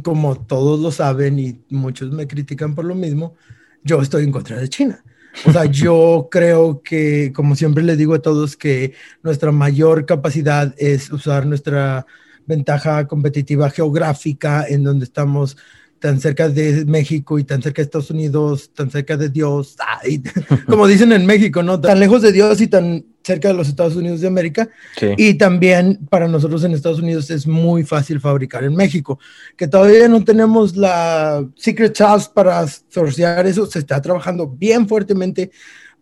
como 0.03 0.35
todos 0.35 0.79
lo 0.79 0.91
saben 0.91 1.39
y 1.39 1.59
muchos 1.69 2.11
me 2.11 2.27
critican 2.27 2.75
por 2.75 2.85
lo 2.85 2.93
mismo, 2.93 3.33
yo 3.83 4.01
estoy 4.01 4.23
en 4.23 4.31
contra 4.31 4.57
de 4.57 4.69
China. 4.69 5.03
O 5.45 5.51
sea, 5.51 5.65
yo 5.65 6.27
creo 6.31 6.81
que, 6.83 7.31
como 7.33 7.55
siempre 7.55 7.83
le 7.83 7.97
digo 7.97 8.13
a 8.13 8.21
todos, 8.21 8.55
que 8.55 8.93
nuestra 9.21 9.51
mayor 9.51 10.05
capacidad 10.05 10.73
es 10.77 11.11
usar 11.11 11.45
nuestra 11.45 12.05
ventaja 12.45 13.07
competitiva 13.07 13.69
geográfica 13.69 14.65
en 14.67 14.83
donde 14.83 15.05
estamos 15.05 15.57
tan 16.03 16.19
cerca 16.19 16.49
de 16.49 16.83
México 16.85 17.39
y 17.39 17.45
tan 17.45 17.61
cerca 17.61 17.81
de 17.81 17.85
Estados 17.85 18.11
Unidos, 18.11 18.71
tan 18.75 18.91
cerca 18.91 19.15
de 19.15 19.29
Dios, 19.29 19.77
como 20.67 20.85
dicen 20.85 21.13
en 21.13 21.25
México, 21.25 21.63
¿no? 21.63 21.79
Tan 21.79 21.97
lejos 21.97 22.21
de 22.21 22.33
Dios 22.33 22.59
y 22.59 22.67
tan 22.67 23.05
cerca 23.23 23.47
de 23.47 23.53
los 23.53 23.69
Estados 23.69 23.95
Unidos 23.95 24.19
de 24.19 24.27
América. 24.27 24.67
Y 25.15 25.35
también 25.35 26.05
para 26.09 26.27
nosotros 26.27 26.61
en 26.65 26.73
Estados 26.73 26.99
Unidos 26.99 27.29
es 27.29 27.47
muy 27.47 27.85
fácil 27.85 28.19
fabricar 28.19 28.65
en 28.65 28.75
México, 28.75 29.17
que 29.55 29.69
todavía 29.69 30.09
no 30.09 30.25
tenemos 30.25 30.75
la 30.75 31.47
secret 31.55 31.95
sauce 31.95 32.29
para 32.33 32.67
sortear 32.67 33.47
eso, 33.47 33.65
se 33.65 33.79
está 33.79 34.01
trabajando 34.01 34.45
bien 34.45 34.89
fuertemente 34.89 35.51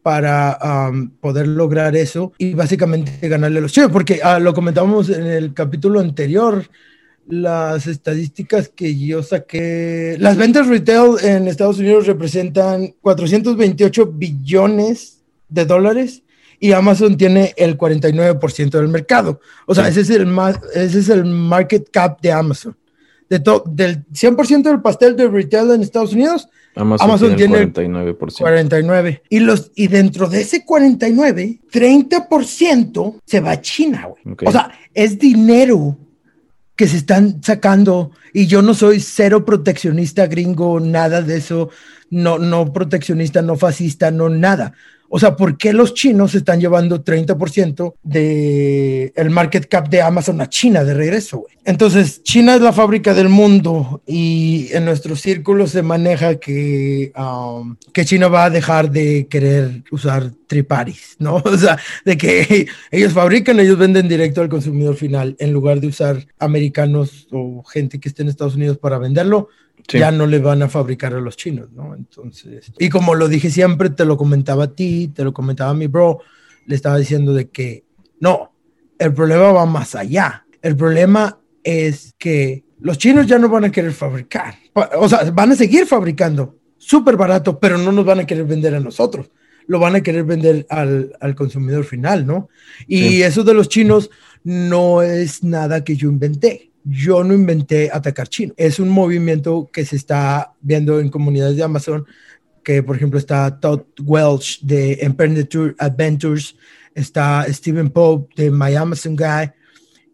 para 0.01 0.89
um, 0.89 1.11
poder 1.11 1.47
lograr 1.47 1.95
eso 1.95 2.33
y 2.39 2.55
básicamente 2.55 3.29
ganarle 3.29 3.59
a 3.59 3.61
los 3.61 3.71
chinos, 3.71 3.91
porque 3.91 4.19
ah, 4.23 4.39
lo 4.39 4.51
comentábamos 4.55 5.09
en 5.09 5.27
el 5.27 5.53
capítulo 5.53 5.99
anterior, 5.99 6.65
las 7.31 7.87
estadísticas 7.87 8.69
que 8.69 8.97
yo 8.97 9.23
saqué. 9.23 10.17
Las 10.19 10.37
ventas 10.37 10.67
retail 10.67 11.15
en 11.23 11.47
Estados 11.47 11.79
Unidos 11.79 12.05
representan 12.05 12.93
428 13.01 14.05
billones 14.05 15.23
de 15.47 15.65
dólares 15.65 16.23
y 16.59 16.73
Amazon 16.73 17.17
tiene 17.17 17.53
el 17.57 17.77
49% 17.77 18.69
del 18.69 18.89
mercado. 18.89 19.39
O 19.65 19.73
sea, 19.73 19.87
ese, 19.87 20.01
es 20.01 20.09
el 20.09 20.25
más, 20.25 20.59
ese 20.75 20.99
es 20.99 21.09
el 21.09 21.25
market 21.25 21.89
cap 21.89 22.21
de 22.21 22.31
Amazon. 22.33 22.77
De 23.29 23.39
del 23.39 24.05
100% 24.07 24.63
del 24.63 24.81
pastel 24.81 25.15
de 25.15 25.29
retail 25.29 25.71
en 25.71 25.81
Estados 25.81 26.11
Unidos, 26.11 26.49
Amazon, 26.75 27.35
tiene, 27.35 27.59
el 27.59 27.73
49%. 27.73 28.39
49. 28.39 29.23
Y, 29.29 29.39
los, 29.39 29.71
y 29.75 29.87
dentro 29.87 30.27
de 30.27 30.41
ese 30.41 30.65
49, 30.65 31.61
30% 31.71 33.19
se 33.25 33.39
va 33.39 33.51
a 33.51 33.61
China, 33.61 34.07
güey. 34.07 34.37
O 34.45 34.51
sea, 34.51 34.71
es 34.93 35.17
dinero 35.17 35.97
que 36.81 36.87
se 36.87 36.97
están 36.97 37.43
sacando 37.43 38.09
y 38.33 38.47
yo 38.47 38.63
no 38.63 38.73
soy 38.73 39.01
cero 39.01 39.45
proteccionista 39.45 40.25
gringo, 40.25 40.79
nada 40.79 41.21
de 41.21 41.37
eso, 41.37 41.69
no, 42.09 42.39
no 42.39 42.73
proteccionista, 42.73 43.43
no 43.43 43.55
fascista, 43.55 44.09
no 44.09 44.29
nada. 44.29 44.73
O 45.13 45.19
sea, 45.19 45.35
¿por 45.35 45.57
qué 45.57 45.73
los 45.73 45.93
chinos 45.93 46.35
están 46.35 46.61
llevando 46.61 47.03
30% 47.03 47.95
del 48.01 49.11
el 49.13 49.29
market 49.29 49.67
cap 49.67 49.89
de 49.89 50.01
Amazon 50.01 50.39
a 50.39 50.47
China 50.47 50.85
de 50.85 50.93
regreso? 50.93 51.39
Güey? 51.39 51.53
Entonces, 51.65 52.23
China 52.23 52.55
es 52.55 52.61
la 52.61 52.71
fábrica 52.71 53.13
del 53.13 53.27
mundo 53.27 54.01
y 54.07 54.69
en 54.71 54.85
nuestro 54.85 55.17
círculo 55.17 55.67
se 55.67 55.81
maneja 55.81 56.35
que, 56.35 57.11
um, 57.17 57.75
que 57.91 58.05
China 58.05 58.29
va 58.29 58.45
a 58.45 58.49
dejar 58.49 58.89
de 58.89 59.27
querer 59.27 59.83
usar 59.91 60.31
triparis, 60.47 61.17
¿no? 61.19 61.35
O 61.45 61.57
sea, 61.57 61.77
de 62.05 62.17
que 62.17 62.67
ellos 62.89 63.11
fabrican, 63.11 63.59
ellos 63.59 63.77
venden 63.77 64.07
directo 64.07 64.39
al 64.39 64.47
consumidor 64.47 64.95
final 64.95 65.35
en 65.39 65.51
lugar 65.51 65.81
de 65.81 65.87
usar 65.87 66.25
americanos 66.39 67.27
o 67.31 67.63
gente 67.63 67.99
que 67.99 68.07
esté 68.07 68.21
en 68.21 68.29
Estados 68.29 68.55
Unidos 68.55 68.77
para 68.77 68.97
venderlo 68.97 69.49
ya 69.87 70.11
no 70.11 70.27
le 70.27 70.39
van 70.39 70.61
a 70.61 70.69
fabricar 70.69 71.13
a 71.13 71.19
los 71.19 71.37
chinos, 71.37 71.71
¿no? 71.71 71.95
Entonces, 71.95 72.71
y 72.77 72.89
como 72.89 73.15
lo 73.15 73.27
dije 73.27 73.49
siempre, 73.49 73.89
te 73.89 74.05
lo 74.05 74.17
comentaba 74.17 74.65
a 74.65 74.75
ti, 74.75 75.09
te 75.13 75.23
lo 75.23 75.33
comentaba 75.33 75.71
a 75.71 75.75
mi 75.75 75.87
bro, 75.87 76.19
le 76.65 76.75
estaba 76.75 76.97
diciendo 76.97 77.33
de 77.33 77.49
que 77.49 77.83
no, 78.19 78.53
el 78.97 79.13
problema 79.13 79.51
va 79.51 79.65
más 79.65 79.95
allá. 79.95 80.45
El 80.61 80.75
problema 80.75 81.39
es 81.63 82.13
que 82.17 82.63
los 82.79 82.97
chinos 82.97 83.27
ya 83.27 83.37
no 83.39 83.49
van 83.49 83.65
a 83.65 83.71
querer 83.71 83.93
fabricar, 83.93 84.55
o 84.97 85.07
sea, 85.07 85.29
van 85.31 85.51
a 85.51 85.55
seguir 85.55 85.85
fabricando 85.85 86.57
súper 86.77 87.15
barato, 87.15 87.59
pero 87.59 87.77
no 87.77 87.91
nos 87.91 88.05
van 88.05 88.19
a 88.19 88.25
querer 88.25 88.45
vender 88.45 88.75
a 88.75 88.79
nosotros 88.79 89.29
lo 89.67 89.79
van 89.79 89.95
a 89.95 90.01
querer 90.01 90.23
vender 90.23 90.65
al, 90.69 91.13
al 91.21 91.35
consumidor 91.35 91.85
final, 91.85 92.25
¿no? 92.25 92.49
Y 92.87 93.21
eso 93.21 93.43
de 93.43 93.53
los 93.53 93.69
chinos 93.69 94.09
no 94.43 95.01
es 95.01 95.43
nada 95.43 95.83
que 95.83 95.95
yo 95.95 96.09
inventé 96.09 96.70
yo 96.83 97.23
no 97.23 97.33
inventé 97.33 97.89
atacar 97.91 98.27
chino. 98.27 98.53
Es 98.57 98.79
un 98.79 98.89
movimiento 98.89 99.69
que 99.71 99.85
se 99.85 99.95
está 99.95 100.53
viendo 100.61 100.99
en 100.99 101.09
comunidades 101.09 101.55
de 101.55 101.63
Amazon, 101.63 102.05
que 102.63 102.83
por 102.83 102.95
ejemplo 102.95 103.19
está 103.19 103.59
Todd 103.59 103.81
Welch 104.03 104.61
de 104.61 104.99
Emprendedor 105.01 105.75
Adventures, 105.79 106.55
está 106.93 107.45
Stephen 107.49 107.89
Pope 107.89 108.33
de 108.35 108.51
My 108.51 108.75
Amazon 108.75 109.15
Guy 109.15 109.51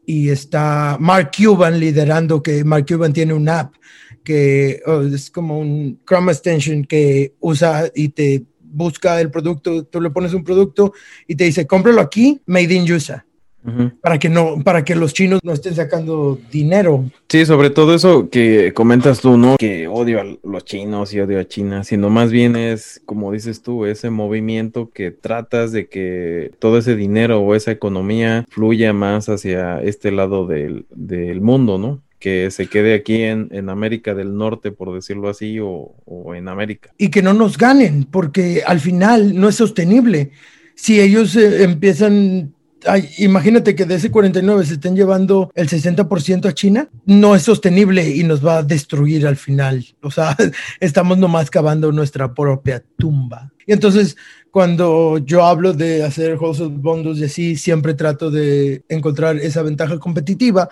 y 0.05 0.30
está 0.30 0.97
Mark 0.99 1.32
Cuban 1.36 1.80
liderando, 1.80 2.41
que 2.41 2.63
Mark 2.63 2.86
Cuban 2.88 3.13
tiene 3.13 3.34
una 3.34 3.61
app 3.61 3.74
que 4.24 4.82
oh, 4.86 5.01
es 5.01 5.30
como 5.30 5.59
un 5.59 6.01
Chrome 6.05 6.32
extension 6.32 6.84
que 6.84 7.36
usa 7.39 7.89
y 7.95 8.09
te 8.09 8.43
busca 8.59 9.20
el 9.22 9.32
producto, 9.32 9.86
tú 9.86 10.01
le 10.01 10.09
pones 10.09 10.34
un 10.34 10.43
producto 10.43 10.93
y 11.26 11.36
te 11.36 11.45
dice, 11.45 11.65
cómpralo 11.65 12.01
aquí, 12.01 12.41
made 12.45 12.74
in 12.74 12.91
USA 12.91 13.26
para 14.01 14.18
que 14.18 14.30
no, 14.30 14.63
para 14.63 14.86
que 14.86 14.95
los 14.95 15.13
chinos 15.13 15.39
no 15.43 15.53
estén 15.53 15.76
sacando 15.76 16.39
dinero. 16.51 17.05
Sí, 17.28 17.45
sobre 17.45 17.70
todo 17.70 17.93
eso 17.93 18.30
que 18.30 18.74
comentas 18.74 19.20
tú, 19.20 19.38
¿no? 19.38 19.57
Que 19.57 19.88
odio 19.88 20.22
a 20.22 20.26
los 20.43 20.65
chinos 20.65 21.13
y 21.13 21.20
odio 21.20 21.39
a 21.39 21.45
China, 21.45 21.84
sino 21.84 22.09
más 22.09 22.32
bien 22.32 22.55
es, 22.55 23.01
como 23.05 23.32
dices 23.32 23.61
tú, 23.61 23.86
ese 23.86 24.09
movimiento 24.09 24.89
que 24.93 25.11
tratas 25.11 25.72
de 25.72 25.88
que 25.88 26.51
todo 26.59 26.78
ese 26.78 26.95
dinero 26.95 27.41
o 27.41 27.55
esa 27.55 27.72
economía 27.72 28.45
fluya 28.49 28.93
más 28.93 29.30
hacia 29.30 29.82
este 29.82 30.11
lado 30.11 30.47
del, 30.47 30.86
del 30.89 31.41
mundo, 31.41 31.78
¿no? 31.78 32.01
que 32.20 32.49
se 32.49 32.68
quede 32.68 32.95
aquí 32.95 33.22
en, 33.22 33.47
en, 33.51 33.70
América 33.70 34.15
del 34.15 34.36
Norte, 34.36 34.72
por 34.72 34.93
decirlo 34.93 35.30
así, 35.30 35.59
o, 35.59 35.93
o, 36.05 36.34
en 36.34 36.47
América. 36.47 36.89
Y 36.97 37.09
que 37.09 37.22
no 37.22 37.34
nos 37.34 37.59
ganen, 37.59 38.05
porque 38.05 38.63
al 38.65 38.80
final 38.80 39.39
no 39.39 39.47
es 39.47 39.55
sostenible. 39.55 40.32
Si 40.74 40.99
ellos 40.99 41.36
eh, 41.36 41.63
empiezan 41.63 42.55
imagínate 43.17 43.75
que 43.75 43.85
de 43.85 43.95
ese 43.95 44.11
49 44.11 44.65
se 44.65 44.73
estén 44.73 44.95
llevando 44.95 45.51
el 45.55 45.69
60% 45.69 46.47
a 46.47 46.53
China, 46.53 46.89
no 47.05 47.35
es 47.35 47.43
sostenible 47.43 48.09
y 48.09 48.23
nos 48.23 48.45
va 48.45 48.57
a 48.57 48.63
destruir 48.63 49.27
al 49.27 49.35
final. 49.35 49.85
O 50.01 50.11
sea, 50.11 50.35
estamos 50.79 51.17
nomás 51.17 51.49
cavando 51.49 51.91
nuestra 51.91 52.33
propia 52.33 52.83
tumba. 52.97 53.51
Y 53.65 53.73
entonces, 53.73 54.15
cuando 54.51 55.17
yo 55.19 55.45
hablo 55.45 55.73
de 55.73 56.03
hacer 56.03 56.38
wholesale 56.38 56.77
bondos 56.77 57.19
y 57.19 57.25
así, 57.25 57.55
siempre 57.57 57.93
trato 57.93 58.31
de 58.31 58.83
encontrar 58.89 59.38
esa 59.38 59.61
ventaja 59.61 59.99
competitiva 59.99 60.69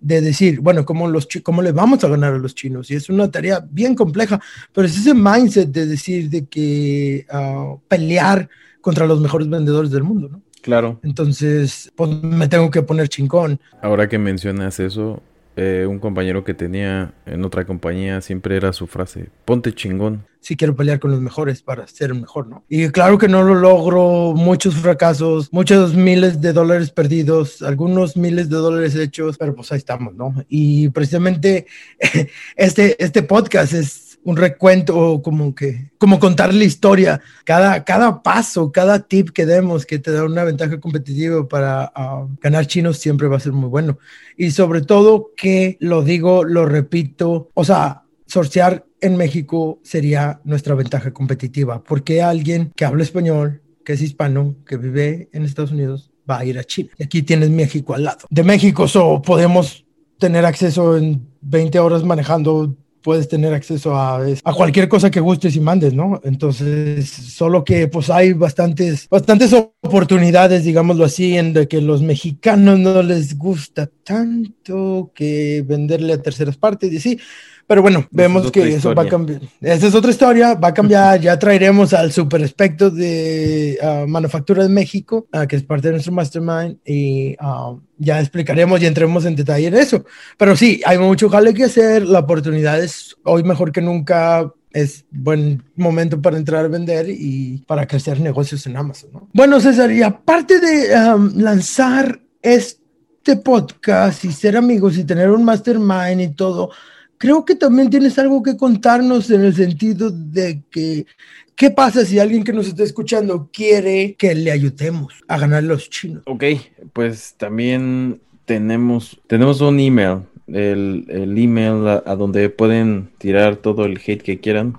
de 0.00 0.20
decir, 0.20 0.60
bueno, 0.60 0.84
¿cómo, 0.84 1.08
los, 1.08 1.26
¿cómo 1.42 1.62
le 1.62 1.72
vamos 1.72 2.04
a 2.04 2.08
ganar 2.08 2.34
a 2.34 2.38
los 2.38 2.54
chinos? 2.54 2.90
Y 2.90 2.94
es 2.94 3.08
una 3.08 3.30
tarea 3.30 3.66
bien 3.70 3.94
compleja, 3.94 4.40
pero 4.72 4.86
es 4.86 4.98
ese 4.98 5.14
mindset 5.14 5.70
de 5.70 5.86
decir 5.86 6.28
de 6.28 6.44
que 6.44 7.26
uh, 7.32 7.78
pelear 7.88 8.48
contra 8.82 9.06
los 9.06 9.20
mejores 9.20 9.48
vendedores 9.48 9.90
del 9.90 10.02
mundo, 10.02 10.28
¿no? 10.28 10.42
Claro. 10.64 10.98
Entonces, 11.02 11.92
pues 11.94 12.10
me 12.22 12.48
tengo 12.48 12.70
que 12.70 12.80
poner 12.80 13.10
chingón. 13.10 13.60
Ahora 13.82 14.08
que 14.08 14.16
mencionas 14.16 14.80
eso, 14.80 15.22
eh, 15.56 15.84
un 15.86 15.98
compañero 15.98 16.42
que 16.42 16.54
tenía 16.54 17.12
en 17.26 17.44
otra 17.44 17.66
compañía 17.66 18.22
siempre 18.22 18.56
era 18.56 18.72
su 18.72 18.86
frase, 18.86 19.28
ponte 19.44 19.74
chingón. 19.74 20.24
Sí 20.40 20.56
quiero 20.56 20.74
pelear 20.74 21.00
con 21.00 21.10
los 21.10 21.20
mejores 21.20 21.60
para 21.60 21.86
ser 21.86 22.12
el 22.12 22.20
mejor, 22.22 22.46
¿no? 22.46 22.64
Y 22.70 22.88
claro 22.88 23.18
que 23.18 23.28
no 23.28 23.42
lo 23.42 23.54
logro, 23.54 24.32
muchos 24.34 24.74
fracasos, 24.74 25.52
muchos 25.52 25.94
miles 25.94 26.40
de 26.40 26.54
dólares 26.54 26.90
perdidos, 26.90 27.60
algunos 27.60 28.16
miles 28.16 28.48
de 28.48 28.56
dólares 28.56 28.96
hechos, 28.96 29.36
pero 29.36 29.54
pues 29.54 29.70
ahí 29.70 29.78
estamos, 29.78 30.14
¿no? 30.14 30.34
Y 30.48 30.88
precisamente 30.88 31.66
este, 32.56 32.96
este 33.04 33.22
podcast 33.22 33.74
es 33.74 34.13
un 34.24 34.36
recuento 34.36 35.20
como 35.22 35.54
que, 35.54 35.90
como 35.98 36.18
contar 36.18 36.52
la 36.52 36.64
historia, 36.64 37.20
cada, 37.44 37.84
cada 37.84 38.22
paso, 38.22 38.72
cada 38.72 39.00
tip 39.00 39.30
que 39.30 39.46
demos 39.46 39.86
que 39.86 39.98
te 39.98 40.10
da 40.10 40.24
una 40.24 40.44
ventaja 40.44 40.80
competitiva 40.80 41.46
para 41.46 41.92
ah, 41.94 42.26
ganar 42.40 42.66
chinos 42.66 42.98
siempre 42.98 43.28
va 43.28 43.36
a 43.36 43.40
ser 43.40 43.52
muy 43.52 43.68
bueno. 43.68 43.98
Y 44.36 44.50
sobre 44.50 44.80
todo 44.80 45.30
que 45.36 45.76
lo 45.80 46.02
digo, 46.02 46.44
lo 46.44 46.66
repito, 46.66 47.50
o 47.54 47.64
sea, 47.64 48.02
sortear 48.26 48.86
en 49.00 49.16
México 49.16 49.80
sería 49.82 50.40
nuestra 50.44 50.74
ventaja 50.74 51.12
competitiva, 51.12 51.82
porque 51.84 52.22
alguien 52.22 52.72
que 52.74 52.86
habla 52.86 53.02
español, 53.02 53.60
que 53.84 53.92
es 53.92 54.02
hispano, 54.02 54.56
que 54.66 54.78
vive 54.78 55.28
en 55.32 55.44
Estados 55.44 55.72
Unidos, 55.72 56.10
va 56.28 56.38
a 56.38 56.44
ir 56.46 56.58
a 56.58 56.64
China. 56.64 56.90
Y 56.96 57.04
aquí 57.04 57.22
tienes 57.22 57.50
México 57.50 57.94
al 57.94 58.04
lado. 58.04 58.26
De 58.30 58.42
México 58.42 58.88
so, 58.88 59.20
podemos 59.20 59.84
tener 60.18 60.46
acceso 60.46 60.96
en 60.96 61.28
20 61.42 61.78
horas 61.80 62.02
manejando 62.02 62.74
puedes 63.04 63.28
tener 63.28 63.52
acceso 63.52 63.94
a, 63.94 64.18
a 64.44 64.54
cualquier 64.54 64.88
cosa 64.88 65.10
que 65.10 65.20
gustes 65.20 65.54
y 65.54 65.60
mandes, 65.60 65.92
¿no? 65.92 66.22
Entonces, 66.24 67.10
solo 67.10 67.62
que 67.62 67.86
pues 67.86 68.08
hay 68.08 68.32
bastantes, 68.32 69.06
bastantes 69.10 69.52
oportunidades, 69.52 70.64
digámoslo 70.64 71.04
así, 71.04 71.36
en 71.36 71.52
de 71.52 71.68
que 71.68 71.82
los 71.82 72.00
mexicanos 72.00 72.78
no 72.78 73.02
les 73.02 73.36
gusta 73.36 73.90
tanto 74.02 75.12
que 75.14 75.62
venderle 75.68 76.14
a 76.14 76.22
terceras 76.22 76.56
partes 76.56 76.90
y 76.92 76.96
así. 76.96 77.20
Pero 77.66 77.80
bueno, 77.80 78.06
vemos 78.10 78.50
que 78.50 78.74
eso 78.74 78.94
va 78.94 79.02
a 79.04 79.08
cambiar. 79.08 79.40
Esa 79.60 79.86
es 79.86 79.94
otra 79.94 80.10
historia, 80.10 80.54
va 80.54 80.68
a 80.68 80.74
cambiar. 80.74 81.20
ya 81.20 81.38
traeremos 81.38 81.94
al 81.94 82.12
super 82.12 82.42
aspecto 82.42 82.90
de 82.90 83.78
uh, 83.82 84.06
Manufactura 84.06 84.62
de 84.62 84.68
México, 84.68 85.26
uh, 85.32 85.46
que 85.46 85.56
es 85.56 85.62
parte 85.62 85.88
de 85.88 85.92
nuestro 85.92 86.12
mastermind, 86.12 86.76
y 86.84 87.36
uh, 87.40 87.78
ya 87.98 88.20
explicaremos 88.20 88.82
y 88.82 88.86
entremos 88.86 89.24
en 89.24 89.36
detalle 89.36 89.68
en 89.68 89.74
eso. 89.74 90.04
Pero 90.36 90.56
sí, 90.56 90.82
hay 90.84 90.98
mucho 90.98 91.30
jale 91.30 91.54
que 91.54 91.64
hacer. 91.64 92.04
La 92.04 92.20
oportunidad 92.20 92.82
es 92.82 93.16
hoy 93.24 93.42
mejor 93.42 93.72
que 93.72 93.80
nunca. 93.80 94.52
Es 94.72 95.04
buen 95.08 95.62
momento 95.76 96.20
para 96.20 96.36
entrar 96.36 96.64
a 96.64 96.68
vender 96.68 97.06
y 97.08 97.58
para 97.64 97.86
crecer 97.86 98.18
negocios 98.20 98.66
en 98.66 98.76
Amazon. 98.76 99.10
¿no? 99.12 99.28
Bueno, 99.32 99.60
César, 99.60 99.92
y 99.92 100.02
aparte 100.02 100.58
de 100.58 101.14
um, 101.14 101.30
lanzar 101.36 102.20
este 102.42 103.36
podcast 103.36 104.24
y 104.24 104.32
ser 104.32 104.56
amigos 104.56 104.98
y 104.98 105.04
tener 105.04 105.30
un 105.30 105.44
mastermind 105.44 106.20
y 106.20 106.28
todo, 106.34 106.72
creo 107.18 107.44
que 107.44 107.54
también 107.54 107.90
tienes 107.90 108.18
algo 108.18 108.42
que 108.42 108.56
contarnos 108.56 109.30
en 109.30 109.44
el 109.44 109.54
sentido 109.54 110.10
de 110.10 110.62
que, 110.70 111.06
¿qué 111.54 111.70
pasa 111.70 112.04
si 112.04 112.18
alguien 112.18 112.44
que 112.44 112.52
nos 112.52 112.68
está 112.68 112.82
escuchando 112.82 113.50
quiere 113.52 114.14
que 114.14 114.34
le 114.34 114.50
ayudemos 114.50 115.14
a 115.28 115.38
ganar 115.38 115.62
los 115.62 115.90
chinos? 115.90 116.22
Ok, 116.26 116.44
pues 116.92 117.34
también 117.36 118.20
tenemos, 118.44 119.20
tenemos 119.26 119.60
un 119.60 119.80
email, 119.80 120.22
el, 120.48 121.34
email 121.36 122.02
a, 122.04 122.16
donde 122.16 122.50
pueden 122.50 123.10
tirar 123.18 123.56
todo 123.56 123.84
el 123.84 124.00
hate 124.04 124.22
que 124.22 124.40
quieran. 124.40 124.78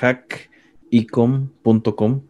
hackecom.com. 0.94 2.22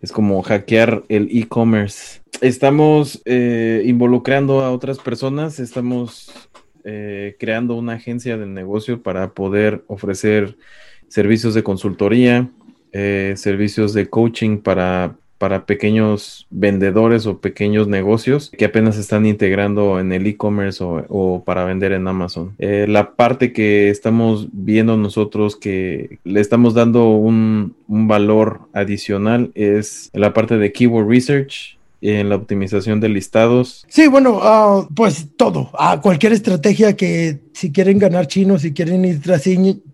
Es 0.00 0.12
como 0.12 0.42
hackear 0.42 1.02
el 1.08 1.28
e-commerce. 1.30 2.20
Estamos 2.40 3.20
eh, 3.24 3.82
involucrando 3.84 4.60
a 4.60 4.70
otras 4.70 4.98
personas, 4.98 5.58
estamos 5.58 6.30
eh, 6.84 7.36
creando 7.38 7.74
una 7.74 7.94
agencia 7.94 8.36
de 8.36 8.46
negocio 8.46 9.02
para 9.02 9.32
poder 9.34 9.82
ofrecer 9.88 10.56
servicios 11.08 11.54
de 11.54 11.64
consultoría, 11.64 12.48
eh, 12.92 13.34
servicios 13.36 13.92
de 13.92 14.08
coaching 14.08 14.58
para, 14.58 15.16
para 15.38 15.64
pequeños 15.66 16.46
vendedores 16.50 17.26
o 17.26 17.38
pequeños 17.38 17.88
negocios 17.88 18.50
que 18.56 18.64
apenas 18.64 18.98
están 18.98 19.24
integrando 19.24 20.00
en 20.00 20.12
el 20.12 20.26
e-commerce 20.26 20.84
o, 20.84 21.42
para 21.46 21.64
vender 21.64 21.92
en 21.92 22.06
Amazon. 22.08 22.54
Eh, 22.58 22.86
la 22.88 23.12
parte 23.14 23.52
que 23.52 23.88
estamos 23.88 24.48
viendo 24.52 24.96
nosotros 24.96 25.56
que 25.56 26.18
le 26.24 26.40
estamos 26.40 26.74
dando 26.74 27.10
un, 27.10 27.74
un 27.86 28.08
valor 28.08 28.62
adicional 28.72 29.50
es 29.54 30.10
la 30.12 30.34
parte 30.34 30.58
de 30.58 30.72
keyword 30.72 31.08
research 31.08 31.77
en 32.00 32.28
la 32.28 32.36
optimización 32.36 33.00
de 33.00 33.08
listados. 33.08 33.84
Sí, 33.88 34.06
bueno, 34.06 34.40
ah, 34.42 34.86
pues 34.94 35.28
todo, 35.36 35.70
a 35.78 36.00
cualquier 36.00 36.32
estrategia 36.32 36.96
que 36.96 37.40
si 37.52 37.72
quieren 37.72 37.98
ganar 37.98 38.26
chinos, 38.26 38.62
si 38.62 38.72
quieren 38.72 39.04
ir 39.04 39.20
tras 39.20 39.44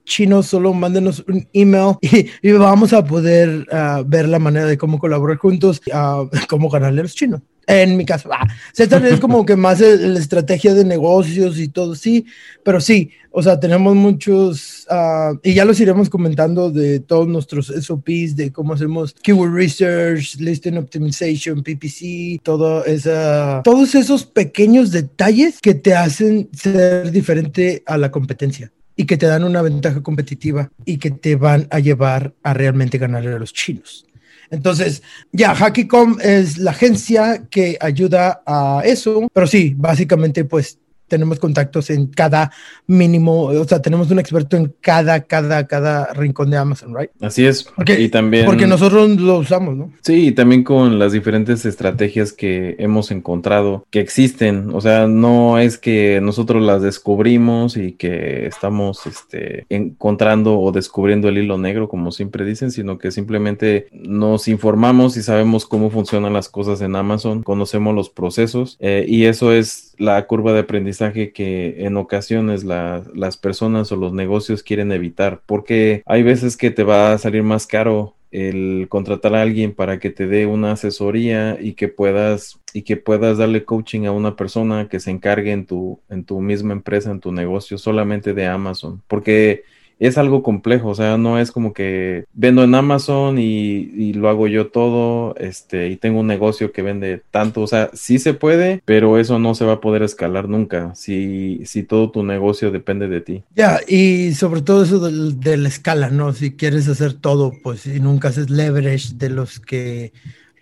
chinos, 0.05 0.47
solo 0.47 0.75
mándenos 0.75 1.25
un 1.27 1.49
email 1.53 1.97
y, 2.43 2.53
vamos 2.53 2.93
a 2.93 3.05
poder 3.05 3.67
ah, 3.73 4.03
ver 4.07 4.29
la 4.29 4.39
manera 4.39 4.67
de 4.67 4.77
cómo 4.77 4.99
colaborar 4.99 5.39
juntos, 5.39 5.81
uh, 5.87 6.29
cómo 6.49 6.69
ganarle 6.69 7.03
los 7.03 7.15
chinos. 7.15 7.41
En 7.67 7.97
mi 7.97 8.05
caso, 8.05 8.31
ah, 8.33 8.47
es 8.77 9.21
como 9.21 9.45
que 9.47 9.57
más 9.57 9.81
la 9.81 10.19
estrategia 10.19 10.75
de 10.75 10.85
negocios 10.85 11.59
y 11.59 11.69
todo, 11.69 11.95
sí, 11.95 12.27
pero 12.63 12.81
sí, 12.81 13.11
o 13.31 13.43
sea, 13.43 13.59
tenemos 13.59 13.97
muchos, 13.97 14.87
ah, 14.91 15.33
y 15.43 15.55
ya 15.55 15.65
los 15.65 15.81
iremos 15.81 16.09
comentando 16.09 16.71
de 16.71 17.01
todos 17.01 17.27
nuestros 17.27 17.67
SOPs, 17.67 18.37
de 18.37 18.53
cómo 18.53 18.75
hacemos 18.75 19.15
keyword 19.23 19.55
research, 19.55 20.37
listing 20.37 20.77
optimization, 20.77 21.63
PPC, 21.63 22.41
todo 22.43 22.85
esa, 22.85 23.63
todos 23.65 23.95
esos 23.95 24.25
pequeños 24.25 24.91
detalles 24.91 25.61
que 25.61 25.75
te 25.75 25.95
hacen 25.95 26.49
ser 26.53 27.11
diferente 27.11 27.83
a 27.87 27.99
la 27.99 28.11
competencia 28.11 28.71
y 28.97 29.07
que 29.07 29.17
te 29.17 29.27
dan 29.27 29.45
una 29.45 29.63
ventaja 29.63 30.03
competitiva 30.03 30.71
y 30.85 30.99
que 30.99 31.11
te 31.11 31.37
van 31.37 31.67
a 31.71 31.81
llevar 31.81 32.35
a 32.43 32.55
realmente 32.55 32.99
ganarle 32.99 33.33
a 33.33 33.39
los 33.39 33.53
chinos. 33.53 34.07
Entonces, 34.51 35.03
ya, 35.33 35.55
Hackicom 35.55 36.19
es 36.21 36.59
la 36.59 36.73
agencia 36.73 37.45
que 37.51 37.77
ayuda 37.81 38.43
a 38.47 38.83
eso, 38.85 39.29
pero 39.33 39.47
sí, 39.47 39.75
básicamente 39.77 40.45
pues 40.45 40.79
tenemos 41.09 41.39
contactos 41.39 41.91
en 41.91 42.07
cada 42.07 42.51
mínimo, 42.87 43.45
o 43.45 43.65
sea, 43.65 43.81
tenemos 43.83 44.11
un 44.11 44.19
experto 44.19 44.57
en 44.57 44.75
cada, 44.81 45.21
cada, 45.21 45.67
cada 45.67 46.13
rincón 46.15 46.51
de 46.51 46.57
Amazon, 46.57 46.95
¿right? 46.95 47.11
Así 47.21 47.47
es. 47.47 47.65
Porque, 47.65 48.01
y 48.01 48.09
también... 48.09 48.47
Porque 48.47 48.67
nosotros 48.67 49.09
lo 49.21 49.39
usamos, 49.39 49.77
¿no? 49.77 49.93
Sí, 50.03 50.29
y 50.29 50.33
también 50.33 50.65
con 50.65 50.99
las 50.99 51.13
diferentes 51.13 51.65
estrategias 51.67 52.33
que 52.33 52.77
hemos 52.79 53.11
encontrado 53.11 53.87
que 53.91 54.01
existen, 54.01 54.71
o 54.73 54.81
sea, 54.81 55.07
no 55.07 55.59
es 55.59 55.79
que 55.79 56.21
nosotros 56.23 56.63
las 56.63 56.83
descubrimos 56.83 57.77
y 57.77 57.93
que 57.93 58.47
estamos 58.47 59.07
este, 59.07 59.67
encontrando 59.69 60.59
o 60.59 60.73
descubriendo 60.73 61.29
el 61.29 61.39
hilo 61.39 61.59
negro, 61.59 61.89
como 61.89 62.13
siempre 62.13 62.45
dicen, 62.45 62.71
sino 62.71 62.99
que 62.99 63.11
simplemente 63.11 63.89
nos 63.93 64.49
informamos 64.49 65.17
y 65.17 65.23
sabemos 65.23 65.67
cómo 65.67 65.91
funcionan 65.91 66.33
las 66.33 66.49
cosas 66.49 66.81
en 66.81 66.97
Amazon, 66.97 67.43
conocemos 67.43 67.95
los 67.95 68.11
procesos 68.11 68.77
eh, 68.81 69.05
y 69.09 69.25
eso 69.25 69.53
es 69.53 69.94
la 69.99 70.27
curva 70.27 70.53
de 70.53 70.61
aprendizaje 70.61 71.33
que 71.33 71.85
en 71.85 71.97
ocasiones 71.97 72.65
las 72.65 73.37
personas 73.37 73.93
o 73.93 73.97
los 73.97 74.13
negocios 74.13 74.63
quieren 74.63 74.93
evitar, 74.93 75.41
porque 75.47 76.03
hay 76.07 76.23
veces 76.23 76.57
que 76.57 76.71
te 76.71 76.85
va 76.85 77.13
a 77.13 77.19
salir 77.19 77.43
más 77.43 77.67
caro 77.67 78.15
el 78.35 78.89
contratar 78.89 79.37
a 79.37 79.43
alguien 79.43 79.73
para 79.73 80.01
que 80.01 80.11
te 80.11 80.27
dé 80.27 80.47
una 80.47 80.73
asesoría 80.73 81.57
y 81.61 81.75
que 81.75 81.87
puedas 81.87 82.59
y 82.73 82.83
que 82.83 82.97
puedas 82.97 83.39
darle 83.39 83.65
coaching 83.65 84.07
a 84.07 84.13
una 84.13 84.35
persona 84.35 84.89
que 84.89 84.99
se 84.99 85.13
encargue 85.13 85.53
en 85.53 85.67
tu 85.67 86.01
en 86.11 86.25
tu 86.25 86.41
misma 86.41 86.73
empresa, 86.73 87.13
en 87.13 87.21
tu 87.21 87.31
negocio 87.31 87.79
solamente 87.79 88.35
de 88.35 88.47
Amazon, 88.47 89.03
porque 89.07 89.63
es 89.99 90.19
algo 90.19 90.43
complejo, 90.43 90.89
o 90.89 90.95
sea, 90.95 91.17
no 91.17 91.39
es 91.39 91.53
como 91.53 91.73
que 91.73 92.25
vendo 92.33 92.65
en 92.65 92.75
Amazon 92.75 93.39
y, 93.39 94.13
lo 94.15 94.29
hago 94.29 94.47
yo 94.47 94.69
todo, 94.69 95.35
este, 95.37 95.89
y 95.89 95.97
tengo 95.97 96.21
un 96.21 96.27
negocio 96.27 96.73
que 96.73 96.83
vende 96.83 97.23
tanto, 97.31 97.63
o 97.63 97.67
sea, 97.67 97.91
sí 97.93 98.19
se 98.19 98.35
puede, 98.35 98.81
pero 98.85 99.19
eso 99.19 99.39
no 99.39 99.55
se 99.55 99.65
va 99.65 99.75
a 99.75 99.81
poder 99.81 100.03
escalar 100.03 100.49
nunca 100.49 100.95
si, 100.95 101.63
si 101.65 101.83
todo 101.83 102.11
tu 102.11 102.23
negocio 102.23 102.71
depende 102.71 103.09
de 103.09 103.21
ti. 103.21 103.43
Ya, 103.57 103.81
y 103.87 104.35
sobre 104.35 104.63
todo 104.63 104.85
eso 104.85 105.01
de, 105.01 105.57
la 105.57 105.69
escala, 105.69 106.11
¿no? 106.11 106.33
Si 106.33 106.53
quieres 106.53 106.89
hacer 106.89 107.15
todo, 107.15 107.53
pues 107.63 107.81
si 107.81 108.01
nunca 108.01 108.29
haces 108.29 108.51
leverage 108.51 109.15
de 109.15 109.31
los 109.31 109.61
que 109.61 110.13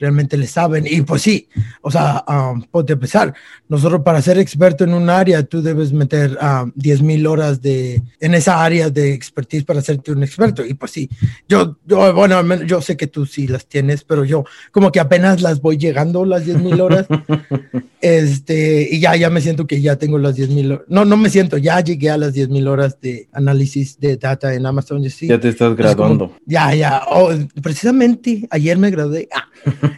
realmente 0.02 0.36
le 0.36 0.48
saben. 0.48 0.84
Y 0.84 1.02
pues 1.02 1.22
sí, 1.22 1.48
o 1.80 1.90
sea, 1.90 2.24
um, 2.26 2.60
puede 2.62 2.94
empezar. 2.94 3.32
Nosotros 3.68 4.02
para 4.04 4.20
ser 4.20 4.36
experto 4.36 4.82
en 4.82 4.94
un 4.94 5.08
área, 5.08 5.44
tú 5.44 5.62
debes 5.62 5.92
meter 5.92 6.36
a 6.40 6.64
um, 6.64 6.72
10 6.74 7.02
mil 7.02 7.26
horas 7.28 7.62
de, 7.62 8.02
en 8.18 8.34
esa 8.34 8.64
área 8.64 8.90
de 8.90 9.14
expertise 9.14 9.64
para 9.64 9.78
hacerte 9.78 10.10
un 10.10 10.24
experto. 10.24 10.66
Y 10.66 10.74
pues 10.74 10.90
sí, 10.90 11.08
yo, 11.48 11.78
yo, 11.86 12.12
bueno, 12.14 12.42
yo 12.64 12.82
sé 12.82 12.96
que 12.96 13.06
tú 13.06 13.26
sí 13.26 13.46
las 13.46 13.66
tienes, 13.66 14.02
pero 14.02 14.24
yo 14.24 14.44
como 14.72 14.90
que 14.90 14.98
apenas 14.98 15.40
las 15.40 15.60
voy 15.60 15.76
llegando 15.76 16.24
las 16.24 16.44
10 16.46 16.58
mil 16.58 16.80
horas. 16.80 17.06
este, 18.00 18.88
y 18.90 18.98
ya, 18.98 19.14
ya 19.14 19.30
me 19.30 19.40
siento 19.40 19.68
que 19.68 19.80
ya 19.80 19.94
tengo 19.94 20.18
las 20.18 20.34
10 20.34 20.48
mil 20.50 20.80
No, 20.88 21.04
no 21.04 21.16
me 21.16 21.30
siento, 21.30 21.58
ya 21.58 21.80
llegué 21.80 22.10
a 22.10 22.18
las 22.18 22.34
10 22.34 22.48
mil 22.48 22.66
horas 22.66 23.00
de 23.00 23.28
análisis 23.32 24.00
de 24.00 24.16
data 24.16 24.52
en 24.52 24.66
Amazon. 24.66 25.08
Sí, 25.08 25.28
ya 25.28 25.38
te 25.38 25.48
estás 25.48 25.76
graduando. 25.76 26.34
ya, 26.44 26.74
ya. 26.74 27.02
Oh, 27.08 27.30
precisamente 27.62 28.48
ayer 28.50 28.76
me 28.78 28.90
gradué. 28.90 29.28
Ah 29.32 29.46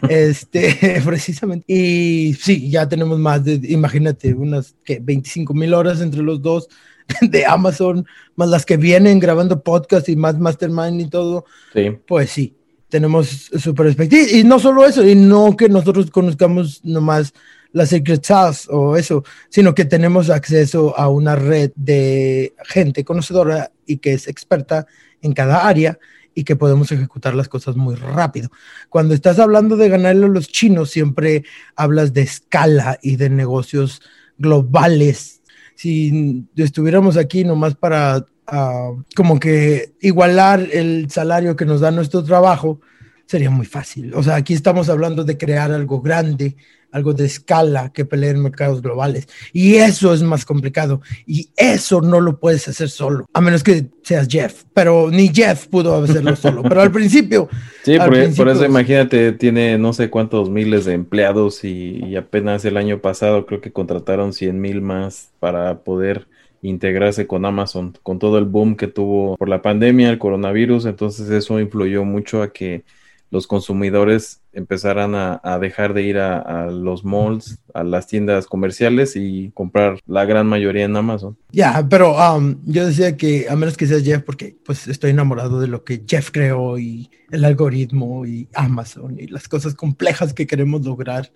este, 0.09 1.01
precisamente. 1.05 1.65
Y 1.67 2.33
sí, 2.35 2.69
ya 2.69 2.87
tenemos 2.87 3.19
más 3.19 3.43
de, 3.43 3.59
imagínate, 3.69 4.33
unas 4.33 4.75
que 4.83 4.99
25 4.99 5.53
mil 5.53 5.73
horas 5.73 6.01
entre 6.01 6.21
los 6.21 6.41
dos 6.41 6.67
de 7.21 7.45
Amazon, 7.45 8.05
más 8.35 8.49
las 8.49 8.65
que 8.65 8.77
vienen 8.77 9.19
grabando 9.19 9.61
podcast 9.61 10.09
y 10.09 10.15
más 10.15 10.39
mastermind 10.39 11.01
y 11.01 11.09
todo. 11.09 11.45
Sí. 11.73 11.97
Pues 12.07 12.31
sí, 12.31 12.55
tenemos 12.89 13.27
su 13.27 13.75
perspectiva. 13.75 14.23
Y 14.31 14.43
no 14.43 14.59
solo 14.59 14.85
eso, 14.85 15.05
y 15.07 15.15
no 15.15 15.55
que 15.55 15.69
nosotros 15.69 16.09
conozcamos 16.11 16.83
nomás 16.83 17.33
la 17.71 17.85
Secret 17.85 18.23
Sauce 18.23 18.67
o 18.71 18.95
eso, 18.95 19.25
sino 19.49 19.75
que 19.75 19.83
tenemos 19.83 20.29
acceso 20.29 20.97
a 20.97 21.09
una 21.09 21.35
red 21.35 21.71
de 21.75 22.55
gente 22.63 23.03
conocedora 23.03 23.71
y 23.85 23.97
que 23.97 24.13
es 24.13 24.29
experta 24.29 24.87
en 25.21 25.33
cada 25.33 25.67
área 25.67 25.99
y 26.35 26.43
que 26.43 26.57
podemos 26.57 26.91
ejecutar 26.91 27.33
las 27.33 27.47
cosas 27.47 27.77
muy 27.77 27.95
rápido. 27.95 28.49
Cuando 28.89 29.15
estás 29.15 29.39
hablando 29.39 29.77
de 29.77 29.89
ganarle 29.89 30.25
a 30.25 30.29
los 30.29 30.49
chinos, 30.49 30.91
siempre 30.91 31.45
hablas 31.75 32.13
de 32.13 32.21
escala 32.21 32.99
y 33.01 33.15
de 33.15 33.29
negocios 33.29 34.01
globales. 34.37 35.41
Si 35.75 36.45
estuviéramos 36.57 37.17
aquí 37.17 37.45
nomás 37.45 37.75
para 37.75 38.25
ah, 38.47 38.91
como 39.15 39.39
que 39.39 39.93
igualar 40.01 40.67
el 40.71 41.09
salario 41.09 41.55
que 41.55 41.65
nos 41.65 41.79
da 41.79 41.89
nuestro 41.89 42.23
trabajo, 42.23 42.81
sería 43.25 43.49
muy 43.49 43.65
fácil. 43.65 44.13
O 44.13 44.21
sea, 44.21 44.35
aquí 44.35 44.53
estamos 44.53 44.89
hablando 44.89 45.23
de 45.23 45.37
crear 45.37 45.71
algo 45.71 46.01
grande, 46.01 46.57
algo 46.95 47.13
de 47.13 47.25
escala 47.25 47.91
que 47.91 48.05
pelee 48.05 48.29
en 48.29 48.41
mercados 48.41 48.81
globales. 48.81 49.27
Y 49.51 49.75
eso 49.75 50.13
es 50.13 50.23
más 50.23 50.45
complicado. 50.45 51.01
Y 51.27 51.49
eso 51.57 51.99
no 51.99 52.21
lo 52.21 52.39
puedes 52.39 52.69
hacer 52.69 52.89
solo, 52.89 53.25
a 53.33 53.41
menos 53.41 53.63
que 53.63 53.87
seas 54.01 54.29
Jeff. 54.29 54.63
Pero 54.73 55.11
ni 55.11 55.27
Jeff 55.27 55.67
pudo 55.67 56.01
hacerlo 56.01 56.35
solo. 56.37 56.63
Pero 56.63 56.81
al 56.81 56.91
principio... 56.91 57.49
Sí, 57.83 57.97
por, 57.97 58.47
eso 58.47 58.65
imagínate, 58.65 59.33
tiene 59.33 59.77
no 59.77 59.91
sé 59.91 60.09
cuántos 60.09 60.49
miles 60.49 60.85
de 60.85 60.93
empleados 60.93 61.65
y, 61.65 62.15
apenas 62.15 62.63
el 62.63 62.77
año 62.77 63.01
pasado 63.01 63.45
creo 63.45 63.59
que 63.59 63.73
contrataron 63.73 64.31
100 64.31 64.61
mil 64.61 64.81
más 64.81 65.31
para 65.39 65.79
poder 65.79 66.27
integrarse 66.61 67.27
con 67.27 67.43
Amazon, 67.45 67.93
con 68.03 68.19
todo 68.19 68.37
el 68.37 68.45
boom 68.45 68.77
que 68.77 68.87
tuvo 68.87 69.35
por 69.35 69.49
la 69.49 69.61
pandemia, 69.61 70.09
el 70.09 70.17
coronavirus, 70.17 70.85
entonces 70.85 71.29
eso 71.29 71.59
influyó 71.59 72.05
mucho 72.05 72.41
a 72.41 72.53
que 72.53 72.85
los 73.29 73.47
consumidores 73.47 74.41
empezarán 74.55 75.13
a, 75.15 75.59
dejar 75.59 75.93
de 75.93 76.03
ir 76.03 76.17
a, 76.17 76.67
los 76.67 77.03
malls, 77.03 77.59
a 77.73 77.83
las 77.83 78.07
tiendas 78.07 78.47
comerciales 78.47 79.15
y 79.15 79.51
comprar 79.53 79.99
la 80.07 80.25
gran 80.25 80.47
mayoría 80.47 80.85
en 80.85 80.95
Amazon. 80.95 81.37
Ya, 81.51 81.85
pero 81.89 82.15
um, 82.15 82.55
yo 82.65 82.85
decía 82.85 83.17
que 83.17 83.47
a 83.49 83.55
menos 83.55 83.77
que 83.77 83.85
seas 83.85 84.03
Jeff, 84.03 84.23
porque 84.23 84.55
pues 84.65 84.87
estoy 84.87 85.11
enamorado 85.11 85.59
de 85.59 85.67
lo 85.67 85.83
que 85.83 86.03
Jeff 86.07 86.31
creó 86.31 86.79
y 86.79 87.09
el 87.31 87.45
algoritmo 87.45 88.25
y 88.25 88.47
Amazon 88.53 89.19
y 89.19 89.27
las 89.27 89.47
cosas 89.47 89.75
complejas 89.75 90.33
que 90.33 90.47
queremos 90.47 90.83
lograr. 90.83 91.31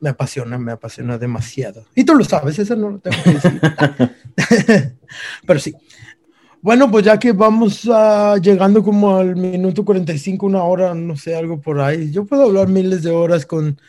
Me 0.00 0.10
apasiona, 0.10 0.58
me 0.58 0.72
apasiona 0.72 1.16
demasiado. 1.16 1.84
Y 1.94 2.02
tú 2.02 2.16
lo 2.16 2.24
sabes, 2.24 2.58
eso 2.58 2.74
no 2.74 2.90
lo 2.90 2.98
tengo 2.98 3.16
que 3.22 3.34
decir. 3.34 3.60
pero 5.46 5.60
sí. 5.60 5.74
Bueno, 6.62 6.88
pues 6.92 7.04
ya 7.04 7.18
que 7.18 7.32
vamos 7.32 7.84
uh, 7.86 8.40
llegando 8.40 8.84
como 8.84 9.16
al 9.16 9.34
minuto 9.34 9.84
45, 9.84 10.46
una 10.46 10.62
hora, 10.62 10.94
no 10.94 11.16
sé, 11.16 11.34
algo 11.34 11.60
por 11.60 11.80
ahí. 11.80 12.12
Yo 12.12 12.24
puedo 12.24 12.44
hablar 12.44 12.68
miles 12.68 13.02
de 13.02 13.10
horas 13.10 13.44
con 13.44 13.80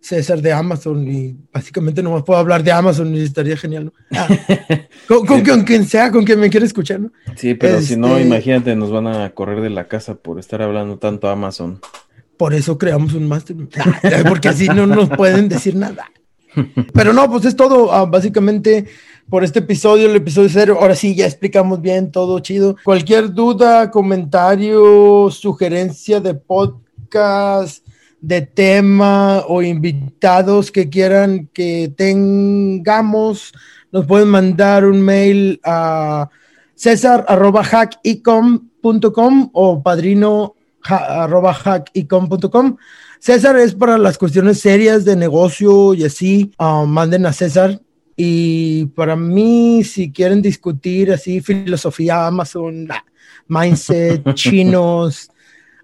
César 0.00 0.40
de 0.40 0.50
Amazon 0.50 1.06
y 1.06 1.36
básicamente 1.52 2.02
no 2.02 2.12
más 2.12 2.22
puedo 2.22 2.40
hablar 2.40 2.64
de 2.64 2.72
Amazon 2.72 3.14
y 3.14 3.20
estaría 3.20 3.54
genial. 3.58 3.92
Ah, 4.12 4.28
con, 5.08 5.42
quien 5.64 5.84
sea, 5.84 6.10
con 6.10 6.24
quien 6.24 6.40
me 6.40 6.48
quiera 6.48 6.64
escuchar. 6.64 7.00
¿no? 7.00 7.12
Sí, 7.36 7.52
pero 7.52 7.82
si 7.82 7.98
no, 7.98 8.16
este 8.16 8.26
imagínate, 8.26 8.74
nos 8.76 8.90
van 8.90 9.08
a 9.08 9.28
correr 9.30 9.60
de 9.60 9.68
la 9.68 9.86
casa 9.86 10.14
por 10.14 10.38
estar 10.38 10.62
hablando 10.62 10.96
tanto 10.96 11.28
Amazon. 11.28 11.80
Por 12.38 12.54
eso 12.54 12.78
creamos 12.78 13.12
un 13.12 13.28
máster, 13.28 13.56
porque 14.26 14.48
así 14.48 14.68
no 14.68 14.86
nos 14.86 15.10
pueden 15.10 15.50
decir 15.50 15.76
nada. 15.76 16.10
Pero 16.94 17.12
no, 17.12 17.30
pues 17.30 17.44
es 17.44 17.56
todo, 17.56 17.92
ah, 17.92 18.06
básicamente 18.06 18.86
por 19.32 19.44
este 19.44 19.60
episodio, 19.60 20.10
el 20.10 20.16
episodio 20.16 20.50
cero. 20.52 20.76
Ahora 20.78 20.94
sí, 20.94 21.14
ya 21.14 21.24
explicamos 21.24 21.80
bien, 21.80 22.12
todo 22.12 22.38
chido. 22.40 22.76
Cualquier 22.84 23.32
duda, 23.32 23.90
comentario, 23.90 25.30
sugerencia 25.30 26.20
de 26.20 26.34
podcast, 26.34 27.82
de 28.20 28.42
tema 28.42 29.42
o 29.48 29.62
invitados 29.62 30.70
que 30.70 30.90
quieran 30.90 31.48
que 31.54 31.90
tengamos, 31.96 33.54
nos 33.90 34.04
pueden 34.04 34.28
mandar 34.28 34.84
un 34.84 35.00
mail 35.00 35.58
a 35.64 36.28
arroba 37.26 37.64
o 39.54 39.82
padrino 39.82 40.54
arroba 40.82 41.56
César 43.18 43.56
es 43.56 43.74
para 43.74 43.96
las 43.96 44.18
cuestiones 44.18 44.60
serias 44.60 45.06
de 45.06 45.16
negocio 45.16 45.94
y 45.94 46.04
así, 46.04 46.52
ah, 46.58 46.84
manden 46.86 47.24
a 47.24 47.32
César. 47.32 47.80
Y 48.24 48.86
para 48.94 49.16
mí, 49.16 49.82
si 49.82 50.12
quieren 50.12 50.40
discutir 50.40 51.10
así 51.10 51.40
filosofía 51.40 52.28
Amazon, 52.28 52.86
mindset, 53.48 54.22
chinos, 54.34 55.28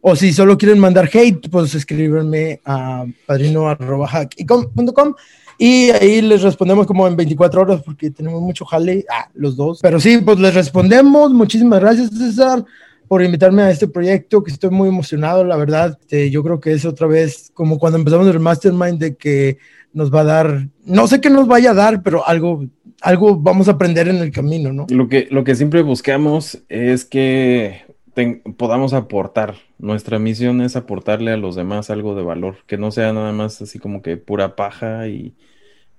o 0.01 0.14
si 0.14 0.32
solo 0.32 0.57
quieren 0.57 0.78
mandar 0.78 1.11
hate, 1.12 1.51
pues 1.51 1.74
escríbanme 1.74 2.61
a 2.64 3.07
padrino.com 3.26 5.14
y 5.59 5.91
ahí 5.91 6.22
les 6.22 6.43
respondemos 6.43 6.86
como 6.86 7.09
en 7.09 7.16
24 7.16 7.61
horas 7.61 7.82
porque 7.84 8.12
tenemos 8.12 8.41
mucho 8.41 8.64
jale, 8.64 9.05
ah, 9.11 9.28
los 9.34 9.57
dos. 9.57 9.80
Pero 9.82 9.99
sí, 9.99 10.18
pues 10.18 10.39
les 10.39 10.55
respondemos. 10.55 11.32
Muchísimas 11.32 11.80
gracias, 11.80 12.11
César 12.16 12.64
por 13.09 13.22
invitarme 13.22 13.62
a 13.62 13.70
este 13.70 13.88
proyecto, 13.88 14.44
que 14.44 14.50
estoy 14.50 14.70
muy 14.70 14.88
emocionado, 14.88 15.42
la 15.44 15.56
verdad. 15.56 15.98
Este, 16.00 16.30
yo 16.30 16.42
creo 16.42 16.61
que 16.61 16.72
es 16.72 16.84
otra 16.84 17.06
vez 17.06 17.50
como 17.54 17.78
cuando 17.78 17.98
empezamos 17.98 18.28
el 18.28 18.38
Mastermind 18.38 18.98
de 18.98 19.16
que 19.16 19.59
nos 19.92 20.14
va 20.14 20.20
a 20.20 20.24
dar, 20.24 20.68
no 20.84 21.06
sé 21.06 21.20
qué 21.20 21.30
nos 21.30 21.48
vaya 21.48 21.70
a 21.70 21.74
dar, 21.74 22.02
pero 22.02 22.26
algo, 22.28 22.66
algo 23.00 23.36
vamos 23.36 23.68
a 23.68 23.72
aprender 23.72 24.09
en 24.09 24.18
el 24.18 24.30
camino, 24.30 24.72
¿no? 24.72 24.86
Lo 24.90 25.09
que, 25.09 25.26
lo 25.30 25.42
que 25.42 25.54
siempre 25.54 25.82
buscamos 25.82 26.62
es 26.68 27.04
que 27.04 27.82
podamos 28.56 28.92
aportar. 28.92 29.54
Nuestra 29.78 30.18
misión 30.18 30.61
es 30.61 30.76
aportarle 30.76 31.32
a 31.32 31.36
los 31.36 31.54
demás 31.54 31.90
algo 31.90 32.14
de 32.14 32.22
valor, 32.22 32.56
que 32.66 32.76
no 32.76 32.90
sea 32.90 33.12
nada 33.12 33.32
más 33.32 33.62
así 33.62 33.78
como 33.78 34.02
que 34.02 34.16
pura 34.16 34.56
paja 34.56 35.09
y 35.09 35.34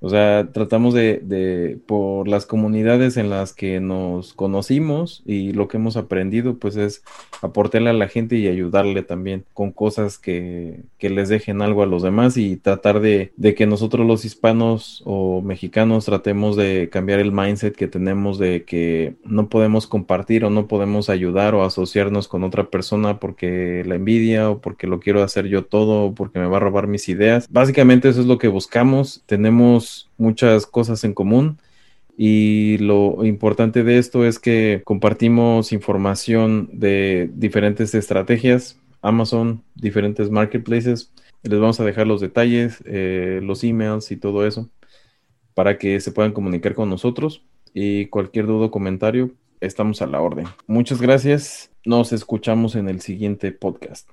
o 0.01 0.09
sea, 0.09 0.47
tratamos 0.53 0.93
de, 0.93 1.19
de, 1.21 1.77
por 1.85 2.27
las 2.27 2.45
comunidades 2.45 3.17
en 3.17 3.29
las 3.29 3.53
que 3.53 3.81
nos 3.81 4.33
conocimos 4.33 5.21
y 5.25 5.51
lo 5.51 5.67
que 5.67 5.77
hemos 5.77 5.97
aprendido, 5.97 6.57
pues 6.57 6.77
es 6.77 7.03
aportarle 7.41 7.89
a 7.89 7.93
la 7.93 8.07
gente 8.07 8.37
y 8.37 8.47
ayudarle 8.47 9.03
también 9.03 9.43
con 9.53 9.71
cosas 9.71 10.17
que, 10.17 10.81
que 10.97 11.09
les 11.09 11.27
dejen 11.27 11.61
algo 11.61 11.83
a 11.83 11.85
los 11.85 12.01
demás 12.01 12.37
y 12.37 12.55
tratar 12.55 13.01
de, 13.01 13.33
de, 13.35 13.55
que 13.55 13.65
nosotros 13.65 14.07
los 14.07 14.23
hispanos 14.23 15.03
o 15.05 15.41
mexicanos 15.41 16.05
tratemos 16.05 16.55
de 16.55 16.89
cambiar 16.89 17.19
el 17.19 17.33
mindset 17.33 17.75
que 17.75 17.87
tenemos 17.87 18.39
de 18.39 18.63
que 18.63 19.15
no 19.25 19.49
podemos 19.49 19.85
compartir 19.85 20.45
o 20.45 20.49
no 20.49 20.67
podemos 20.67 21.09
ayudar 21.09 21.55
o 21.55 21.65
asociarnos 21.65 22.29
con 22.29 22.43
otra 22.43 22.69
persona 22.69 23.19
porque 23.19 23.83
la 23.85 23.95
envidia 23.95 24.49
o 24.49 24.59
porque 24.59 24.87
lo 24.87 25.01
quiero 25.01 25.23
hacer 25.23 25.47
yo 25.47 25.65
todo 25.65 26.05
o 26.05 26.15
porque 26.15 26.39
me 26.39 26.47
va 26.47 26.57
a 26.57 26.61
robar 26.61 26.87
mis 26.87 27.09
ideas. 27.09 27.47
Básicamente 27.49 28.07
eso 28.07 28.21
es 28.21 28.27
lo 28.27 28.37
que 28.37 28.47
buscamos. 28.47 29.23
Muchas 30.17 30.65
cosas 30.65 31.03
en 31.03 31.13
común 31.13 31.57
y 32.17 32.77
lo 32.79 33.23
importante 33.25 33.83
de 33.83 33.97
esto 33.97 34.25
es 34.25 34.39
que 34.39 34.81
compartimos 34.83 35.71
información 35.71 36.69
de 36.73 37.29
diferentes 37.33 37.95
estrategias, 37.95 38.77
Amazon, 39.01 39.63
diferentes 39.75 40.29
marketplaces. 40.29 41.11
Les 41.43 41.59
vamos 41.59 41.79
a 41.79 41.85
dejar 41.85 42.07
los 42.07 42.19
detalles, 42.19 42.83
eh, 42.85 43.39
los 43.41 43.63
emails 43.63 44.11
y 44.11 44.17
todo 44.17 44.45
eso 44.45 44.69
para 45.59 45.77
que 45.77 45.99
se 45.99 46.13
puedan 46.13 46.31
comunicar 46.31 46.73
con 46.73 46.89
nosotros 46.89 47.43
y 47.73 48.05
cualquier 48.05 48.47
duda 48.47 48.67
o 48.67 48.71
comentario, 48.71 49.31
estamos 49.59 50.01
a 50.01 50.07
la 50.07 50.21
orden. 50.21 50.45
Muchas 50.67 51.01
gracias. 51.01 51.69
Nos 51.83 52.13
escuchamos 52.13 52.75
en 52.75 52.87
el 52.87 53.01
siguiente 53.01 53.51
podcast. 53.51 54.09